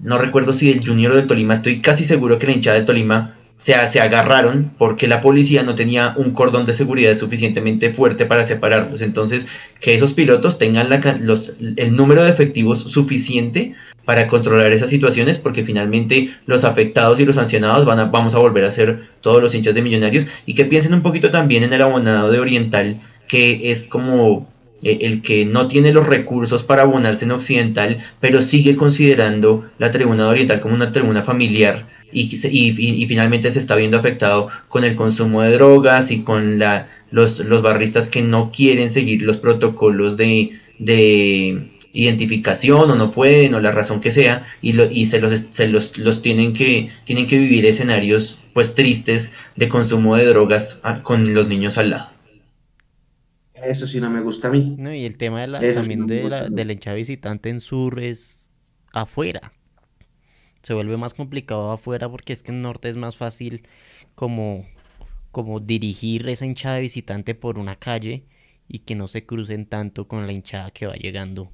no 0.00 0.18
recuerdo 0.18 0.52
si 0.52 0.70
el 0.70 0.86
Junior 0.86 1.14
del 1.14 1.26
Tolima, 1.26 1.54
estoy 1.54 1.80
casi 1.80 2.04
seguro 2.04 2.38
que 2.38 2.46
la 2.46 2.52
hinchada 2.52 2.76
del 2.76 2.86
Tolima 2.86 3.36
se, 3.60 4.00
agarraron 4.00 4.72
porque 4.78 5.06
la 5.06 5.20
policía 5.20 5.62
no 5.62 5.74
tenía 5.74 6.14
un 6.16 6.30
cordón 6.30 6.64
de 6.64 6.72
seguridad 6.72 7.18
suficientemente 7.18 7.92
fuerte 7.92 8.24
para 8.24 8.42
separarlos. 8.42 9.02
Entonces, 9.02 9.46
que 9.80 9.94
esos 9.94 10.14
pilotos 10.14 10.56
tengan 10.56 10.88
la, 10.88 11.18
los, 11.20 11.52
el 11.76 11.94
número 11.94 12.22
de 12.22 12.30
efectivos 12.30 12.78
suficiente 12.78 13.74
para 14.06 14.28
controlar 14.28 14.72
esas 14.72 14.88
situaciones 14.88 15.36
porque 15.36 15.62
finalmente 15.62 16.30
los 16.46 16.64
afectados 16.64 17.20
y 17.20 17.26
los 17.26 17.36
sancionados 17.36 17.84
van 17.84 17.98
a, 17.98 18.06
vamos 18.06 18.34
a 18.34 18.38
volver 18.38 18.64
a 18.64 18.70
ser 18.70 19.10
todos 19.20 19.42
los 19.42 19.54
hinchas 19.54 19.74
de 19.74 19.82
millonarios 19.82 20.26
y 20.46 20.54
que 20.54 20.64
piensen 20.64 20.94
un 20.94 21.02
poquito 21.02 21.30
también 21.30 21.62
en 21.62 21.74
el 21.74 21.82
abonado 21.82 22.30
de 22.30 22.40
Oriental 22.40 22.98
que 23.28 23.70
es 23.70 23.86
como 23.86 24.48
eh, 24.82 24.98
el 25.02 25.20
que 25.20 25.44
no 25.44 25.66
tiene 25.66 25.92
los 25.92 26.06
recursos 26.06 26.62
para 26.62 26.82
abonarse 26.82 27.26
en 27.26 27.32
Occidental 27.32 27.98
pero 28.20 28.40
sigue 28.40 28.74
considerando 28.74 29.68
la 29.78 29.90
tribuna 29.90 30.24
de 30.24 30.30
Oriental 30.30 30.60
como 30.60 30.74
una 30.74 30.92
tribuna 30.92 31.22
familiar 31.22 31.86
y, 32.12 32.30
y, 32.48 33.02
y, 33.02 33.06
finalmente 33.06 33.50
se 33.50 33.58
está 33.58 33.76
viendo 33.76 33.98
afectado 33.98 34.48
con 34.68 34.84
el 34.84 34.94
consumo 34.94 35.42
de 35.42 35.52
drogas 35.52 36.10
y 36.10 36.22
con 36.22 36.58
la, 36.58 36.88
los, 37.10 37.40
los 37.40 37.62
barristas 37.62 38.08
que 38.08 38.22
no 38.22 38.50
quieren 38.50 38.90
seguir 38.90 39.22
los 39.22 39.36
protocolos 39.36 40.16
de, 40.16 40.58
de 40.78 41.70
identificación 41.92 42.90
o 42.90 42.94
no 42.94 43.10
pueden 43.10 43.54
o 43.54 43.60
la 43.60 43.72
razón 43.72 44.00
que 44.00 44.10
sea 44.10 44.44
y, 44.62 44.72
lo, 44.72 44.90
y 44.90 45.06
se, 45.06 45.20
los, 45.20 45.32
se 45.32 45.68
los, 45.68 45.98
los, 45.98 46.22
tienen, 46.22 46.52
que, 46.52 46.90
tienen 47.04 47.26
que 47.26 47.38
vivir 47.38 47.66
escenarios 47.66 48.38
pues 48.54 48.74
tristes 48.74 49.32
de 49.56 49.68
consumo 49.68 50.16
de 50.16 50.26
drogas 50.26 50.80
ah, 50.82 51.02
con 51.02 51.34
los 51.34 51.48
niños 51.48 51.78
al 51.78 51.90
lado. 51.90 52.10
Eso 53.54 53.86
sí 53.86 54.00
no 54.00 54.08
me 54.08 54.22
gusta 54.22 54.48
a 54.48 54.50
mí. 54.50 54.74
No, 54.78 54.92
y 54.94 55.04
el 55.04 55.18
tema 55.18 55.42
de 55.42 55.46
la, 55.48 55.74
también 55.74 56.06
de, 56.06 56.28
la, 56.28 56.48
de 56.48 56.64
la 56.64 56.72
hinchada 56.72 56.96
visitante 56.96 57.50
en 57.50 57.60
sur 57.60 58.00
es 58.00 58.50
afuera. 58.92 59.52
Se 60.62 60.74
vuelve 60.74 60.96
más 60.96 61.14
complicado 61.14 61.72
afuera 61.72 62.08
porque 62.08 62.32
es 62.32 62.42
que 62.42 62.52
en 62.52 62.62
norte 62.62 62.88
es 62.88 62.96
más 62.96 63.16
fácil 63.16 63.62
como, 64.14 64.66
como 65.32 65.60
dirigir 65.60 66.28
esa 66.28 66.46
hinchada 66.46 66.78
visitante 66.78 67.34
por 67.34 67.58
una 67.58 67.76
calle 67.76 68.24
y 68.68 68.80
que 68.80 68.94
no 68.94 69.08
se 69.08 69.24
crucen 69.26 69.66
tanto 69.66 70.08
con 70.08 70.26
la 70.26 70.32
hinchada 70.32 70.70
que 70.70 70.86
va 70.86 70.94
llegando 70.94 71.50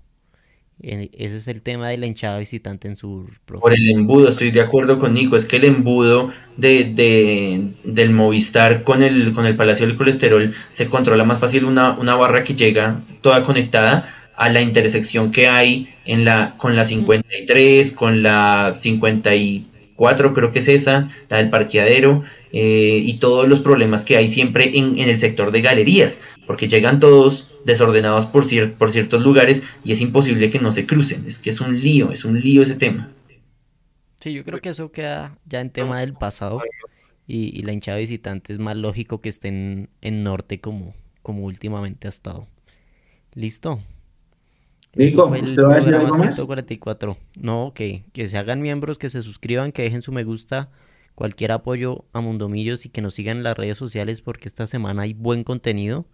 ese 0.78 1.36
es 1.36 1.48
el 1.48 1.62
tema 1.62 1.88
de 1.88 1.96
la 1.96 2.06
hinchada 2.06 2.38
visitante 2.38 2.86
en 2.86 2.96
sur. 2.96 3.26
Por 3.46 3.72
el 3.72 3.88
embudo, 3.88 4.28
estoy 4.28 4.50
de 4.50 4.60
acuerdo 4.60 4.98
con 4.98 5.14
Nico. 5.14 5.34
Es 5.34 5.46
que 5.46 5.56
el 5.56 5.64
embudo 5.64 6.30
de, 6.58 7.72
del 7.82 8.10
Movistar 8.10 8.82
con 8.82 9.02
el, 9.02 9.32
con 9.32 9.46
el 9.46 9.56
Palacio 9.56 9.86
del 9.86 9.96
Colesterol 9.96 10.52
se 10.70 10.88
controla 10.88 11.24
más 11.24 11.38
fácil 11.38 11.64
una, 11.64 11.92
una 11.92 12.14
barra 12.14 12.42
que 12.42 12.54
llega 12.54 13.00
toda 13.22 13.42
conectada 13.42 14.06
a 14.36 14.50
la 14.50 14.60
intersección 14.60 15.32
que 15.32 15.48
hay 15.48 15.94
en 16.04 16.24
la, 16.24 16.54
con 16.58 16.76
la 16.76 16.84
53, 16.84 17.92
con 17.92 18.22
la 18.22 18.74
54, 18.76 20.34
creo 20.34 20.52
que 20.52 20.58
es 20.58 20.68
esa, 20.68 21.08
la 21.28 21.38
del 21.38 21.50
parqueadero, 21.50 22.22
eh, 22.52 23.00
y 23.02 23.14
todos 23.14 23.48
los 23.48 23.60
problemas 23.60 24.04
que 24.04 24.16
hay 24.16 24.28
siempre 24.28 24.78
en, 24.78 24.98
en 24.98 25.08
el 25.08 25.18
sector 25.18 25.50
de 25.50 25.62
galerías, 25.62 26.20
porque 26.46 26.68
llegan 26.68 27.00
todos 27.00 27.50
desordenados 27.64 28.26
por, 28.26 28.44
por 28.74 28.90
ciertos 28.90 29.22
lugares 29.22 29.62
y 29.84 29.92
es 29.92 30.00
imposible 30.00 30.50
que 30.50 30.60
no 30.60 30.70
se 30.70 30.86
crucen. 30.86 31.26
Es 31.26 31.38
que 31.38 31.50
es 31.50 31.60
un 31.60 31.80
lío, 31.80 32.12
es 32.12 32.24
un 32.24 32.40
lío 32.40 32.62
ese 32.62 32.76
tema. 32.76 33.12
Sí, 34.20 34.32
yo 34.32 34.44
creo 34.44 34.60
que 34.60 34.70
eso 34.70 34.92
queda 34.92 35.38
ya 35.46 35.60
en 35.60 35.70
tema 35.70 36.00
del 36.00 36.14
pasado 36.14 36.62
y, 37.26 37.58
y 37.58 37.62
la 37.62 37.72
hinchada 37.72 37.98
visitante 37.98 38.52
es 38.52 38.58
más 38.58 38.76
lógico 38.76 39.20
que 39.20 39.28
estén 39.28 39.88
en 40.00 40.22
norte 40.22 40.60
como, 40.60 40.94
como 41.22 41.44
últimamente 41.44 42.06
ha 42.06 42.10
estado. 42.10 42.46
¿Listo? 43.34 43.82
Nico, 44.96 45.36
¿usted 45.42 45.62
va 45.62 45.74
a 45.74 45.76
decir 45.76 45.94
algo 45.94 46.16
más? 46.16 46.34
144. 46.36 47.18
No, 47.34 47.72
que, 47.74 48.04
que 48.12 48.28
se 48.28 48.38
hagan 48.38 48.60
miembros, 48.62 48.98
que 48.98 49.10
se 49.10 49.22
suscriban, 49.22 49.72
que 49.72 49.82
dejen 49.82 50.02
su 50.02 50.12
me 50.12 50.24
gusta, 50.24 50.70
cualquier 51.14 51.52
apoyo 51.52 52.04
a 52.12 52.20
Mundomillos 52.20 52.86
y 52.86 52.88
que 52.88 53.02
nos 53.02 53.14
sigan 53.14 53.38
en 53.38 53.42
las 53.44 53.56
redes 53.56 53.76
sociales 53.78 54.22
porque 54.22 54.48
esta 54.48 54.66
semana 54.66 55.02
hay 55.02 55.12
buen 55.14 55.44
contenido, 55.44 56.06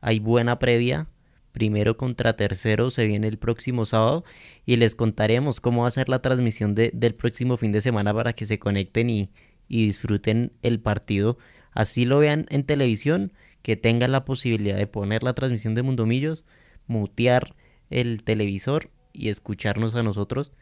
hay 0.00 0.18
buena 0.20 0.58
previa. 0.58 1.08
Primero 1.52 1.96
contra 1.96 2.36
tercero 2.36 2.90
se 2.90 3.06
viene 3.06 3.26
el 3.28 3.38
próximo 3.38 3.84
sábado 3.86 4.24
y 4.66 4.76
les 4.76 4.94
contaremos 4.94 5.60
cómo 5.60 5.82
va 5.82 5.88
a 5.88 5.92
ser 5.92 6.08
la 6.08 6.20
transmisión 6.20 6.74
de- 6.74 6.90
del 6.94 7.14
próximo 7.14 7.56
fin 7.56 7.72
de 7.72 7.80
semana 7.80 8.12
para 8.14 8.34
que 8.34 8.46
se 8.46 8.58
conecten 8.58 9.10
y, 9.10 9.30
y 9.68 9.86
disfruten 9.86 10.52
el 10.62 10.78
partido. 10.80 11.38
Así 11.72 12.04
lo 12.04 12.18
vean 12.18 12.46
en 12.50 12.64
televisión, 12.64 13.32
que 13.62 13.76
tengan 13.76 14.12
la 14.12 14.24
posibilidad 14.24 14.76
de 14.76 14.86
poner 14.86 15.22
la 15.24 15.34
transmisión 15.34 15.74
de 15.74 15.82
Mundomillos, 15.82 16.44
mutear 16.86 17.54
el 17.90 18.22
televisor 18.24 18.90
y 19.12 19.28
escucharnos 19.28 19.94
a 19.94 20.02
nosotros, 20.02 20.52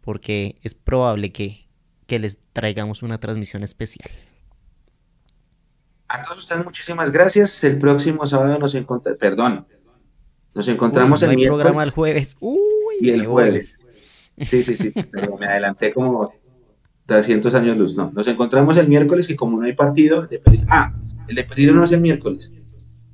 porque 0.00 0.56
es 0.62 0.74
probable 0.74 1.32
que, 1.32 1.64
que 2.06 2.18
les 2.18 2.38
traigamos 2.52 3.02
una 3.02 3.18
transmisión 3.18 3.62
especial. 3.62 4.10
A 6.08 6.22
todos 6.22 6.38
ustedes 6.38 6.64
muchísimas 6.64 7.10
gracias. 7.10 7.62
El 7.64 7.78
próximo 7.78 8.26
sábado 8.26 8.58
nos 8.58 8.74
encontramos, 8.74 9.18
perdón, 9.18 9.66
nos 10.54 10.68
encontramos 10.68 11.22
Uy, 11.22 11.26
no 11.26 11.32
el 11.32 11.38
hay 11.38 11.46
programa 11.46 11.70
miércoles 11.82 11.88
el 11.88 11.94
jueves. 11.94 12.36
Uy, 12.40 12.58
y 13.00 13.10
el 13.10 13.18
voy. 13.20 13.26
jueves. 13.26 13.86
Sí, 14.42 14.62
sí, 14.62 14.76
sí, 14.76 14.90
pero 15.10 15.36
me 15.38 15.46
adelanté 15.46 15.92
como 15.92 16.34
300 17.06 17.54
años 17.54 17.76
luz. 17.76 17.96
No, 17.96 18.10
nos 18.12 18.26
encontramos 18.26 18.76
el 18.76 18.88
miércoles 18.88 19.26
que 19.26 19.36
como 19.36 19.58
no 19.58 19.64
hay 19.64 19.72
partido, 19.74 20.22
el 20.22 20.28
de 20.28 20.38
Pereira- 20.42 20.66
ah, 20.68 20.94
el 21.28 21.34
de 21.34 21.44
Pereira 21.44 21.72
no 21.72 21.84
es 21.84 21.92
el 21.92 22.00
miércoles. 22.00 22.52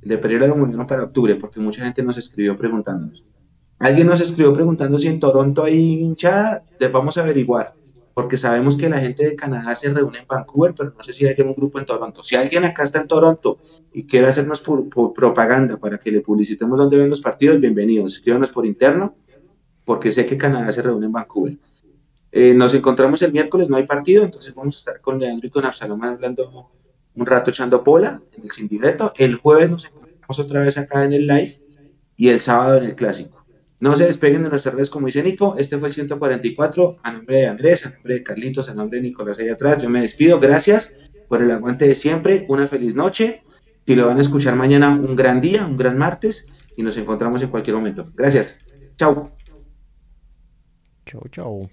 El 0.02 0.08
de 0.08 0.18
Pereira 0.18 0.46
lo 0.46 0.56
movieron 0.56 0.86
para 0.86 1.04
octubre 1.04 1.34
porque 1.36 1.60
mucha 1.60 1.84
gente 1.84 2.02
nos 2.02 2.16
escribió 2.16 2.56
preguntándonos. 2.56 3.24
Alguien 3.78 4.08
nos 4.08 4.20
escribió 4.20 4.52
preguntando 4.52 4.98
si 4.98 5.06
en 5.06 5.20
Toronto 5.20 5.62
hay 5.62 6.00
hinchada, 6.00 6.64
les 6.80 6.90
vamos 6.90 7.16
a 7.16 7.22
averiguar, 7.22 7.74
porque 8.12 8.36
sabemos 8.36 8.76
que 8.76 8.88
la 8.88 8.98
gente 8.98 9.24
de 9.24 9.36
Canadá 9.36 9.74
se 9.76 9.88
reúne 9.90 10.18
en 10.18 10.26
Vancouver, 10.26 10.74
pero 10.76 10.92
no 10.96 11.02
sé 11.04 11.12
si 11.12 11.26
hay 11.26 11.40
un 11.40 11.54
grupo 11.54 11.78
en 11.78 11.86
Toronto. 11.86 12.24
Si 12.24 12.34
alguien 12.34 12.64
acá 12.64 12.82
está 12.82 13.00
en 13.00 13.06
Toronto 13.06 13.58
y 13.92 14.04
quiere 14.04 14.26
hacernos 14.26 14.60
propaganda 15.14 15.76
para 15.76 15.98
que 15.98 16.10
le 16.10 16.22
publicitemos 16.22 16.76
dónde 16.76 16.96
ven 16.96 17.08
los 17.08 17.20
partidos, 17.20 17.60
bienvenidos. 17.60 18.14
Escríbanos 18.14 18.50
por 18.50 18.66
interno, 18.66 19.14
porque 19.84 20.10
sé 20.10 20.26
que 20.26 20.36
Canadá 20.36 20.72
se 20.72 20.82
reúne 20.82 21.06
en 21.06 21.12
Vancouver. 21.12 21.56
Eh, 22.32 22.54
nos 22.54 22.74
encontramos 22.74 23.22
el 23.22 23.32
miércoles, 23.32 23.70
no 23.70 23.76
hay 23.76 23.86
partido, 23.86 24.24
entonces 24.24 24.54
vamos 24.54 24.74
a 24.74 24.78
estar 24.78 25.00
con 25.00 25.20
Leandro 25.20 25.46
y 25.46 25.50
con 25.50 25.64
Absalom 25.64 26.02
hablando 26.02 26.70
un 27.14 27.26
rato 27.26 27.50
echando 27.50 27.82
pola 27.82 28.20
en 28.36 28.42
el 28.42 28.50
sin. 28.50 28.68
El 29.16 29.36
jueves 29.36 29.70
nos 29.70 29.84
encontramos 29.84 30.38
otra 30.38 30.60
vez 30.62 30.76
acá 30.76 31.04
en 31.04 31.12
el 31.12 31.26
live 31.26 31.60
y 32.16 32.28
el 32.28 32.40
sábado 32.40 32.78
en 32.78 32.84
el 32.84 32.96
clásico. 32.96 33.37
No 33.80 33.96
se 33.96 34.06
despeguen 34.06 34.42
de 34.42 34.48
nuestras 34.48 34.74
redes, 34.74 34.90
como 34.90 35.06
dice 35.06 35.22
Nico. 35.22 35.54
Este 35.56 35.78
fue 35.78 35.88
el 35.88 35.94
144. 35.94 36.98
A 37.02 37.12
nombre 37.12 37.36
de 37.36 37.46
Andrés, 37.46 37.86
a 37.86 37.90
nombre 37.90 38.14
de 38.14 38.22
Carlitos, 38.22 38.68
a 38.68 38.74
nombre 38.74 38.98
de 38.98 39.08
Nicolás 39.08 39.38
ahí 39.38 39.48
atrás, 39.48 39.80
yo 39.82 39.88
me 39.88 40.00
despido. 40.00 40.40
Gracias 40.40 40.96
por 41.28 41.42
el 41.42 41.50
aguante 41.50 41.86
de 41.86 41.94
siempre. 41.94 42.44
Una 42.48 42.66
feliz 42.66 42.94
noche. 42.94 43.42
Si 43.86 43.94
lo 43.94 44.06
van 44.06 44.18
a 44.18 44.22
escuchar 44.22 44.56
mañana, 44.56 44.90
un 44.90 45.14
gran 45.14 45.40
día, 45.40 45.64
un 45.64 45.76
gran 45.76 45.96
martes. 45.96 46.46
Y 46.76 46.82
nos 46.82 46.96
encontramos 46.96 47.40
en 47.42 47.50
cualquier 47.50 47.76
momento. 47.76 48.10
Gracias. 48.14 48.58
Chao. 48.96 49.32
Chau, 51.06 51.22
chau. 51.30 51.70